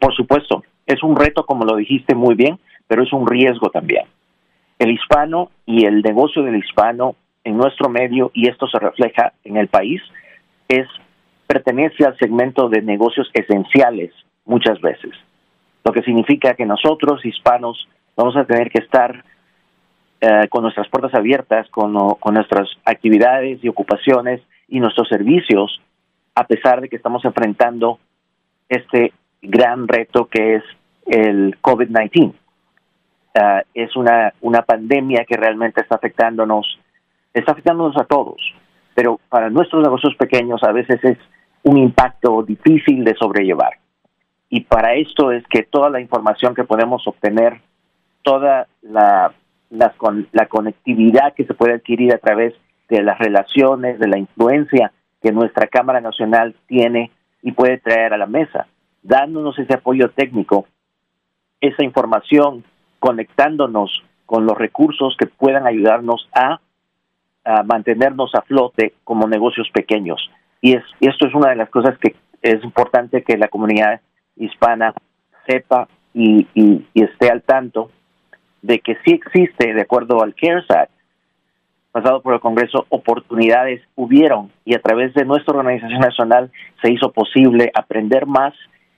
Por 0.00 0.14
supuesto, 0.14 0.64
es 0.86 1.02
un 1.02 1.16
reto, 1.16 1.44
como 1.44 1.66
lo 1.66 1.76
dijiste 1.76 2.14
muy 2.14 2.34
bien, 2.34 2.58
pero 2.86 3.02
es 3.02 3.12
un 3.12 3.26
riesgo 3.26 3.68
también. 3.68 4.06
El 4.78 4.90
hispano 4.90 5.50
y 5.66 5.84
el 5.84 6.00
negocio 6.00 6.42
del 6.42 6.56
hispano 6.56 7.14
en 7.48 7.56
nuestro 7.56 7.88
medio, 7.88 8.30
y 8.34 8.48
esto 8.48 8.68
se 8.68 8.78
refleja 8.78 9.32
en 9.42 9.56
el 9.56 9.68
país, 9.68 10.02
es 10.68 10.86
pertenece 11.46 12.04
al 12.04 12.16
segmento 12.18 12.68
de 12.68 12.82
negocios 12.82 13.30
esenciales 13.32 14.12
muchas 14.44 14.78
veces. 14.82 15.12
Lo 15.82 15.92
que 15.92 16.02
significa 16.02 16.52
que 16.54 16.66
nosotros, 16.66 17.24
hispanos, 17.24 17.88
vamos 18.14 18.36
a 18.36 18.44
tener 18.44 18.70
que 18.70 18.82
estar 18.82 19.24
eh, 20.20 20.46
con 20.50 20.62
nuestras 20.62 20.88
puertas 20.88 21.14
abiertas, 21.14 21.66
con, 21.70 21.94
con 22.20 22.34
nuestras 22.34 22.68
actividades 22.84 23.64
y 23.64 23.68
ocupaciones 23.68 24.42
y 24.68 24.78
nuestros 24.78 25.08
servicios, 25.08 25.80
a 26.34 26.44
pesar 26.44 26.82
de 26.82 26.90
que 26.90 26.96
estamos 26.96 27.24
enfrentando 27.24 27.98
este 28.68 29.14
gran 29.40 29.88
reto 29.88 30.26
que 30.26 30.56
es 30.56 30.64
el 31.06 31.56
COVID-19. 31.62 32.34
Uh, 33.34 33.62
es 33.72 33.94
una, 33.94 34.34
una 34.40 34.62
pandemia 34.62 35.24
que 35.24 35.36
realmente 35.36 35.80
está 35.80 35.94
afectándonos 35.96 36.78
está 37.32 37.52
afectándonos 37.52 37.96
a 37.96 38.04
todos, 38.04 38.36
pero 38.94 39.20
para 39.28 39.50
nuestros 39.50 39.82
negocios 39.82 40.14
pequeños 40.16 40.62
a 40.62 40.72
veces 40.72 41.02
es 41.04 41.18
un 41.62 41.78
impacto 41.78 42.42
difícil 42.42 43.04
de 43.04 43.14
sobrellevar. 43.14 43.78
Y 44.50 44.62
para 44.62 44.94
esto 44.94 45.30
es 45.32 45.44
que 45.48 45.62
toda 45.62 45.90
la 45.90 46.00
información 46.00 46.54
que 46.54 46.64
podemos 46.64 47.06
obtener, 47.06 47.60
toda 48.22 48.66
la, 48.82 49.32
la, 49.70 49.94
la 50.32 50.46
conectividad 50.46 51.34
que 51.34 51.44
se 51.44 51.54
puede 51.54 51.74
adquirir 51.74 52.14
a 52.14 52.18
través 52.18 52.54
de 52.88 53.02
las 53.02 53.18
relaciones, 53.18 53.98
de 53.98 54.08
la 54.08 54.18
influencia 54.18 54.92
que 55.22 55.32
nuestra 55.32 55.66
Cámara 55.66 56.00
Nacional 56.00 56.54
tiene 56.66 57.10
y 57.42 57.52
puede 57.52 57.78
traer 57.78 58.14
a 58.14 58.18
la 58.18 58.26
mesa, 58.26 58.66
dándonos 59.02 59.58
ese 59.58 59.74
apoyo 59.74 60.10
técnico, 60.10 60.66
esa 61.60 61.84
información, 61.84 62.64
conectándonos 62.98 64.02
con 64.26 64.46
los 64.46 64.56
recursos 64.56 65.16
que 65.18 65.26
puedan 65.26 65.66
ayudarnos 65.66 66.28
a 66.34 66.60
mantenernos 67.64 68.34
a 68.34 68.42
flote 68.42 68.94
como 69.04 69.26
negocios 69.26 69.68
pequeños. 69.72 70.30
Y, 70.60 70.74
es, 70.74 70.84
esto 71.00 71.26
es 71.26 71.34
una 71.34 71.50
de 71.50 71.56
las 71.56 71.70
cosas 71.70 71.98
que 71.98 72.14
es 72.42 72.62
importante 72.62 73.22
que 73.22 73.36
la 73.36 73.48
comunidad 73.48 74.00
hispana 74.36 74.94
sepa 75.46 75.88
y, 76.14 76.46
esté 76.94 77.30
al 77.30 77.42
tanto 77.42 77.90
de 78.62 78.80
que 78.80 78.96
sí 79.04 79.12
existe, 79.12 79.72
de 79.72 79.80
acuerdo 79.80 80.22
al 80.22 80.34
CARES 80.34 80.70
Act, 80.70 80.90
pasado 81.92 82.20
por 82.20 82.34
el 82.34 82.40
Congreso, 82.40 82.86
oportunidades 82.88 83.82
hubieron 83.94 84.50
y 84.64 84.74
a 84.74 84.80
través 84.80 85.14
de 85.14 85.24
nuestra 85.24 85.56
organización 85.56 86.00
nacional 86.00 86.50
se 86.82 86.92
hizo 86.92 87.12
posible 87.12 87.70
aprender 87.74 88.26
más, 88.26 88.54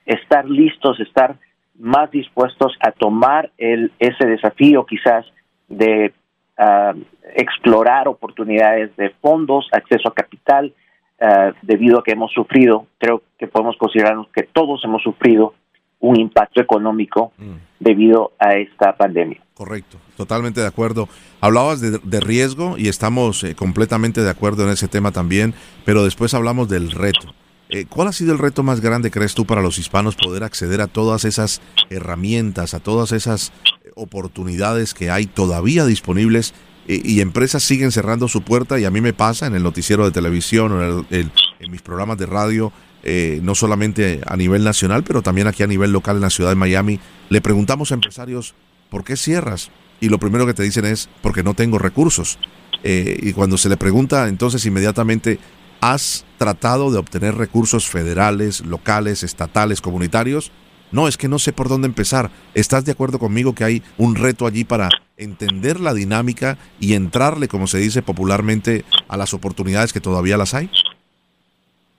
estar 0.06 0.48
listos, 0.48 0.98
estar 1.00 1.36
más 1.78 2.10
dispuestos 2.10 2.76
a 2.80 2.90
tomar 2.92 3.50
el, 3.58 3.92
ese 3.98 4.26
desafío 4.26 4.84
quizás 4.86 5.24
de 5.68 6.12
ah, 6.60 6.94
explorar 7.34 8.06
oportunidades 8.06 8.94
de 8.96 9.10
fondos, 9.20 9.68
acceso 9.72 10.08
a 10.08 10.14
capital, 10.14 10.72
ah, 11.20 11.52
debido 11.62 11.98
a 11.98 12.04
que 12.04 12.12
hemos 12.12 12.32
sufrido, 12.32 12.86
creo 12.98 13.22
que 13.38 13.48
podemos 13.48 13.76
considerarnos 13.78 14.28
que 14.34 14.42
todos 14.42 14.84
hemos 14.84 15.02
sufrido 15.02 15.54
un 16.00 16.18
impacto 16.18 16.60
económico 16.60 17.32
mm. 17.38 17.56
debido 17.78 18.32
a 18.38 18.54
esta 18.54 18.96
pandemia. 18.96 19.40
Correcto, 19.54 19.98
totalmente 20.16 20.60
de 20.60 20.66
acuerdo. 20.66 21.08
Hablabas 21.40 21.80
de, 21.80 22.20
riesgo 22.20 22.76
y 22.78 22.88
estamos 22.88 23.44
eh, 23.44 23.54
completamente 23.54 24.22
de 24.22 24.30
acuerdo 24.30 24.64
en 24.64 24.70
ese 24.70 24.88
tema 24.88 25.12
también, 25.12 25.54
pero 25.84 26.04
después 26.04 26.32
hablamos 26.32 26.68
del 26.68 26.90
reto. 26.92 27.34
Eh, 27.70 27.86
¿Cuál 27.88 28.08
ha 28.08 28.12
sido 28.12 28.32
el 28.32 28.38
reto 28.38 28.62
más 28.62 28.80
grande, 28.80 29.10
crees 29.10 29.34
tú, 29.34 29.46
para 29.46 29.62
los 29.62 29.78
hispanos 29.78 30.16
poder 30.16 30.42
acceder 30.44 30.80
a 30.80 30.88
todas 30.88 31.24
esas 31.24 31.60
herramientas, 31.88 32.74
a 32.74 32.80
todas 32.80 33.12
esas 33.12 33.52
oportunidades 33.94 34.92
que 34.92 35.10
hay 35.10 35.26
todavía 35.26 35.84
disponibles 35.84 36.52
y 36.90 37.20
empresas 37.20 37.62
siguen 37.62 37.92
cerrando 37.92 38.26
su 38.26 38.42
puerta 38.42 38.78
y 38.78 38.84
a 38.84 38.90
mí 38.90 39.00
me 39.00 39.12
pasa 39.12 39.46
en 39.46 39.54
el 39.54 39.62
noticiero 39.62 40.04
de 40.04 40.10
televisión 40.10 41.06
en, 41.10 41.30
mis 41.70 41.82
programas 41.82 42.18
de 42.18 42.26
radio, 42.26 42.72
eh, 43.04 43.38
no 43.42 43.54
solamente 43.54 44.20
a 44.26 44.36
nivel 44.36 44.64
nacional, 44.64 45.04
pero 45.04 45.22
también 45.22 45.46
aquí 45.46 45.62
a 45.62 45.68
nivel 45.68 45.92
local 45.92 46.16
en 46.16 46.22
la 46.22 46.30
ciudad 46.30 46.50
de 46.50 46.56
Miami, 46.56 46.98
le 47.28 47.40
preguntamos 47.40 47.92
a 47.92 47.94
empresarios, 47.94 48.54
¿por 48.88 49.04
qué 49.04 49.16
cierras? 49.16 49.70
Y 50.00 50.08
lo 50.08 50.18
primero 50.18 50.46
que 50.46 50.54
te 50.54 50.62
dicen 50.62 50.84
es, 50.84 51.08
porque 51.22 51.42
no 51.42 51.54
tengo 51.54 51.78
recursos. 51.78 52.38
Eh, 52.82 53.18
y 53.22 53.34
cuando 53.34 53.58
se 53.58 53.68
le 53.68 53.76
pregunta, 53.76 54.26
entonces 54.26 54.64
inmediatamente, 54.64 55.38
¿has 55.80 56.26
tratado 56.38 56.90
de 56.90 56.98
obtener 56.98 57.34
recursos 57.34 57.88
federales, 57.88 58.64
locales, 58.64 59.22
estatales, 59.22 59.80
comunitarios? 59.80 60.52
No, 60.92 61.06
es 61.06 61.16
que 61.16 61.28
no 61.28 61.38
sé 61.38 61.52
por 61.52 61.68
dónde 61.68 61.86
empezar. 61.86 62.30
¿Estás 62.54 62.84
de 62.84 62.92
acuerdo 62.92 63.18
conmigo 63.18 63.54
que 63.54 63.64
hay 63.64 63.82
un 63.96 64.16
reto 64.16 64.46
allí 64.46 64.64
para 64.64 64.88
entender 65.16 65.78
la 65.78 65.94
dinámica 65.94 66.56
y 66.80 66.94
entrarle, 66.94 67.46
como 67.46 67.66
se 67.66 67.78
dice 67.78 68.02
popularmente, 68.02 68.84
a 69.08 69.16
las 69.16 69.32
oportunidades 69.32 69.92
que 69.92 70.00
todavía 70.00 70.36
las 70.36 70.54
hay? 70.54 70.68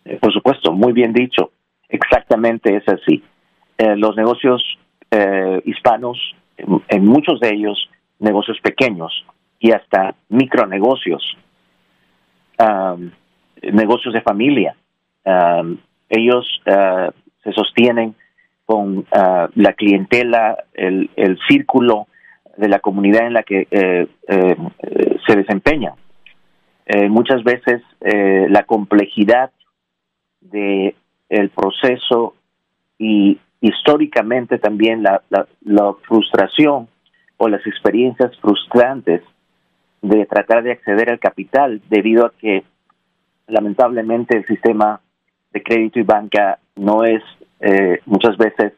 Eh, 0.06 0.18
por 0.22 0.34
supuesto, 0.34 0.74
muy 0.74 0.92
bien 0.92 1.14
dicho. 1.14 1.52
Exactamente 1.88 2.76
es 2.76 2.88
así. 2.88 3.24
Eh, 3.78 3.96
los 3.96 4.16
negocios 4.16 4.62
eh, 5.10 5.62
hispanos, 5.66 6.18
en, 6.58 7.06
muchos 7.06 7.40
de 7.40 7.50
ellos, 7.50 7.90
negocios 8.20 8.58
pequeños 8.62 9.26
y 9.60 9.72
hasta 9.72 10.16
micronegocios, 10.30 11.38
negocios 13.62 14.14
de 14.14 14.22
familia, 14.22 14.76
ellos 16.10 16.62
se 16.66 17.52
sostienen 17.54 18.16
con 18.66 19.06
la 19.12 19.74
clientela, 19.74 20.58
el, 20.74 21.10
el 21.16 21.38
círculo 21.48 22.08
de 22.58 22.70
la 22.70 22.80
comunidad 22.80 23.28
en 23.28 23.34
la 23.34 23.44
que 23.44 23.68
eh, 23.72 24.08
eh, 24.28 24.56
se 25.26 25.36
desempeña. 25.36 25.94
Eh, 26.86 27.10
muchas 27.10 27.44
veces 27.44 27.82
la 28.02 28.64
complejidad 28.64 29.52
de 30.42 30.96
el 31.30 31.50
proceso 31.50 32.36
y 32.98 33.40
históricamente 33.62 34.58
también 34.58 35.04
la, 35.04 35.22
la, 35.30 35.94
frustración 36.08 36.88
o 37.38 37.48
las 37.48 37.66
experiencias 37.66 38.38
frustrantes 38.40 39.22
de 40.02 40.26
tratar 40.26 40.64
de 40.64 40.72
acceder 40.72 41.12
al 41.12 41.20
capital 41.20 41.82
debido 41.90 42.26
a 42.26 42.34
que 42.40 42.64
lamentablemente 43.52 44.38
el 44.38 44.46
sistema 44.48 45.00
de 45.54 45.64
crédito 45.64 46.00
y 46.00 46.04
banca 46.04 46.60
no 46.76 47.04
es 47.04 47.22
muchas 48.06 48.38
veces 48.38 48.74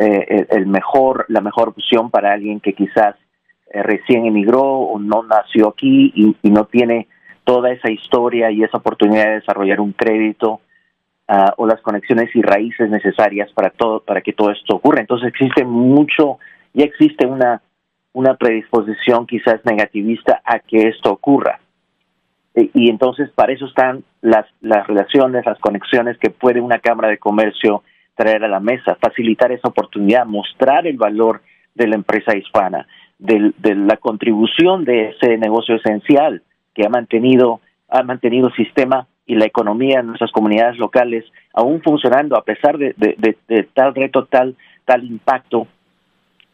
eh, 0.00 0.46
el 0.50 0.66
mejor, 0.66 1.24
la 1.28 1.40
mejor 1.40 1.70
opción 1.70 2.08
para 2.10 2.32
alguien 2.32 2.60
que 2.60 2.72
quizás 2.72 3.16
eh, 3.72 3.82
recién 3.82 4.26
emigró 4.26 4.62
o 4.62 4.96
no 5.00 5.24
nació 5.24 5.70
aquí 5.70 6.12
y, 6.14 6.50
no 6.50 6.66
tiene 6.66 7.08
toda 7.42 7.72
esa 7.72 7.90
historia 7.90 8.52
y 8.52 8.62
esa 8.62 8.78
oportunidad 8.78 9.24
de 9.24 9.40
desarrollar 9.40 9.80
un 9.80 9.90
crédito 9.90 10.60
ah, 11.26 11.52
o 11.56 11.66
las 11.66 11.80
conexiones 11.80 12.30
y 12.36 12.42
raíces 12.42 12.88
necesarias 12.88 13.50
para 13.52 13.70
todo 13.70 13.98
para 13.98 14.20
que 14.20 14.32
todo 14.32 14.52
esto 14.52 14.76
ocurra. 14.76 15.00
Entonces 15.00 15.30
existe 15.30 15.64
mucho, 15.64 16.38
ya 16.74 16.84
existe 16.84 17.26
una 17.26 17.60
una 18.12 18.36
predisposición 18.36 19.26
quizás 19.26 19.64
negativista 19.64 20.40
a 20.44 20.60
que 20.60 20.88
esto 20.88 21.10
ocurra. 21.10 21.60
E, 22.58 22.70
y 22.74 22.90
entonces 22.90 23.30
para 23.30 23.52
eso 23.52 23.66
están 23.66 24.02
las, 24.20 24.46
las 24.60 24.84
relaciones, 24.86 25.46
las 25.46 25.60
conexiones 25.60 26.18
que 26.18 26.30
puede 26.30 26.60
una 26.60 26.80
Cámara 26.80 27.08
de 27.08 27.18
Comercio 27.18 27.84
traer 28.16 28.42
a 28.42 28.48
la 28.48 28.58
mesa, 28.58 28.96
facilitar 29.00 29.52
esa 29.52 29.68
oportunidad, 29.68 30.26
mostrar 30.26 30.88
el 30.88 30.96
valor 30.96 31.40
de 31.76 31.86
la 31.86 31.94
empresa 31.94 32.36
hispana, 32.36 32.88
de, 33.18 33.52
la 33.62 33.96
contribución 33.98 34.84
de 34.84 35.10
ese 35.10 35.38
negocio 35.38 35.76
esencial 35.76 36.42
que 36.74 36.84
ha 36.84 36.88
mantenido 36.88 37.60
ha 37.90 38.02
mantenido 38.02 38.48
el 38.48 38.54
sistema 38.54 39.06
y 39.24 39.36
la 39.36 39.46
economía 39.46 40.00
en 40.00 40.08
nuestras 40.08 40.32
comunidades 40.32 40.78
locales 40.78 41.24
aún 41.54 41.80
funcionando 41.80 42.36
a 42.36 42.42
pesar 42.42 42.76
de, 42.76 42.94
tal 43.72 43.94
reto, 43.94 44.26
tal, 44.26 44.56
tal 44.84 45.04
impacto, 45.04 45.68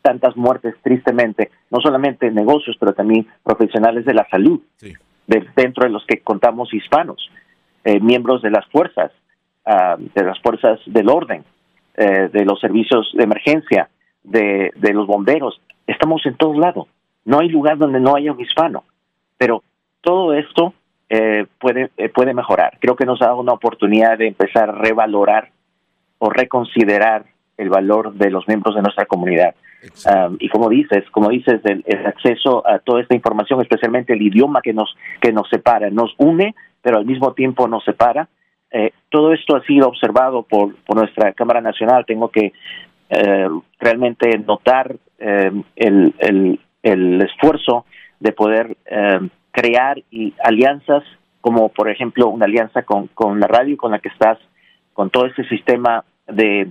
tantas 0.02 0.36
muertes 0.36 0.74
tristemente, 0.82 1.50
no 1.70 1.80
solamente 1.80 2.26
en 2.26 2.34
negocios, 2.34 2.76
pero 2.78 2.92
también 2.92 3.26
profesionales 3.42 4.04
de 4.04 4.14
la 4.14 4.28
salud, 4.28 4.60
dentro 5.26 5.84
de 5.84 5.90
los 5.90 6.04
que 6.06 6.20
contamos 6.20 6.72
hispanos, 6.72 7.30
eh, 7.84 8.00
miembros 8.00 8.42
de 8.42 8.50
las 8.50 8.66
fuerzas, 8.66 9.12
ah, 9.64 9.96
de 9.98 10.24
las 10.24 10.38
fuerzas 10.40 10.80
del 10.86 11.08
orden, 11.08 11.44
eh, 11.96 12.28
de 12.32 12.44
los 12.44 12.60
servicios 12.60 13.10
de 13.14 13.24
emergencia, 13.24 13.88
de, 14.22 14.72
de 14.76 14.92
los 14.92 15.06
bomberos. 15.06 15.60
Estamos 15.86 16.24
en 16.26 16.36
todos 16.36 16.56
lados. 16.56 16.88
No 17.24 17.40
hay 17.40 17.48
lugar 17.48 17.78
donde 17.78 18.00
no 18.00 18.16
haya 18.16 18.32
un 18.32 18.40
hispano. 18.40 18.84
Pero 19.38 19.62
todo 20.00 20.34
esto 20.34 20.74
eh, 21.08 21.46
puede, 21.58 21.90
eh, 21.96 22.08
puede 22.08 22.34
mejorar. 22.34 22.78
Creo 22.80 22.96
que 22.96 23.06
nos 23.06 23.18
da 23.18 23.34
una 23.34 23.52
oportunidad 23.52 24.18
de 24.18 24.28
empezar 24.28 24.70
a 24.70 24.72
revalorar 24.72 25.50
o 26.18 26.30
reconsiderar 26.30 27.26
el 27.56 27.68
valor 27.68 28.14
de 28.14 28.30
los 28.30 28.46
miembros 28.48 28.74
de 28.74 28.82
nuestra 28.82 29.06
comunidad. 29.06 29.54
Um, 30.06 30.36
y 30.40 30.48
como 30.48 30.68
dices, 30.68 31.04
como 31.10 31.28
dices, 31.28 31.60
el, 31.64 31.84
acceso 32.06 32.66
a 32.66 32.78
toda 32.78 33.02
esta 33.02 33.14
información, 33.14 33.60
especialmente 33.60 34.12
el 34.12 34.22
idioma 34.22 34.60
que 34.62 34.72
nos 34.72 34.94
que 35.20 35.32
nos 35.32 35.48
separa, 35.48 35.90
nos 35.90 36.14
une, 36.18 36.54
pero 36.82 36.98
al 36.98 37.06
mismo 37.06 37.32
tiempo 37.32 37.68
nos 37.68 37.84
separa. 37.84 38.28
Eh, 38.70 38.92
todo 39.10 39.32
esto 39.32 39.56
ha 39.56 39.62
sido 39.64 39.88
observado 39.88 40.42
por, 40.42 40.74
nuestra 40.94 41.32
Cámara 41.32 41.60
Nacional. 41.60 42.04
Tengo 42.06 42.28
que 42.28 42.52
eh, 43.10 43.48
realmente 43.78 44.38
notar 44.38 44.96
eh, 45.18 45.52
el, 45.76 46.58
el, 46.82 47.22
esfuerzo 47.22 47.86
de 48.20 48.32
poder 48.32 48.76
crear 49.50 50.02
y 50.10 50.34
alianzas, 50.42 51.04
como 51.40 51.68
por 51.68 51.90
ejemplo 51.90 52.28
una 52.28 52.46
alianza 52.46 52.82
con, 52.82 53.08
con 53.08 53.38
la 53.38 53.46
radio 53.46 53.76
con 53.76 53.92
la 53.92 53.98
que 53.98 54.08
estás, 54.08 54.38
con 54.92 55.10
todo 55.10 55.26
este 55.26 55.46
sistema 55.48 56.04
de 56.26 56.68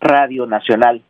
radio 0.00 0.46
nacional 0.46 1.02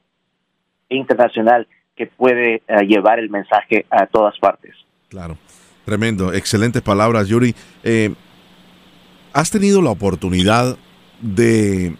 internacional 0.88 1.66
que 1.96 2.06
puede 2.06 2.62
llevar 2.86 3.18
el 3.18 3.28
mensaje 3.28 3.86
a 3.90 4.06
todas 4.06 4.38
partes. 4.38 4.74
Claro, 5.08 5.36
tremendo, 5.84 6.32
excelentes 6.32 6.82
palabras, 6.82 7.28
Yuri. 7.28 7.54
Eh, 7.82 8.14
has 9.32 9.50
tenido 9.50 9.82
la 9.82 9.90
oportunidad 9.90 10.76
de 11.20 11.96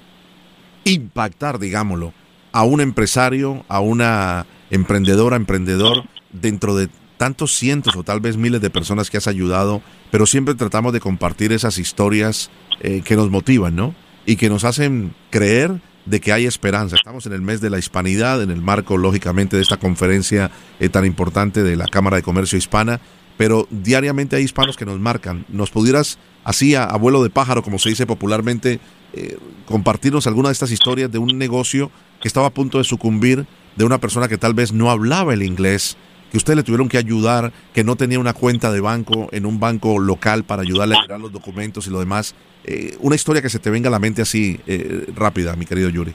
impactar, 0.85 1.59
digámoslo, 1.59 2.13
a 2.53 2.65
un 2.65 2.81
empresario, 2.81 3.65
a 3.69 3.81
una 3.81 4.47
emprendedora, 4.71 5.37
emprendedor, 5.37 6.05
dentro 6.31 6.77
de 6.77 6.89
tantos 7.17 7.55
cientos 7.55 7.97
o 7.97 8.05
tal 8.05 8.21
vez 8.21 8.37
miles 8.37 8.61
de 8.61 8.71
personas 8.71 9.11
que 9.11 9.17
has 9.17 9.27
ayudado, 9.27 9.83
pero 10.11 10.27
siempre 10.27 10.55
tratamos 10.55 10.93
de 10.93 11.01
compartir 11.01 11.53
esas 11.53 11.79
historias 11.79 12.51
eh, 12.81 13.03
que 13.05 13.17
nos 13.17 13.31
motivan, 13.31 13.75
¿no? 13.75 13.95
Y 14.25 14.37
que 14.37 14.49
nos 14.49 14.65
hacen 14.65 15.15
creer 15.31 15.81
de 16.09 16.21
que 16.21 16.33
hay 16.33 16.47
esperanza. 16.47 16.97
Estamos 16.97 17.27
en 17.27 17.33
el 17.33 17.43
mes 17.43 17.61
de 17.61 17.71
la 17.71 17.79
hispanidad, 17.79 18.43
en 18.43 18.51
el 18.51 18.63
marco, 18.63 18.97
lógicamente, 18.97 19.57
de 19.57 19.63
esta 19.63 19.77
conferencia 19.77 20.51
eh, 20.81 20.89
tan 20.89 21.05
importante 21.05 21.63
de 21.63 21.77
la 21.77 21.87
Cámara 21.87 22.17
de 22.17 22.23
Comercio 22.23 22.59
Hispana, 22.59 23.01
pero 23.37 23.69
diariamente 23.71 24.37
hay 24.37 24.43
hispanos 24.43 24.77
que 24.77 24.87
nos 24.87 24.99
marcan. 24.99 25.45
¿Nos 25.49 25.71
pudieras 25.71 26.19
así 26.45 26.75
a 26.75 26.85
abuelo 26.85 27.23
de 27.23 27.31
pájaro, 27.31 27.63
como 27.63 27.79
se 27.79 27.91
dice 27.91 28.07
popularmente, 28.07 28.81
eh, 29.13 29.39
compartirnos 29.67 30.27
alguna 30.27 30.49
de 30.49 30.55
estas 30.55 30.71
historias 30.71 31.11
de 31.13 31.19
un 31.19 31.39
negocio 31.39 31.91
que 32.21 32.29
estaba 32.29 32.49
a 32.49 32.55
punto 32.55 32.79
de 32.79 32.85
sucumbir, 32.85 33.47
de 33.77 33.85
una 33.85 33.99
persona 33.99 34.29
que 34.29 34.39
tal 34.39 34.55
vez 34.55 34.73
no 34.73 34.91
hablaba 34.91 35.35
el 35.35 35.43
inglés, 35.43 35.97
que 36.31 36.37
ustedes 36.37 36.57
le 36.57 36.63
tuvieron 36.63 36.89
que 36.89 36.99
ayudar, 36.99 37.53
que 37.73 37.85
no 37.85 37.97
tenía 37.97 38.19
una 38.19 38.35
cuenta 38.35 38.71
de 38.73 38.81
banco 38.81 39.29
en 39.33 39.47
un 39.47 39.61
banco 39.61 39.99
local 39.99 40.45
para 40.45 40.63
ayudarle 40.63 40.97
a 40.97 41.03
tirar 41.03 41.21
los 41.21 41.33
documentos 41.33 41.87
y 41.87 41.91
lo 41.91 41.99
demás. 41.99 42.35
Eh, 42.65 42.97
una 43.01 43.17
historia 43.17 43.41
que 43.41 43.49
se 43.49 43.59
te 43.59 43.71
venga 43.71 43.89
a 43.89 43.91
la 43.91 43.99
mente 43.99 44.23
así 44.23 44.61
eh, 44.67 45.07
rápida, 45.15 45.57
mi 45.57 45.65
querido 45.65 45.89
Yuri. 45.89 46.15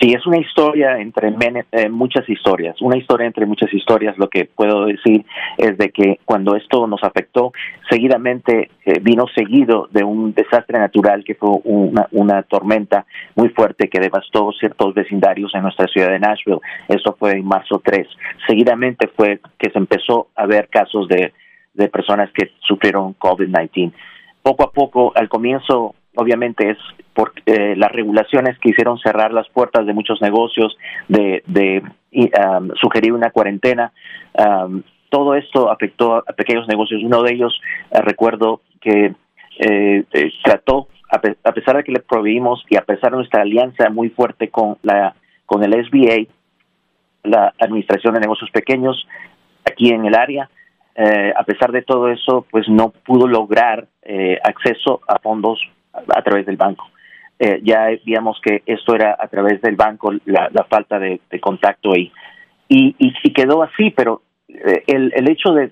Sí, 0.00 0.12
es 0.12 0.24
una 0.26 0.38
historia 0.38 0.98
entre 0.98 1.34
eh, 1.72 1.88
muchas 1.88 2.28
historias, 2.28 2.80
una 2.80 2.96
historia 2.96 3.26
entre 3.26 3.46
muchas 3.46 3.72
historias. 3.74 4.16
Lo 4.16 4.28
que 4.28 4.44
puedo 4.44 4.86
decir 4.86 5.24
es 5.56 5.76
de 5.76 5.90
que 5.90 6.20
cuando 6.24 6.54
esto 6.54 6.86
nos 6.86 7.02
afectó, 7.02 7.52
seguidamente 7.90 8.70
eh, 8.84 9.00
vino 9.00 9.26
seguido 9.34 9.88
de 9.90 10.04
un 10.04 10.34
desastre 10.34 10.78
natural 10.78 11.24
que 11.24 11.34
fue 11.34 11.50
una, 11.64 12.06
una, 12.12 12.44
tormenta 12.44 13.06
muy 13.34 13.48
fuerte 13.48 13.88
que 13.88 13.98
devastó 13.98 14.52
ciertos 14.52 14.94
vecindarios 14.94 15.52
en 15.56 15.62
nuestra 15.62 15.88
ciudad 15.88 16.10
de 16.10 16.20
Nashville. 16.20 16.60
Eso 16.86 17.16
fue 17.18 17.32
en 17.32 17.44
marzo 17.44 17.82
3. 17.84 18.06
Seguidamente 18.46 19.08
fue 19.16 19.40
que 19.58 19.70
se 19.70 19.78
empezó 19.78 20.28
a 20.36 20.46
ver 20.46 20.68
casos 20.68 21.08
de, 21.08 21.32
de 21.74 21.88
personas 21.88 22.30
que 22.32 22.52
sufrieron 22.60 23.16
COVID-19. 23.18 23.92
Poco 24.42 24.62
a 24.62 24.70
poco, 24.70 25.12
al 25.16 25.28
comienzo 25.28 25.96
obviamente 26.18 26.70
es 26.70 26.78
por 27.14 27.32
eh, 27.46 27.74
las 27.76 27.92
regulaciones 27.92 28.58
que 28.58 28.70
hicieron 28.70 28.98
cerrar 28.98 29.32
las 29.32 29.48
puertas 29.48 29.86
de 29.86 29.92
muchos 29.92 30.20
negocios, 30.20 30.76
de, 31.06 31.44
de 31.46 31.82
um, 32.12 32.70
sugerir 32.74 33.12
una 33.12 33.30
cuarentena. 33.30 33.92
Um, 34.34 34.82
todo 35.10 35.36
esto 35.36 35.70
afectó 35.70 36.16
a 36.16 36.32
pequeños 36.32 36.66
negocios. 36.66 37.02
Uno 37.04 37.22
de 37.22 37.32
ellos, 37.32 37.60
eh, 37.92 38.00
recuerdo 38.02 38.62
que 38.80 39.14
eh, 39.60 40.04
trató, 40.42 40.88
a, 41.10 41.20
pesar 41.52 41.76
de 41.76 41.84
que 41.84 41.92
le 41.92 42.00
proveímos 42.00 42.64
y 42.68 42.76
a 42.76 42.82
pesar 42.82 43.12
de 43.12 43.18
nuestra 43.18 43.42
alianza 43.42 43.88
muy 43.88 44.10
fuerte 44.10 44.48
con, 44.48 44.76
la, 44.82 45.14
con 45.46 45.62
el 45.62 45.72
SBA, 45.86 46.26
la 47.22 47.54
Administración 47.60 48.14
de 48.14 48.20
Negocios 48.20 48.50
Pequeños, 48.50 49.06
aquí 49.64 49.90
en 49.90 50.04
el 50.04 50.14
área, 50.14 50.50
a 51.36 51.44
pesar 51.44 51.70
de 51.70 51.82
todo 51.82 52.08
eso, 52.10 52.44
pues 52.50 52.68
no 52.68 52.90
pudo 52.90 53.28
lograr 53.28 53.86
acceso 54.42 55.00
a 55.06 55.20
fondos 55.20 55.60
a 55.92 56.22
través 56.22 56.46
del 56.46 56.56
banco. 56.56 56.86
Eh, 57.38 57.60
ya 57.62 57.86
digamos 58.04 58.40
que 58.42 58.62
esto 58.66 58.96
era 58.96 59.16
a 59.18 59.28
través 59.28 59.62
del 59.62 59.76
banco 59.76 60.12
la, 60.24 60.50
falta 60.68 60.98
de, 60.98 61.20
contacto 61.40 61.92
ahí. 61.92 62.10
Y, 62.68 62.96
y, 62.98 63.32
quedó 63.32 63.62
así, 63.62 63.90
pero 63.90 64.22
eh, 64.48 64.82
el, 64.86 65.12
el 65.14 65.30
hecho 65.30 65.52
de, 65.52 65.70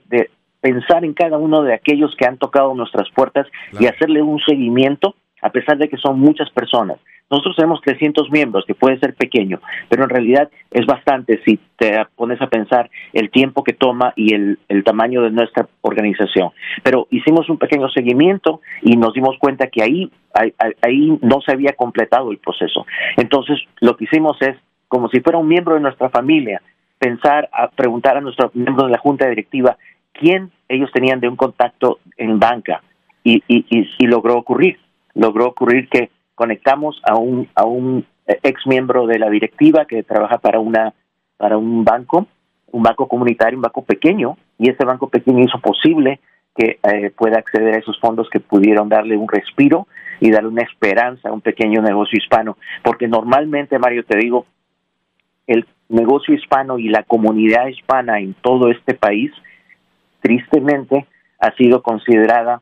pensar 0.61 1.05
en 1.05 1.13
cada 1.13 1.39
uno 1.39 1.63
de 1.63 1.75
aquellos 1.75 2.15
que 2.17 2.27
han 2.27 2.39
tocado 2.39 2.75
nuestras 2.75 3.09
puertas 3.11 3.47
y 3.79 3.87
hacerle 3.87 4.23
un 4.23 4.41
seguimiento, 4.41 5.15
a 5.43 5.51
pesar 5.51 5.79
de 5.79 5.89
que 5.89 5.97
son 5.97 6.19
muchas 6.19 6.51
personas, 6.51 6.99
nosotros 7.29 7.57
tenemos 7.57 7.81
300 7.81 8.31
miembros, 8.31 8.65
que 8.67 8.75
puede 8.75 8.99
ser 8.99 9.15
pequeño, 9.15 9.61
pero 9.89 10.05
en 10.05 10.11
realidad 10.11 10.49
es 10.71 10.87
bastante 10.87 11.41
si 11.45 11.59
te 11.77 12.05
pones 12.15 12.41
a 12.41 12.47
pensar 12.47 12.89
el 13.13 13.31
tiempo 13.31 13.65
que 13.65 13.73
toma 13.73 14.13
y 14.15 14.35
el, 14.35 14.59
tamaño 14.85 15.23
de 15.23 15.31
nuestra 15.31 15.69
organización. 15.81 16.51
Pero 16.85 17.09
hicimos 17.11 17.49
un 17.51 17.59
pequeño 17.59 17.89
seguimiento 17.89 18.61
y 18.83 18.97
nos 18.97 19.13
dimos 19.15 19.37
cuenta 19.39 19.67
que 19.67 19.83
ahí, 19.83 20.11
ahí, 20.33 20.55
ahí 20.83 21.19
no 21.23 21.41
se 21.41 21.53
había 21.53 21.73
completado 21.73 22.31
el 22.31 22.39
proceso. 22.39 22.87
Entonces, 23.17 23.59
lo 23.81 23.97
que 23.97 24.05
hicimos 24.05 24.37
es, 24.43 24.57
como 24.87 25.09
si 25.09 25.21
fuera 25.21 25.39
un 25.39 25.49
miembro 25.49 25.75
de 25.75 25.81
nuestra 25.81 26.09
familia, 26.11 26.63
pensar, 26.99 27.49
a 27.53 27.69
preguntar 27.69 28.17
a 28.17 28.21
nuestros 28.21 28.55
miembros 28.55 28.87
de 28.87 28.93
la 28.93 28.99
junta 28.99 29.29
directiva 29.29 29.77
quién 30.13 30.53
ellos 30.69 30.91
tenían 30.93 31.19
de 31.19 31.29
un 31.29 31.37
contacto 31.37 31.99
en 32.17 32.39
banca 32.39 32.83
y, 33.25 33.43
y, 33.49 33.65
y 33.99 34.07
logró 34.07 34.37
ocurrir. 34.37 34.79
Logró 35.15 35.47
ocurrir 35.47 35.89
que 35.89 36.11
conectamos 36.37 37.01
a 37.03 37.17
un, 37.17 37.49
a 37.57 37.65
un 37.65 38.07
ex 38.27 38.67
miembro 38.67 39.07
de 39.07 39.19
la 39.19 39.29
directiva 39.29 39.87
que 39.87 40.05
trabaja 40.05 40.39
para, 40.39 40.61
una, 40.61 40.95
para 41.37 41.57
un 41.57 41.85
banco, 41.85 42.29
un 42.71 42.83
banco 42.83 43.09
comunitario, 43.09 43.59
un 43.59 43.63
banco 43.63 43.83
pequeño, 43.83 44.37
y 44.59 44.71
ese 44.71 44.85
banco 44.85 45.09
pequeño 45.09 45.43
hizo 45.43 45.59
posible 45.59 46.21
que 46.55 46.79
eh, 46.83 47.11
pueda 47.11 47.39
acceder 47.39 47.75
a 47.75 47.79
esos 47.79 47.99
fondos 47.99 48.29
que 48.31 48.41
pudieron 48.41 48.89
darle 48.89 49.17
un 49.17 49.29
respiro 49.29 49.89
y 50.21 50.31
darle 50.31 50.49
una 50.49 50.63
esperanza 50.63 51.29
a 51.29 51.33
un 51.33 51.41
pequeño 51.41 51.83
negocio 51.83 52.19
hispano. 52.19 52.57
Porque 52.83 53.09
normalmente, 53.09 53.79
Mario, 53.79 54.05
te 54.05 54.17
digo, 54.17 54.47
el 55.47 55.67
negocio 55.89 56.35
hispano 56.35 56.79
y 56.79 56.89
la 56.89 57.03
comunidad 57.03 57.67
hispana 57.67 58.21
en 58.21 58.35
todo 58.35 58.71
este 58.71 58.95
país, 58.95 59.33
tristemente, 60.21 61.07
ha 61.39 61.53
sido 61.53 61.83
considerada 61.83 62.61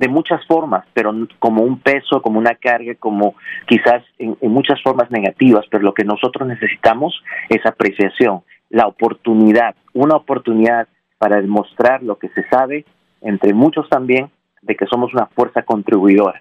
de 0.00 0.08
muchas 0.08 0.40
formas, 0.46 0.86
pero 0.94 1.12
como 1.38 1.62
un 1.62 1.78
peso, 1.78 2.22
como 2.22 2.38
una 2.38 2.54
carga, 2.54 2.94
como 2.94 3.34
quizás 3.66 4.02
en, 4.18 4.34
muchas 4.40 4.82
formas 4.82 5.10
negativas, 5.10 5.66
pero 5.70 5.84
lo 5.84 5.92
que 5.92 6.04
nosotros 6.04 6.48
necesitamos 6.48 7.22
es 7.50 7.64
apreciación, 7.66 8.40
la 8.70 8.86
oportunidad, 8.86 9.74
una 9.92 10.16
oportunidad 10.16 10.88
para 11.18 11.42
demostrar 11.42 12.02
lo 12.02 12.16
que 12.18 12.30
se 12.30 12.48
sabe, 12.48 12.86
entre 13.20 13.52
muchos 13.52 13.90
también, 13.90 14.30
de 14.62 14.74
que 14.74 14.86
somos 14.86 15.12
una 15.12 15.26
fuerza 15.26 15.64
contribuidora. 15.64 16.40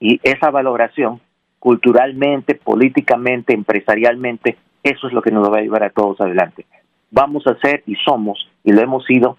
Y 0.00 0.18
esa 0.24 0.50
valoración, 0.50 1.20
culturalmente, 1.60 2.56
políticamente, 2.56 3.54
empresarialmente, 3.54 4.56
eso 4.82 5.06
es 5.06 5.12
lo 5.12 5.22
que 5.22 5.30
nos 5.30 5.48
va 5.48 5.58
a 5.58 5.62
llevar 5.62 5.84
a 5.84 5.90
todos 5.90 6.20
adelante. 6.20 6.66
Vamos 7.12 7.46
a 7.46 7.56
ser 7.60 7.84
y 7.86 7.94
somos, 8.04 8.50
y 8.64 8.72
lo 8.72 8.80
hemos 8.80 9.04
sido, 9.04 9.36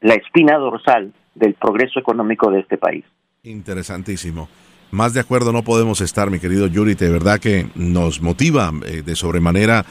la 0.00 0.14
espina 0.14 0.58
dorsal 0.58 1.12
del 1.38 1.54
progreso 1.54 1.98
económico 1.98 2.50
de 2.50 2.60
este 2.60 2.76
país. 2.76 3.04
Interesantísimo. 3.42 4.48
Más 4.90 5.12
de 5.12 5.20
acuerdo 5.20 5.52
no 5.52 5.64
podemos 5.64 6.00
estar, 6.00 6.30
mi 6.30 6.38
querido 6.38 6.66
Yuri. 6.66 6.94
De 6.94 7.10
verdad 7.10 7.38
que 7.38 7.66
nos 7.74 8.22
motiva 8.22 8.72
eh, 8.86 9.02
de 9.02 9.16
sobremanera 9.16 9.84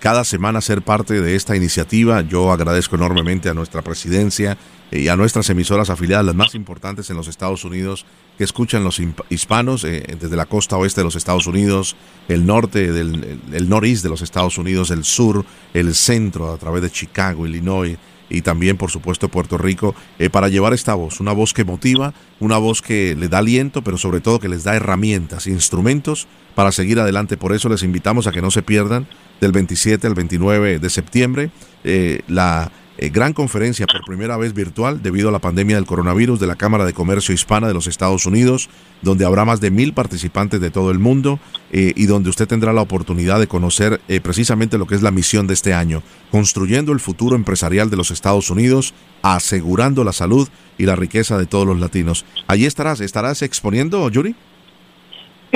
cada 0.00 0.24
semana 0.24 0.60
ser 0.60 0.82
parte 0.82 1.20
de 1.20 1.36
esta 1.36 1.54
iniciativa. 1.54 2.22
Yo 2.22 2.50
agradezco 2.50 2.96
enormemente 2.96 3.48
a 3.48 3.54
nuestra 3.54 3.82
presidencia 3.82 4.56
y 4.90 5.08
a 5.08 5.16
nuestras 5.16 5.50
emisoras 5.50 5.90
afiliadas, 5.90 6.24
las 6.24 6.34
más 6.34 6.54
importantes 6.54 7.10
en 7.10 7.16
los 7.16 7.28
Estados 7.28 7.64
Unidos, 7.64 8.06
que 8.38 8.44
escuchan 8.44 8.84
los 8.84 9.00
hispanos 9.28 9.84
eh, 9.84 10.16
desde 10.18 10.36
la 10.36 10.46
costa 10.46 10.76
oeste 10.76 11.02
de 11.02 11.04
los 11.04 11.16
Estados 11.16 11.46
Unidos, 11.46 11.94
el 12.28 12.46
norte, 12.46 12.92
del, 12.92 13.40
el 13.52 13.68
noreste 13.68 14.08
de 14.08 14.10
los 14.10 14.22
Estados 14.22 14.58
Unidos, 14.58 14.90
el 14.90 15.04
sur, 15.04 15.44
el 15.74 15.94
centro, 15.94 16.52
a 16.52 16.56
través 16.56 16.82
de 16.82 16.90
Chicago, 16.90 17.46
Illinois 17.46 17.98
y 18.28 18.42
también, 18.42 18.76
por 18.76 18.90
supuesto, 18.90 19.28
Puerto 19.28 19.58
Rico, 19.58 19.94
eh, 20.18 20.30
para 20.30 20.48
llevar 20.48 20.72
esta 20.72 20.94
voz, 20.94 21.20
una 21.20 21.32
voz 21.32 21.52
que 21.52 21.64
motiva, 21.64 22.14
una 22.40 22.58
voz 22.58 22.82
que 22.82 23.14
le 23.16 23.28
da 23.28 23.38
aliento, 23.38 23.82
pero 23.82 23.98
sobre 23.98 24.20
todo 24.20 24.40
que 24.40 24.48
les 24.48 24.64
da 24.64 24.74
herramientas, 24.74 25.46
instrumentos 25.46 26.26
para 26.54 26.72
seguir 26.72 26.98
adelante. 26.98 27.36
Por 27.36 27.54
eso 27.54 27.68
les 27.68 27.82
invitamos 27.82 28.26
a 28.26 28.32
que 28.32 28.42
no 28.42 28.50
se 28.50 28.62
pierdan 28.62 29.06
del 29.40 29.52
27 29.52 30.06
al 30.06 30.14
29 30.14 30.78
de 30.78 30.90
septiembre 30.90 31.50
eh, 31.84 32.20
la 32.26 32.72
eh, 32.98 33.10
gran 33.10 33.32
conferencia 33.32 33.86
por 33.86 34.04
primera 34.04 34.36
vez 34.36 34.54
virtual 34.54 35.02
debido 35.02 35.28
a 35.28 35.32
la 35.32 35.38
pandemia 35.38 35.76
del 35.76 35.86
coronavirus 35.86 36.40
de 36.40 36.46
la 36.46 36.56
Cámara 36.56 36.84
de 36.84 36.92
Comercio 36.92 37.34
Hispana 37.34 37.68
de 37.68 37.74
los 37.74 37.86
Estados 37.86 38.26
Unidos, 38.26 38.70
donde 39.02 39.24
habrá 39.24 39.44
más 39.44 39.60
de 39.60 39.70
mil 39.70 39.92
participantes 39.92 40.60
de 40.60 40.70
todo 40.70 40.90
el 40.90 40.98
mundo 40.98 41.38
eh, 41.72 41.92
y 41.94 42.06
donde 42.06 42.30
usted 42.30 42.48
tendrá 42.48 42.72
la 42.72 42.80
oportunidad 42.80 43.38
de 43.38 43.48
conocer 43.48 44.00
eh, 44.08 44.20
precisamente 44.20 44.78
lo 44.78 44.86
que 44.86 44.94
es 44.94 45.02
la 45.02 45.10
misión 45.10 45.46
de 45.46 45.54
este 45.54 45.74
año, 45.74 46.02
construyendo 46.30 46.92
el 46.92 47.00
futuro 47.00 47.36
empresarial 47.36 47.90
de 47.90 47.96
los 47.96 48.10
Estados 48.10 48.50
Unidos, 48.50 48.94
asegurando 49.22 50.02
la 50.02 50.12
salud 50.12 50.48
y 50.78 50.86
la 50.86 50.96
riqueza 50.96 51.38
de 51.38 51.46
todos 51.46 51.66
los 51.66 51.80
latinos. 51.80 52.24
Allí 52.46 52.66
estarás, 52.66 53.00
estarás 53.00 53.42
exponiendo, 53.42 54.08
Yuri. 54.08 54.34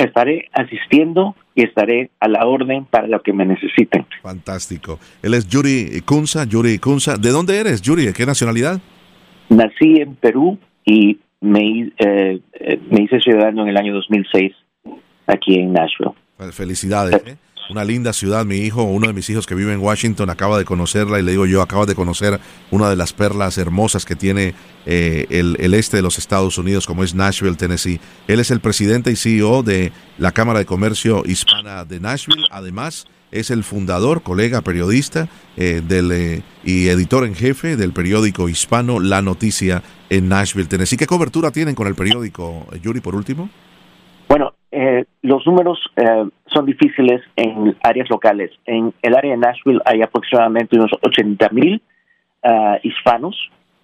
Estaré 0.00 0.48
asistiendo 0.52 1.36
y 1.54 1.64
estaré 1.64 2.10
a 2.20 2.28
la 2.28 2.46
orden 2.46 2.86
para 2.86 3.06
lo 3.06 3.22
que 3.22 3.32
me 3.34 3.44
necesiten. 3.44 4.06
Fantástico. 4.22 4.98
Él 5.22 5.34
es 5.34 5.46
Yuri 5.46 6.00
Kunza, 6.06 6.44
Yuri 6.44 6.78
Kunza. 6.78 7.16
¿De 7.16 7.30
dónde 7.30 7.58
eres, 7.58 7.82
Yuri? 7.82 8.06
¿De 8.06 8.12
qué 8.14 8.24
nacionalidad? 8.24 8.80
Nací 9.50 10.00
en 10.00 10.14
Perú 10.14 10.58
y 10.86 11.18
me, 11.40 11.92
eh, 11.98 12.40
eh, 12.54 12.80
me 12.90 13.02
hice 13.02 13.20
ciudadano 13.20 13.62
en 13.62 13.68
el 13.68 13.76
año 13.76 13.92
2006 13.94 14.52
aquí 15.26 15.54
en 15.56 15.72
Nashville. 15.74 16.14
Felicidades. 16.52 17.22
¿eh? 17.26 17.36
Una 17.70 17.84
linda 17.84 18.12
ciudad. 18.12 18.44
Mi 18.44 18.58
hijo, 18.58 18.82
uno 18.82 19.06
de 19.06 19.12
mis 19.12 19.28
hijos 19.30 19.46
que 19.46 19.54
vive 19.54 19.72
en 19.72 19.80
Washington, 19.80 20.28
acaba 20.30 20.58
de 20.58 20.64
conocerla 20.64 21.18
y 21.18 21.22
le 21.22 21.32
digo 21.32 21.46
yo, 21.46 21.62
acaba 21.62 21.86
de 21.86 21.94
conocer 21.94 22.40
una 22.70 22.90
de 22.90 22.96
las 22.96 23.12
perlas 23.12 23.58
hermosas 23.58 24.04
que 24.04 24.16
tiene 24.16 24.54
eh, 24.86 25.26
el, 25.30 25.74
este 25.74 25.96
de 25.96 26.02
los 26.02 26.18
Estados 26.18 26.58
Unidos, 26.58 26.86
como 26.86 27.04
es 27.04 27.14
Nashville, 27.14 27.56
Tennessee. 27.56 28.00
Él 28.26 28.40
es 28.40 28.50
el 28.50 28.60
presidente 28.60 29.10
y 29.10 29.16
CEO 29.16 29.62
de 29.62 29.92
la 30.18 30.32
Cámara 30.32 30.58
de 30.58 30.66
Comercio 30.66 31.22
Hispana 31.24 31.84
de 31.84 32.00
Nashville. 32.00 32.44
Además, 32.50 33.06
es 33.30 33.50
el 33.50 33.62
fundador, 33.62 34.22
colega, 34.22 34.60
periodista 34.62 35.28
eh, 35.56 35.82
eh, 35.88 36.42
y 36.64 36.88
editor 36.88 37.24
en 37.24 37.34
jefe 37.34 37.76
del 37.76 37.92
periódico 37.92 38.48
hispano 38.48 38.98
La 38.98 39.22
Noticia 39.22 39.82
en 40.08 40.28
Nashville, 40.28 40.68
Tennessee. 40.68 40.96
¿Qué 40.96 41.06
cobertura 41.06 41.52
tienen 41.52 41.74
con 41.74 41.86
el 41.86 41.94
periódico, 41.94 42.66
Yuri, 42.82 43.00
por 43.00 43.14
último? 43.14 43.48
Eh, 44.82 45.04
los 45.20 45.46
números 45.46 45.78
eh, 45.96 46.24
son 46.46 46.64
difíciles 46.64 47.20
en 47.36 47.76
áreas 47.82 48.08
locales. 48.08 48.50
En 48.64 48.94
el 49.02 49.14
área 49.14 49.32
de 49.32 49.36
Nashville 49.36 49.82
hay 49.84 50.00
aproximadamente 50.00 50.74
unos 50.76 50.90
80 51.02 51.50
mil 51.50 51.82
uh, 52.42 52.78
hispanos. 52.82 53.36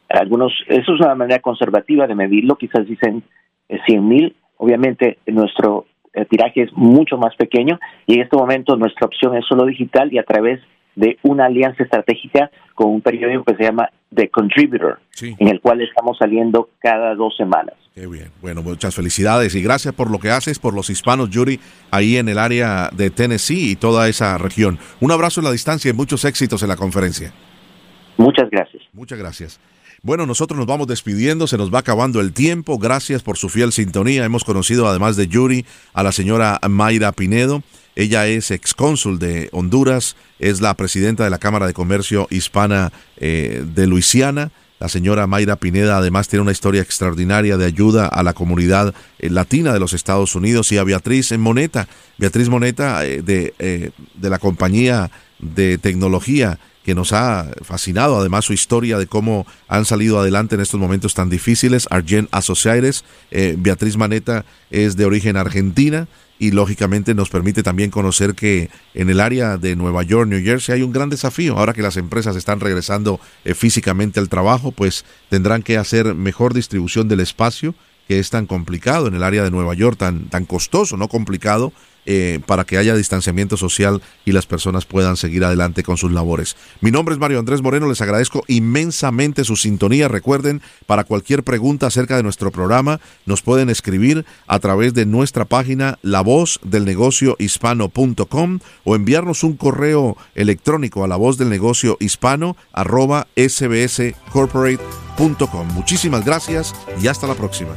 Algunos, 0.08 0.54
eso 0.68 0.94
es 0.94 1.00
una 1.00 1.14
manera 1.14 1.42
conservativa 1.42 2.06
de 2.06 2.14
medirlo, 2.14 2.56
quizás 2.56 2.86
dicen 2.86 3.22
100 3.68 3.80
eh, 3.86 4.00
mil. 4.00 4.36
Obviamente 4.56 5.18
nuestro 5.26 5.84
tiraje 6.30 6.62
es 6.62 6.72
mucho 6.72 7.18
más 7.18 7.36
pequeño 7.36 7.78
y 8.06 8.14
en 8.14 8.22
este 8.22 8.38
momento 8.38 8.74
nuestra 8.76 9.06
opción 9.06 9.36
es 9.36 9.44
solo 9.44 9.66
digital 9.66 10.10
y 10.14 10.16
a 10.16 10.22
través 10.22 10.60
de 10.60 10.66
una 11.22 11.46
alianza 11.46 11.82
estratégica 11.82 12.50
con 12.74 12.90
un 12.90 13.00
periódico 13.00 13.44
que 13.44 13.56
se 13.56 13.64
llama 13.64 13.90
The 14.14 14.28
Contributor, 14.30 14.98
en 15.20 15.48
el 15.48 15.60
cual 15.60 15.80
estamos 15.82 16.16
saliendo 16.18 16.70
cada 16.78 17.14
dos 17.14 17.36
semanas. 17.36 17.74
Qué 17.94 18.06
bien. 18.06 18.30
Bueno, 18.42 18.62
muchas 18.62 18.94
felicidades 18.94 19.54
y 19.54 19.62
gracias 19.62 19.94
por 19.94 20.10
lo 20.10 20.18
que 20.18 20.30
haces 20.30 20.58
por 20.58 20.74
los 20.74 20.90
hispanos, 20.90 21.30
Yuri, 21.30 21.60
ahí 21.90 22.16
en 22.16 22.28
el 22.28 22.38
área 22.38 22.90
de 22.92 23.10
Tennessee 23.10 23.72
y 23.72 23.76
toda 23.76 24.08
esa 24.08 24.36
región. 24.38 24.78
Un 25.00 25.12
abrazo 25.12 25.40
en 25.40 25.44
la 25.44 25.52
distancia 25.52 25.90
y 25.90 25.94
muchos 25.94 26.24
éxitos 26.24 26.62
en 26.62 26.68
la 26.68 26.76
conferencia. 26.76 27.32
Muchas 28.18 28.50
gracias. 28.50 28.82
Muchas 28.92 29.18
gracias. 29.18 29.60
Bueno, 30.02 30.26
nosotros 30.26 30.58
nos 30.58 30.66
vamos 30.66 30.86
despidiendo, 30.86 31.46
se 31.46 31.56
nos 31.56 31.74
va 31.74 31.80
acabando 31.80 32.20
el 32.20 32.32
tiempo. 32.32 32.78
Gracias 32.78 33.22
por 33.22 33.38
su 33.38 33.48
fiel 33.48 33.72
sintonía. 33.72 34.24
Hemos 34.24 34.44
conocido, 34.44 34.86
además 34.86 35.16
de 35.16 35.26
Yuri, 35.26 35.64
a 35.94 36.02
la 36.02 36.12
señora 36.12 36.60
Mayra 36.68 37.12
Pinedo. 37.12 37.62
Ella 37.96 38.26
es 38.26 38.50
excónsul 38.50 39.18
de 39.18 39.48
Honduras, 39.52 40.16
es 40.38 40.60
la 40.60 40.74
presidenta 40.74 41.24
de 41.24 41.30
la 41.30 41.38
Cámara 41.38 41.66
de 41.66 41.72
Comercio 41.72 42.28
Hispana 42.30 42.92
eh, 43.16 43.64
de 43.74 43.86
Luisiana. 43.86 44.52
La 44.78 44.90
señora 44.90 45.26
Mayra 45.26 45.56
Pineda 45.56 45.96
además 45.96 46.28
tiene 46.28 46.42
una 46.42 46.52
historia 46.52 46.82
extraordinaria 46.82 47.56
de 47.56 47.64
ayuda 47.64 48.06
a 48.06 48.22
la 48.22 48.34
comunidad 48.34 48.94
eh, 49.18 49.30
latina 49.30 49.72
de 49.72 49.80
los 49.80 49.94
Estados 49.94 50.34
Unidos 50.34 50.70
y 50.72 50.76
a 50.76 50.84
Beatriz 50.84 51.36
Moneta. 51.38 51.88
Beatriz 52.18 52.50
Moneta 52.50 53.06
eh, 53.06 53.22
de, 53.22 53.92
de 54.14 54.30
la 54.30 54.38
compañía 54.38 55.10
de 55.38 55.78
tecnología 55.78 56.58
que 56.84 56.94
nos 56.94 57.14
ha 57.14 57.50
fascinado, 57.62 58.18
además 58.18 58.44
su 58.44 58.52
historia 58.52 58.98
de 58.98 59.06
cómo 59.06 59.46
han 59.68 59.86
salido 59.86 60.20
adelante 60.20 60.54
en 60.54 60.60
estos 60.60 60.78
momentos 60.78 61.14
tan 61.14 61.30
difíciles. 61.30 61.88
Argent 61.90 62.28
Associates, 62.30 63.04
Beatriz 63.58 63.96
Maneta 63.96 64.44
es 64.70 64.96
de 64.96 65.04
origen 65.04 65.36
argentina, 65.36 66.06
y 66.38 66.50
lógicamente 66.50 67.14
nos 67.14 67.30
permite 67.30 67.62
también 67.62 67.90
conocer 67.90 68.34
que 68.34 68.70
en 68.94 69.10
el 69.10 69.20
área 69.20 69.56
de 69.56 69.76
Nueva 69.76 70.02
York, 70.02 70.28
New 70.28 70.42
Jersey, 70.42 70.76
hay 70.76 70.82
un 70.82 70.92
gran 70.92 71.08
desafío. 71.08 71.58
Ahora 71.58 71.72
que 71.72 71.82
las 71.82 71.96
empresas 71.96 72.36
están 72.36 72.60
regresando 72.60 73.20
eh, 73.44 73.54
físicamente 73.54 74.20
al 74.20 74.28
trabajo, 74.28 74.72
pues 74.72 75.04
tendrán 75.28 75.62
que 75.62 75.78
hacer 75.78 76.14
mejor 76.14 76.54
distribución 76.54 77.08
del 77.08 77.20
espacio 77.20 77.74
que 78.06 78.18
es 78.18 78.30
tan 78.30 78.46
complicado 78.46 79.08
en 79.08 79.14
el 79.14 79.22
área 79.22 79.42
de 79.42 79.50
Nueva 79.50 79.74
York, 79.74 79.98
tan, 79.98 80.28
tan 80.28 80.44
costoso, 80.44 80.96
no 80.96 81.08
complicado, 81.08 81.72
eh, 82.06 82.40
para 82.46 82.64
que 82.64 82.78
haya 82.78 82.94
distanciamiento 82.94 83.56
social 83.56 84.00
y 84.24 84.32
las 84.32 84.46
personas 84.46 84.86
puedan 84.86 85.16
seguir 85.16 85.44
adelante 85.44 85.82
con 85.82 85.96
sus 85.96 86.12
labores. 86.12 86.56
Mi 86.80 86.90
nombre 86.90 87.14
es 87.14 87.20
Mario 87.20 87.38
Andrés 87.38 87.62
Moreno, 87.62 87.88
les 87.88 88.00
agradezco 88.00 88.44
inmensamente 88.46 89.44
su 89.44 89.56
sintonía. 89.56 90.08
Recuerden, 90.08 90.62
para 90.86 91.04
cualquier 91.04 91.42
pregunta 91.42 91.88
acerca 91.88 92.16
de 92.16 92.22
nuestro 92.22 92.50
programa, 92.50 93.00
nos 93.24 93.42
pueden 93.42 93.70
escribir 93.70 94.24
a 94.46 94.58
través 94.58 94.94
de 94.94 95.04
nuestra 95.06 95.44
página 95.44 95.98
la 96.02 96.20
voz 96.20 96.60
del 96.62 96.84
negocio 96.84 97.36
hispano.com 97.38 98.60
o 98.84 98.96
enviarnos 98.96 99.42
un 99.42 99.56
correo 99.56 100.16
electrónico 100.34 101.04
a 101.04 101.08
la 101.08 101.16
voz 101.16 101.38
del 101.38 101.48
negocio 101.48 101.96
hispano. 102.00 102.56
Muchísimas 105.74 106.24
gracias 106.24 106.74
y 107.02 107.08
hasta 107.08 107.26
la 107.26 107.34
próxima. 107.34 107.74